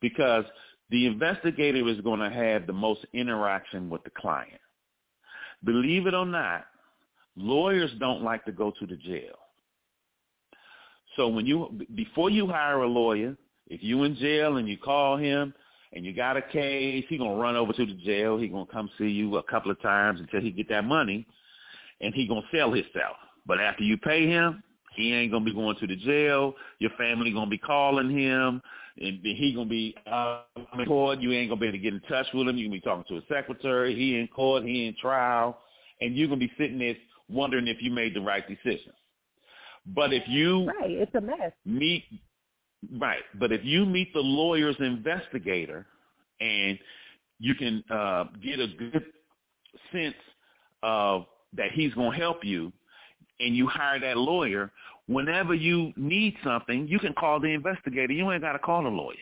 Because 0.00 0.44
the 0.90 1.06
investigator 1.06 1.88
is 1.88 2.00
going 2.02 2.20
to 2.20 2.30
have 2.30 2.66
the 2.66 2.72
most 2.72 3.00
interaction 3.12 3.88
with 3.88 4.04
the 4.04 4.10
client. 4.10 4.60
Believe 5.64 6.06
it 6.06 6.14
or 6.14 6.26
not, 6.26 6.66
lawyers 7.34 7.90
don't 7.98 8.22
like 8.22 8.44
to 8.44 8.52
go 8.52 8.72
to 8.78 8.86
the 8.86 8.96
jail. 8.96 9.36
So 11.16 11.28
when 11.28 11.46
you 11.46 11.80
before 11.94 12.28
you 12.28 12.46
hire 12.46 12.82
a 12.82 12.86
lawyer, 12.86 13.36
if 13.68 13.82
you 13.82 14.04
in 14.04 14.16
jail 14.16 14.58
and 14.58 14.68
you 14.68 14.76
call 14.76 15.16
him 15.16 15.54
and 15.92 16.04
you 16.04 16.12
got 16.12 16.36
a 16.36 16.42
case, 16.42 17.04
he 17.08 17.16
gonna 17.16 17.36
run 17.36 17.56
over 17.56 17.72
to 17.72 17.86
the 17.86 17.94
jail. 17.94 18.36
He 18.36 18.48
gonna 18.48 18.66
come 18.66 18.90
see 18.98 19.08
you 19.08 19.38
a 19.38 19.42
couple 19.42 19.70
of 19.70 19.80
times 19.80 20.20
until 20.20 20.42
he 20.42 20.50
get 20.50 20.68
that 20.68 20.84
money, 20.84 21.26
and 22.00 22.14
he 22.14 22.26
gonna 22.26 22.42
sell 22.52 22.72
himself. 22.72 23.16
But 23.46 23.60
after 23.60 23.82
you 23.82 23.96
pay 23.98 24.26
him, 24.26 24.62
he 24.94 25.12
ain't 25.12 25.30
gonna 25.30 25.44
be 25.44 25.54
going 25.54 25.76
to 25.76 25.86
the 25.86 25.96
jail. 25.96 26.54
Your 26.78 26.90
family 26.98 27.32
gonna 27.32 27.50
be 27.50 27.58
calling 27.58 28.10
him, 28.10 28.60
and 28.98 29.18
he 29.22 29.52
gonna 29.54 29.68
be 29.68 29.94
uh, 30.10 30.42
in 30.78 30.86
court. 30.86 31.20
You 31.20 31.32
ain't 31.32 31.50
gonna 31.50 31.60
be 31.60 31.68
able 31.68 31.78
to 31.78 31.82
get 31.82 31.94
in 31.94 32.00
touch 32.08 32.26
with 32.32 32.48
him. 32.48 32.56
You 32.56 32.68
gonna 32.68 32.76
be 32.76 32.80
talking 32.80 33.04
to 33.08 33.22
a 33.22 33.34
secretary. 33.34 33.94
He 33.94 34.18
in 34.18 34.28
court. 34.28 34.64
He 34.64 34.86
in 34.86 34.96
trial, 35.00 35.58
and 36.00 36.16
you're 36.16 36.28
gonna 36.28 36.40
be 36.40 36.52
sitting 36.58 36.78
there 36.78 36.96
wondering 37.28 37.68
if 37.68 37.78
you 37.80 37.90
made 37.90 38.14
the 38.14 38.20
right 38.20 38.44
decision. 38.48 38.92
But 39.94 40.12
if 40.12 40.22
you 40.26 40.66
right, 40.66 40.90
it's 40.90 41.14
a 41.14 41.20
mess. 41.20 41.52
Meet 41.64 42.04
right, 42.98 43.22
but 43.38 43.52
if 43.52 43.64
you 43.64 43.84
meet 43.86 44.12
the 44.14 44.20
lawyer's 44.20 44.76
investigator, 44.80 45.86
and 46.40 46.78
you 47.38 47.54
can 47.54 47.84
uh, 47.90 48.24
get 48.42 48.60
a 48.60 48.68
good 48.68 49.04
sense 49.92 50.14
of 50.82 51.26
that 51.56 51.72
he's 51.72 51.92
gonna 51.94 52.16
help 52.16 52.44
you 52.44 52.72
and 53.40 53.56
you 53.56 53.66
hire 53.66 54.00
that 54.00 54.16
lawyer, 54.16 54.70
whenever 55.06 55.54
you 55.54 55.92
need 55.96 56.36
something, 56.42 56.86
you 56.88 56.98
can 56.98 57.12
call 57.14 57.40
the 57.40 57.48
investigator. 57.48 58.12
You 58.12 58.30
ain't 58.32 58.42
got 58.42 58.52
to 58.52 58.58
call 58.58 58.86
a 58.86 58.88
lawyer. 58.88 59.16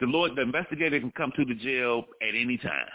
The 0.00 0.06
lawyer, 0.06 0.34
the 0.34 0.42
investigator 0.42 1.00
can 1.00 1.10
come 1.12 1.32
to 1.36 1.44
the 1.44 1.54
jail 1.54 2.04
at 2.22 2.34
any 2.34 2.58
time. 2.58 2.86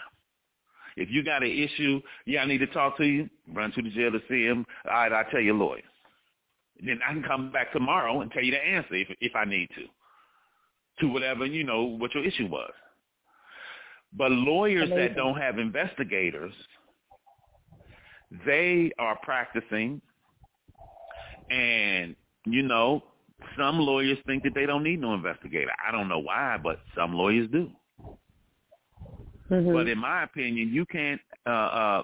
If 0.96 1.10
you 1.10 1.24
got 1.24 1.42
an 1.42 1.50
issue, 1.50 2.00
yeah, 2.26 2.42
I 2.42 2.46
need 2.46 2.58
to 2.58 2.66
talk 2.66 2.96
to 2.98 3.04
you, 3.04 3.28
run 3.52 3.72
to 3.72 3.82
the 3.82 3.90
jail 3.90 4.12
to 4.12 4.20
see 4.28 4.44
him. 4.44 4.66
All 4.88 4.92
right, 4.92 5.12
I'll 5.12 5.30
tell 5.30 5.40
your 5.40 5.54
lawyer. 5.54 5.82
Then 6.84 7.00
I 7.08 7.12
can 7.12 7.22
come 7.22 7.50
back 7.50 7.72
tomorrow 7.72 8.20
and 8.20 8.30
tell 8.30 8.42
you 8.42 8.52
the 8.52 8.58
answer 8.58 8.94
if 8.94 9.08
if 9.20 9.34
I 9.34 9.44
need 9.44 9.68
to. 9.76 9.86
To 11.00 11.12
whatever, 11.12 11.46
you 11.46 11.64
know, 11.64 11.82
what 11.82 12.14
your 12.14 12.24
issue 12.24 12.46
was. 12.46 12.72
But 14.12 14.30
lawyers 14.30 14.90
Amazing. 14.90 14.98
that 14.98 15.16
don't 15.16 15.38
have 15.38 15.58
investigators, 15.58 16.52
they 18.46 18.92
are 18.98 19.18
practicing 19.22 20.00
and 21.50 22.16
you 22.46 22.62
know 22.62 23.02
some 23.58 23.78
lawyers 23.78 24.18
think 24.26 24.42
that 24.42 24.54
they 24.54 24.66
don't 24.66 24.82
need 24.82 25.00
no 25.00 25.14
investigator 25.14 25.70
i 25.86 25.90
don't 25.92 26.08
know 26.08 26.18
why 26.18 26.58
but 26.62 26.80
some 26.96 27.12
lawyers 27.12 27.48
do 27.50 27.70
mm-hmm. 29.50 29.72
but 29.72 29.88
in 29.88 29.98
my 29.98 30.22
opinion 30.24 30.68
you 30.68 30.86
can't 30.86 31.20
uh 31.46 31.50
uh 31.50 32.02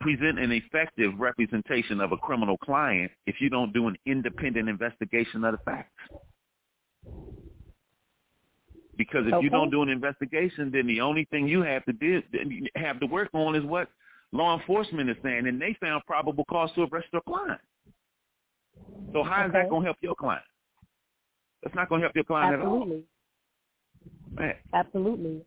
present 0.00 0.38
an 0.38 0.52
effective 0.52 1.12
representation 1.18 2.00
of 2.00 2.12
a 2.12 2.16
criminal 2.16 2.58
client 2.58 3.10
if 3.26 3.36
you 3.40 3.48
don't 3.48 3.72
do 3.72 3.88
an 3.88 3.96
independent 4.06 4.68
investigation 4.68 5.44
of 5.44 5.52
the 5.52 5.58
facts 5.64 5.90
because 8.96 9.26
if 9.26 9.34
okay. 9.34 9.44
you 9.44 9.50
don't 9.50 9.70
do 9.70 9.82
an 9.82 9.88
investigation 9.88 10.70
then 10.70 10.86
the 10.86 11.00
only 11.00 11.26
thing 11.30 11.46
you 11.46 11.62
have 11.62 11.84
to 11.84 11.92
do 11.92 12.20
have 12.74 12.98
to 12.98 13.06
work 13.06 13.28
on 13.32 13.54
is 13.54 13.64
what 13.64 13.88
law 14.34 14.58
enforcement 14.58 15.08
is 15.08 15.16
saying, 15.22 15.46
and 15.46 15.60
they 15.60 15.76
found 15.80 16.02
probable 16.06 16.44
cause 16.44 16.70
to 16.74 16.82
arrest 16.82 17.06
their 17.12 17.22
client. 17.22 17.60
So 19.12 19.22
how 19.22 19.40
okay. 19.40 19.46
is 19.46 19.52
that 19.52 19.70
going 19.70 19.82
to 19.82 19.86
help 19.86 19.96
your 20.00 20.14
client? 20.16 20.44
That's 21.62 21.74
not 21.74 21.88
going 21.88 22.00
to 22.00 22.06
help 22.06 22.16
your 22.16 22.24
client 22.24 22.54
Absolutely. 22.54 23.04
at 24.36 24.42
all. 24.42 24.46
Man. 24.46 24.54
Absolutely. 24.74 25.44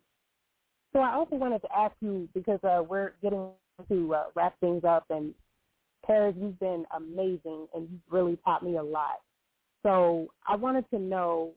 So 0.92 1.00
I 1.00 1.12
also 1.12 1.36
wanted 1.36 1.60
to 1.60 1.68
ask 1.76 1.94
you 2.00 2.28
because 2.32 2.58
uh, 2.64 2.82
we're 2.82 3.12
getting 3.22 3.50
to 3.88 4.14
uh, 4.14 4.24
wrap 4.34 4.58
things 4.60 4.82
up, 4.84 5.04
and 5.10 5.34
Paris, 6.04 6.34
you've 6.38 6.58
been 6.58 6.86
amazing, 6.96 7.68
and 7.74 7.88
you've 7.90 8.00
really 8.10 8.38
taught 8.44 8.64
me 8.64 8.76
a 8.76 8.82
lot. 8.82 9.20
So 9.82 10.28
I 10.46 10.56
wanted 10.56 10.88
to 10.90 10.98
know, 10.98 11.52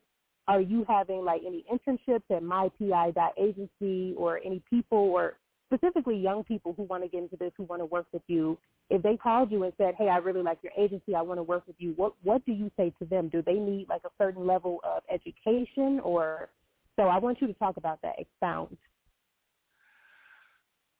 are 0.48 0.60
you 0.60 0.84
having 0.86 1.24
like 1.24 1.40
any 1.46 1.64
internships 1.72 2.22
at 2.30 2.42
mypi.agency 2.42 4.14
or 4.16 4.38
any 4.44 4.62
people 4.68 4.98
or 4.98 5.38
specifically 5.72 6.16
young 6.16 6.44
people 6.44 6.74
who 6.76 6.82
want 6.84 7.02
to 7.02 7.08
get 7.08 7.22
into 7.22 7.36
this, 7.36 7.52
who 7.56 7.64
want 7.64 7.80
to 7.80 7.86
work 7.86 8.06
with 8.12 8.22
you, 8.26 8.58
if 8.90 9.02
they 9.02 9.16
called 9.16 9.50
you 9.50 9.62
and 9.62 9.72
said, 9.78 9.94
"Hey, 9.96 10.08
I 10.08 10.18
really 10.18 10.42
like 10.42 10.58
your 10.62 10.72
agency. 10.76 11.14
I 11.14 11.22
want 11.22 11.38
to 11.38 11.42
work 11.42 11.66
with 11.66 11.76
you," 11.78 11.92
what 11.94 12.14
what 12.22 12.44
do 12.44 12.52
you 12.52 12.70
say 12.76 12.92
to 12.98 13.04
them? 13.06 13.28
Do 13.28 13.42
they 13.42 13.54
need 13.54 13.88
like 13.88 14.02
a 14.04 14.10
certain 14.18 14.46
level 14.46 14.80
of 14.84 15.02
education, 15.10 16.00
or 16.00 16.48
so? 16.96 17.04
I 17.04 17.18
want 17.18 17.40
you 17.40 17.46
to 17.46 17.54
talk 17.54 17.76
about 17.76 18.00
that. 18.02 18.18
Expound. 18.18 18.76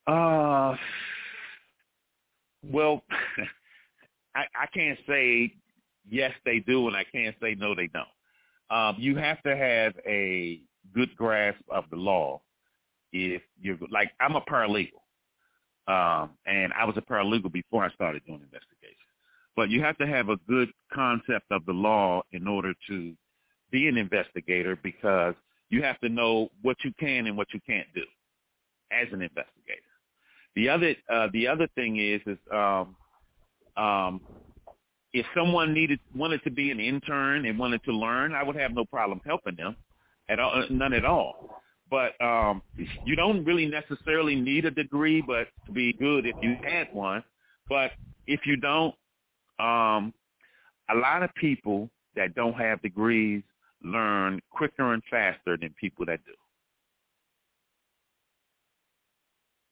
Uh, 0.06 0.76
well, 2.62 3.02
I 4.34 4.44
I 4.54 4.66
can't 4.72 4.98
say 5.06 5.54
yes 6.08 6.32
they 6.44 6.60
do, 6.60 6.88
and 6.88 6.96
I 6.96 7.04
can't 7.04 7.36
say 7.42 7.54
no 7.54 7.74
they 7.74 7.88
don't. 7.88 8.08
Um, 8.70 8.96
you 8.98 9.16
have 9.16 9.42
to 9.42 9.54
have 9.54 9.92
a 10.06 10.62
good 10.94 11.14
grasp 11.16 11.60
of 11.70 11.84
the 11.90 11.96
law 11.96 12.40
if 13.12 13.42
you're 13.60 13.78
like 13.90 14.10
I'm 14.20 14.36
a 14.36 14.40
paralegal, 14.40 15.00
um, 15.88 16.30
and 16.46 16.72
I 16.72 16.84
was 16.84 16.96
a 16.96 17.02
paralegal 17.02 17.52
before 17.52 17.84
I 17.84 17.90
started 17.92 18.22
doing 18.26 18.40
investigations. 18.42 18.98
But 19.54 19.68
you 19.70 19.82
have 19.82 19.98
to 19.98 20.06
have 20.06 20.28
a 20.30 20.36
good 20.48 20.70
concept 20.92 21.46
of 21.50 21.64
the 21.66 21.72
law 21.72 22.22
in 22.32 22.48
order 22.48 22.72
to 22.88 23.14
be 23.70 23.88
an 23.88 23.98
investigator 23.98 24.78
because 24.82 25.34
you 25.68 25.82
have 25.82 25.98
to 26.00 26.08
know 26.08 26.50
what 26.62 26.76
you 26.84 26.92
can 26.98 27.26
and 27.26 27.36
what 27.36 27.48
you 27.52 27.60
can't 27.66 27.88
do 27.94 28.04
as 28.90 29.08
an 29.12 29.22
investigator. 29.22 29.80
The 30.54 30.68
other 30.68 30.94
uh, 31.12 31.28
the 31.32 31.48
other 31.48 31.66
thing 31.74 31.98
is 31.98 32.20
is 32.26 32.38
um, 32.52 32.96
um, 33.76 34.20
if 35.12 35.26
someone 35.36 35.72
needed 35.72 36.00
wanted 36.14 36.42
to 36.44 36.50
be 36.50 36.70
an 36.70 36.80
intern 36.80 37.46
and 37.46 37.58
wanted 37.58 37.82
to 37.84 37.92
learn, 37.92 38.34
I 38.34 38.42
would 38.42 38.56
have 38.56 38.72
no 38.72 38.84
problem 38.84 39.20
helping 39.24 39.56
them 39.56 39.76
at 40.28 40.38
all, 40.38 40.64
none 40.70 40.92
at 40.92 41.04
all. 41.04 41.62
But 41.92 42.18
um, 42.24 42.62
you 43.04 43.14
don't 43.16 43.44
really 43.44 43.66
necessarily 43.66 44.34
need 44.34 44.64
a 44.64 44.70
degree, 44.70 45.20
but 45.20 45.48
to 45.66 45.72
be 45.72 45.92
good 45.92 46.24
if 46.24 46.36
you 46.40 46.56
had 46.62 46.88
one. 46.90 47.22
But 47.68 47.90
if 48.26 48.40
you 48.46 48.56
don't, 48.56 48.94
um, 49.58 50.14
a 50.90 50.94
lot 50.94 51.22
of 51.22 51.28
people 51.34 51.90
that 52.16 52.34
don't 52.34 52.54
have 52.54 52.80
degrees 52.80 53.42
learn 53.84 54.40
quicker 54.50 54.94
and 54.94 55.02
faster 55.10 55.58
than 55.58 55.74
people 55.78 56.06
that 56.06 56.20
do. 56.24 56.32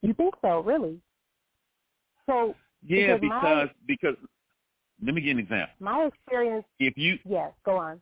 You 0.07 0.13
think 0.13 0.35
so, 0.43 0.59
really? 0.59 0.99
So 2.27 2.53
yeah, 2.85 3.17
because 3.17 3.21
because 3.21 3.67
my, 3.67 3.71
because 3.87 4.15
let 5.03 5.15
me 5.15 5.21
give 5.21 5.31
an 5.31 5.39
example. 5.39 5.73
My 5.79 6.05
experience. 6.05 6.65
If 6.77 6.95
you 6.97 7.17
yes, 7.27 7.51
go 7.65 7.77
on. 7.77 7.99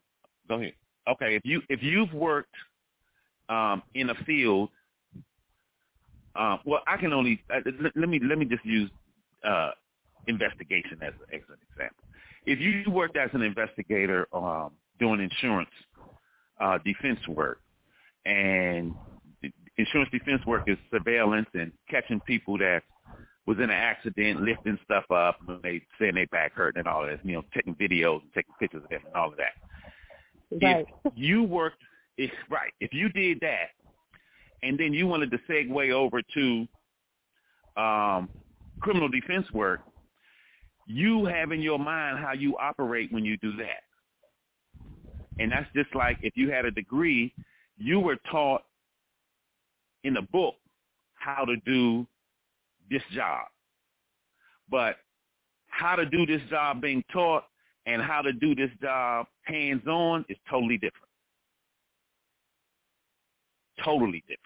Go 0.50 0.56
ahead. 0.56 0.74
Okay, 1.10 1.36
if 1.38 1.42
you 1.46 1.62
if 1.70 1.82
you've 1.82 2.14
worked 2.14 2.54
um, 3.50 3.84
in 3.94 4.10
a 4.10 4.16
field, 4.26 4.70
um, 6.36 6.60
well, 6.66 6.82
I 6.88 6.98
can 6.98 7.12
only 7.12 7.42
uh, 7.54 7.60
let, 7.82 7.98
let 7.98 8.10
me 8.10 8.20
let 8.24 8.38
me 8.38 8.46
just 8.46 8.66
use 8.66 8.90
uh, 9.44 9.72
investigation 10.28 11.00
as, 11.02 11.14
as 11.34 11.42
an 11.50 11.58
example. 11.72 12.04
If 12.46 12.60
you 12.60 12.90
worked 12.92 13.18
as 13.18 13.30
an 13.34 13.42
investigator 13.42 14.28
um, 14.34 14.72
doing 15.00 15.20
insurance 15.20 15.70
uh, 16.62 16.78
defense 16.86 17.20
work, 17.28 17.60
and 18.26 18.94
insurance 19.78 20.10
defense 20.12 20.46
work 20.46 20.64
is 20.68 20.78
surveillance 20.92 21.48
and 21.54 21.72
catching 21.90 22.20
people 22.22 22.58
that 22.60 22.84
was 23.46 23.58
in 23.58 23.64
an 23.64 23.72
accident, 23.72 24.42
lifting 24.42 24.78
stuff 24.86 25.10
up, 25.10 25.40
and 25.48 25.62
they 25.64 25.82
saying 26.00 26.14
they 26.14 26.26
back 26.26 26.54
hurt 26.54 26.76
and 26.78 26.88
all 26.88 27.02
that, 27.06 27.26
you 27.26 27.34
know, 27.34 27.44
taking 27.54 27.74
videos 27.76 28.22
and 28.22 28.34
taking 28.36 28.54
pictures 28.60 28.84
of 28.84 28.90
them 28.90 29.02
and 29.06 29.16
all 29.16 29.30
of 29.30 29.38
that. 29.38 30.64
Right. 30.64 30.86
If 31.06 31.14
you 31.16 31.44
worked, 31.44 31.82
if 32.20 32.32
right, 32.50 32.74
if 32.82 32.94
you 32.94 33.08
did 33.10 33.40
that, 33.40 33.70
and 34.62 34.78
then 34.78 34.94
you 34.94 35.08
wanted 35.08 35.32
to 35.32 35.40
segue 35.50 35.92
over 35.92 36.22
to 36.34 36.68
um, 37.82 38.28
criminal 38.82 39.08
defense 39.08 39.50
work, 39.54 39.80
you 40.86 41.24
have 41.26 41.54
in 41.54 41.62
your 41.62 41.80
mind 41.80 42.20
how 42.20 42.34
you 42.34 42.58
operate 42.58 43.10
when 43.14 43.24
you 43.24 43.38
do 43.38 43.54
that. 43.56 43.84
And 45.40 45.50
that's 45.50 45.70
just 45.74 45.96
like 45.96 46.18
if 46.22 46.36
you 46.36 46.52
had 46.52 46.66
a 46.66 46.72
degree, 46.72 47.34
you 47.78 48.02
were 48.02 48.18
taught 48.30 48.64
in 50.04 50.18
a 50.18 50.22
book 50.22 50.56
how 51.14 51.46
to 51.46 51.56
do 51.66 52.06
this 52.92 53.04
job. 53.16 53.46
But 54.70 54.98
how 55.68 55.96
to 55.96 56.06
do 56.06 56.26
this 56.26 56.42
job 56.50 56.82
being 56.82 57.02
taught 57.14 57.46
and 57.86 58.02
how 58.02 58.22
to 58.22 58.34
do 58.34 58.56
this 58.56 58.72
job 58.82 59.28
hands-on 59.44 60.26
is 60.28 60.38
totally 60.50 60.76
different. 60.76 61.09
Totally 63.84 64.24
different. 64.28 64.40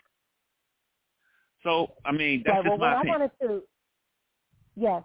So, 1.63 1.93
I 2.05 2.11
mean, 2.11 2.43
that's 2.45 2.57
right, 2.57 2.65
well, 2.67 2.77
my 2.77 2.95
what 2.95 3.07
opinion. 3.07 3.15
I 3.15 3.19
wanted 3.19 3.31
to, 3.41 3.63
yes, 4.75 5.03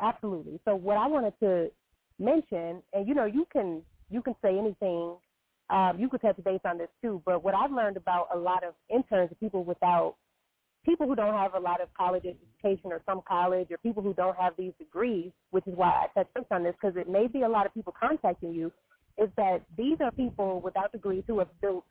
absolutely. 0.00 0.60
So 0.64 0.74
what 0.74 0.96
I 0.96 1.06
wanted 1.06 1.34
to 1.40 1.70
mention, 2.18 2.82
and 2.92 3.06
you 3.06 3.14
know, 3.14 3.24
you 3.24 3.46
can 3.52 3.82
you 4.10 4.22
can 4.22 4.34
say 4.42 4.58
anything. 4.58 5.16
Um, 5.70 5.98
you 5.98 6.08
could 6.08 6.20
touch 6.20 6.36
base 6.44 6.60
on 6.64 6.76
this 6.76 6.88
too. 7.00 7.22
But 7.24 7.42
what 7.42 7.54
I've 7.54 7.70
learned 7.70 7.96
about 7.96 8.28
a 8.34 8.38
lot 8.38 8.64
of 8.64 8.74
interns, 8.90 9.30
people 9.40 9.64
without 9.64 10.16
people 10.84 11.06
who 11.06 11.14
don't 11.14 11.34
have 11.34 11.54
a 11.54 11.60
lot 11.60 11.80
of 11.80 11.88
college 11.94 12.24
education 12.24 12.90
or 12.90 13.00
some 13.06 13.22
college 13.26 13.68
or 13.70 13.78
people 13.78 14.02
who 14.02 14.12
don't 14.14 14.36
have 14.36 14.54
these 14.58 14.72
degrees, 14.78 15.30
which 15.50 15.66
is 15.66 15.74
why 15.76 15.88
I 15.88 16.06
touch 16.18 16.28
base 16.34 16.44
on 16.50 16.64
this 16.64 16.74
because 16.80 16.96
it 16.96 17.08
may 17.08 17.28
be 17.28 17.42
a 17.42 17.48
lot 17.48 17.66
of 17.66 17.72
people 17.72 17.94
contacting 17.98 18.52
you, 18.52 18.72
is 19.16 19.30
that 19.36 19.62
these 19.78 19.98
are 20.00 20.10
people 20.10 20.60
without 20.60 20.90
degrees 20.92 21.22
who 21.26 21.38
have 21.38 21.48
built 21.60 21.84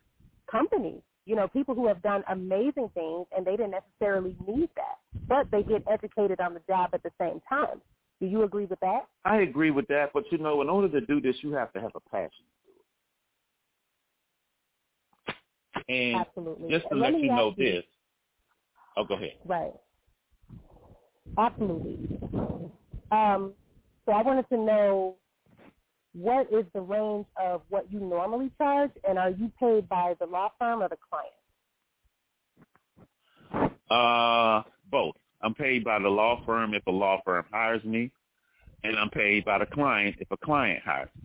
companies. 0.50 1.00
You 1.24 1.36
know, 1.36 1.46
people 1.48 1.74
who 1.74 1.86
have 1.86 2.02
done 2.02 2.24
amazing 2.30 2.90
things 2.94 3.26
and 3.36 3.46
they 3.46 3.52
didn't 3.52 3.70
necessarily 3.72 4.36
need 4.46 4.68
that, 4.76 4.98
but 5.28 5.46
they 5.52 5.62
get 5.62 5.84
educated 5.90 6.40
on 6.40 6.54
the 6.54 6.60
job 6.68 6.90
at 6.92 7.02
the 7.02 7.12
same 7.20 7.40
time. 7.48 7.80
Do 8.20 8.26
you 8.26 8.42
agree 8.42 8.66
with 8.66 8.80
that? 8.80 9.06
I 9.24 9.38
agree 9.38 9.70
with 9.70 9.86
that, 9.88 10.10
but 10.12 10.24
you 10.30 10.38
know, 10.38 10.62
in 10.62 10.68
order 10.68 10.88
to 10.88 11.04
do 11.06 11.20
this, 11.20 11.36
you 11.42 11.52
have 11.52 11.72
to 11.72 11.80
have 11.80 11.92
a 11.94 12.00
passion. 12.10 12.44
And 15.88 16.16
Absolutely. 16.16 16.70
just 16.70 16.84
to 16.84 16.92
And 16.92 17.00
let 17.00 17.12
me 17.12 17.22
you 17.22 17.28
know 17.28 17.54
this, 17.56 17.84
oh, 18.96 19.04
go 19.04 19.14
ahead. 19.14 19.34
Right. 19.44 19.72
Absolutely. 21.38 22.20
Um, 23.10 23.52
so 24.06 24.12
I 24.12 24.22
wanted 24.22 24.48
to 24.48 24.56
know 24.56 25.16
what 26.14 26.52
is 26.52 26.64
the 26.74 26.80
range 26.80 27.26
of 27.42 27.62
what 27.68 27.90
you 27.92 28.00
normally 28.00 28.50
charge, 28.58 28.92
and 29.08 29.18
are 29.18 29.30
you 29.30 29.50
paid 29.60 29.88
by 29.88 30.14
the 30.20 30.26
law 30.26 30.50
firm 30.58 30.82
or 30.82 30.88
the 30.88 30.98
client? 31.08 31.32
Uh, 33.90 34.62
both. 34.90 35.14
I'm 35.42 35.54
paid 35.54 35.84
by 35.84 35.98
the 35.98 36.08
law 36.08 36.42
firm 36.46 36.74
if 36.74 36.86
a 36.86 36.90
law 36.90 37.20
firm 37.24 37.44
hires 37.52 37.84
me, 37.84 38.12
and 38.84 38.98
I'm 38.98 39.10
paid 39.10 39.44
by 39.44 39.58
the 39.58 39.66
client 39.66 40.16
if 40.20 40.30
a 40.30 40.36
client 40.36 40.82
hires 40.84 41.10
me. 41.16 41.22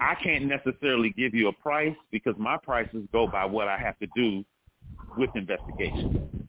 I 0.00 0.14
can't 0.22 0.46
necessarily 0.46 1.10
give 1.16 1.34
you 1.34 1.48
a 1.48 1.52
price 1.52 1.96
because 2.10 2.34
my 2.38 2.56
prices 2.56 3.06
go 3.12 3.26
by 3.26 3.44
what 3.44 3.68
I 3.68 3.78
have 3.78 3.98
to 4.00 4.06
do 4.16 4.44
with 5.16 5.30
investigation. 5.36 6.48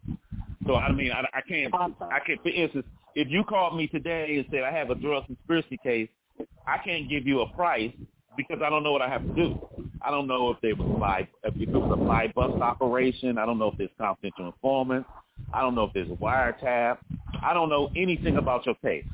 So 0.67 0.75
I 0.75 0.91
mean, 0.93 1.11
I, 1.11 1.25
I 1.33 1.41
can't. 1.41 1.73
Awesome. 1.73 1.95
I 2.01 2.19
can't. 2.25 2.41
for 2.41 2.49
instance, 2.49 2.85
if 3.15 3.29
you 3.29 3.43
called 3.43 3.77
me 3.77 3.87
today 3.87 4.37
and 4.37 4.45
said 4.51 4.63
I 4.63 4.71
have 4.71 4.89
a 4.89 4.95
drug 4.95 5.25
conspiracy 5.27 5.77
case, 5.83 6.09
I 6.67 6.77
can't 6.83 7.09
give 7.09 7.25
you 7.27 7.41
a 7.41 7.47
price 7.53 7.91
because 8.37 8.61
I 8.65 8.69
don't 8.69 8.83
know 8.83 8.91
what 8.91 9.01
I 9.01 9.09
have 9.09 9.23
to 9.27 9.33
do. 9.35 9.59
I 10.01 10.09
don't 10.09 10.27
know 10.27 10.49
if 10.51 10.57
there 10.61 10.75
was 10.75 10.89
a 10.89 10.97
fly, 10.97 11.27
if 11.43 11.55
it 11.55 11.69
was 11.69 11.91
a 11.99 12.05
buy-bust 12.05 12.61
operation. 12.61 13.37
I 13.37 13.45
don't 13.45 13.59
know 13.59 13.67
if 13.69 13.77
there's 13.77 13.89
confidential 13.97 14.47
informants. 14.47 15.09
I 15.53 15.61
don't 15.61 15.75
know 15.75 15.83
if 15.85 15.93
there's 15.93 16.09
a 16.09 16.13
wiretap. 16.13 16.97
I 17.41 17.53
don't 17.53 17.69
know 17.69 17.89
anything 17.95 18.37
about 18.37 18.65
your 18.65 18.75
case. 18.75 19.05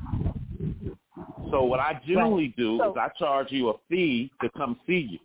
So 1.50 1.64
what 1.64 1.80
I 1.80 2.00
generally 2.06 2.54
do 2.56 2.78
So- 2.78 2.92
is 2.92 2.96
I 2.96 3.08
charge 3.18 3.50
you 3.50 3.70
a 3.70 3.78
fee 3.88 4.30
to 4.42 4.50
come 4.50 4.78
see 4.86 4.98
you. 5.10 5.18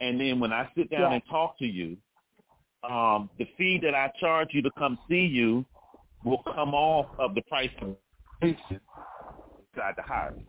And 0.00 0.20
then 0.20 0.40
when 0.40 0.52
I 0.52 0.68
sit 0.74 0.90
down 0.90 1.00
Yeah. 1.02 1.12
and 1.12 1.24
talk 1.26 1.58
to 1.58 1.66
you, 1.66 1.96
um, 2.82 3.30
the 3.38 3.44
fee 3.56 3.78
that 3.78 3.94
I 3.94 4.08
charge 4.20 4.52
you 4.52 4.62
to 4.62 4.70
come 4.72 4.98
see 5.08 5.24
you 5.24 5.64
will 6.24 6.42
come 6.42 6.74
off 6.74 7.06
of 7.18 7.34
the 7.34 7.42
price 7.42 7.70
of 7.80 7.96
patient 8.40 8.82
decide 9.74 9.96
to 9.96 10.02
hire. 10.02 10.34
you. 10.36 10.46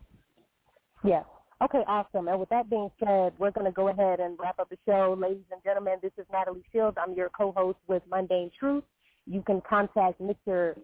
Yes. 1.06 1.24
Okay, 1.64 1.84
awesome. 1.88 2.28
And 2.28 2.40
with 2.40 2.50
that 2.50 2.70
being 2.70 2.90
said, 3.00 3.32
we're 3.38 3.52
going 3.52 3.66
to 3.66 3.72
go 3.72 3.88
ahead 3.88 4.20
and 4.20 4.38
wrap 4.40 4.60
up 4.60 4.70
the 4.70 4.78
show. 4.86 5.16
Ladies 5.18 5.46
and 5.52 5.64
gentlemen, 5.64 6.00
this 6.02 6.12
is 6.18 6.26
Natalie 6.32 6.66
Shields. 6.74 6.98
I'm 7.00 7.14
your 7.14 7.30
co-host 7.30 7.78
with 7.88 8.04
Mundane 8.10 8.52
Truth. 8.60 8.84
You 9.26 9.42
can 9.42 9.62
contact 9.68 10.22
Mr. 10.22 10.76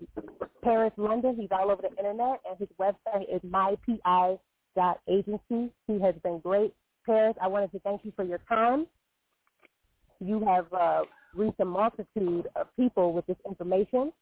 Paris 0.64 0.94
Londen. 0.98 1.36
He's 1.38 1.50
all 1.52 1.70
over 1.70 1.82
the 1.82 1.90
internet, 1.98 2.40
and 2.50 2.58
his 2.58 2.70
website 2.80 3.26
is 3.34 3.42
mypi.agency. 3.42 4.40
He 5.88 6.00
has 6.00 6.16
been 6.24 6.40
great. 6.40 6.74
Paris, 7.06 7.36
I 7.42 7.48
wanted 7.48 7.72
to 7.74 7.80
thank 7.80 8.06
you 8.06 8.14
for 8.16 8.24
your 8.24 8.40
time. 8.48 8.88
You 10.20 10.40
have 10.46 10.72
uh, 10.72 11.02
reached 11.36 11.60
a 11.60 11.66
multitude 11.66 12.48
of 12.56 12.68
people 12.78 13.12
with 13.14 13.26
this 13.28 13.38
information 13.46 14.14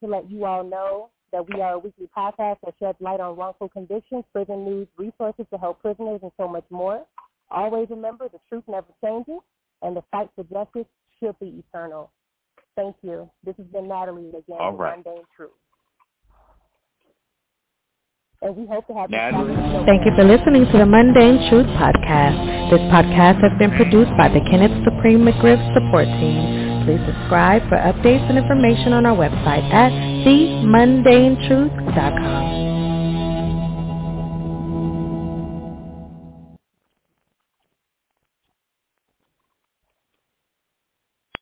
to 0.00 0.06
let 0.06 0.30
you 0.30 0.44
all 0.44 0.62
know 0.62 1.10
that 1.32 1.48
we 1.48 1.60
are 1.60 1.74
a 1.74 1.78
weekly 1.78 2.08
podcast 2.16 2.56
that 2.64 2.74
sheds 2.78 2.98
light 3.00 3.20
on 3.20 3.36
wrongful 3.36 3.68
convictions, 3.68 4.24
prison 4.32 4.64
news, 4.64 4.88
resources 4.96 5.46
to 5.52 5.58
help 5.58 5.80
prisoners, 5.80 6.20
and 6.22 6.32
so 6.36 6.48
much 6.48 6.64
more. 6.70 7.04
Always 7.50 7.88
remember 7.90 8.28
the 8.28 8.40
truth 8.48 8.64
never 8.68 8.86
changes, 9.02 9.40
and 9.82 9.96
the 9.96 10.02
fight 10.10 10.28
for 10.34 10.44
justice 10.44 10.86
should 11.20 11.38
be 11.38 11.62
eternal. 11.64 12.10
Thank 12.76 12.96
you. 13.02 13.28
This 13.44 13.56
has 13.56 13.66
been 13.66 13.88
Natalie 13.88 14.28
again 14.28 14.56
All 14.60 14.72
with 14.72 14.80
right. 14.80 14.96
Mundane 15.04 15.24
Truth. 15.36 15.50
And 18.40 18.54
we 18.54 18.66
hope 18.66 18.86
to 18.86 18.94
have 18.94 19.10
Natalie. 19.10 19.50
you 19.50 19.84
Thank 19.84 20.06
you 20.06 20.12
for 20.14 20.22
listening 20.22 20.64
to 20.70 20.78
the 20.78 20.86
Mundane 20.86 21.50
Truth 21.50 21.66
Podcast. 21.74 22.70
This 22.70 22.80
podcast 22.86 23.42
has 23.42 23.50
been 23.58 23.74
produced 23.74 24.12
by 24.16 24.28
the 24.28 24.38
Kenneth 24.48 24.84
Supreme 24.84 25.26
McGriff 25.26 25.58
Support 25.74 26.06
Team. 26.06 26.57
Please 26.88 27.04
subscribe 27.04 27.60
for 27.68 27.76
updates 27.76 28.24
and 28.30 28.38
information 28.38 28.94
on 28.94 29.04
our 29.04 29.14
website 29.14 29.68
at 29.74 29.92
themundanetruth.com. 30.24 32.67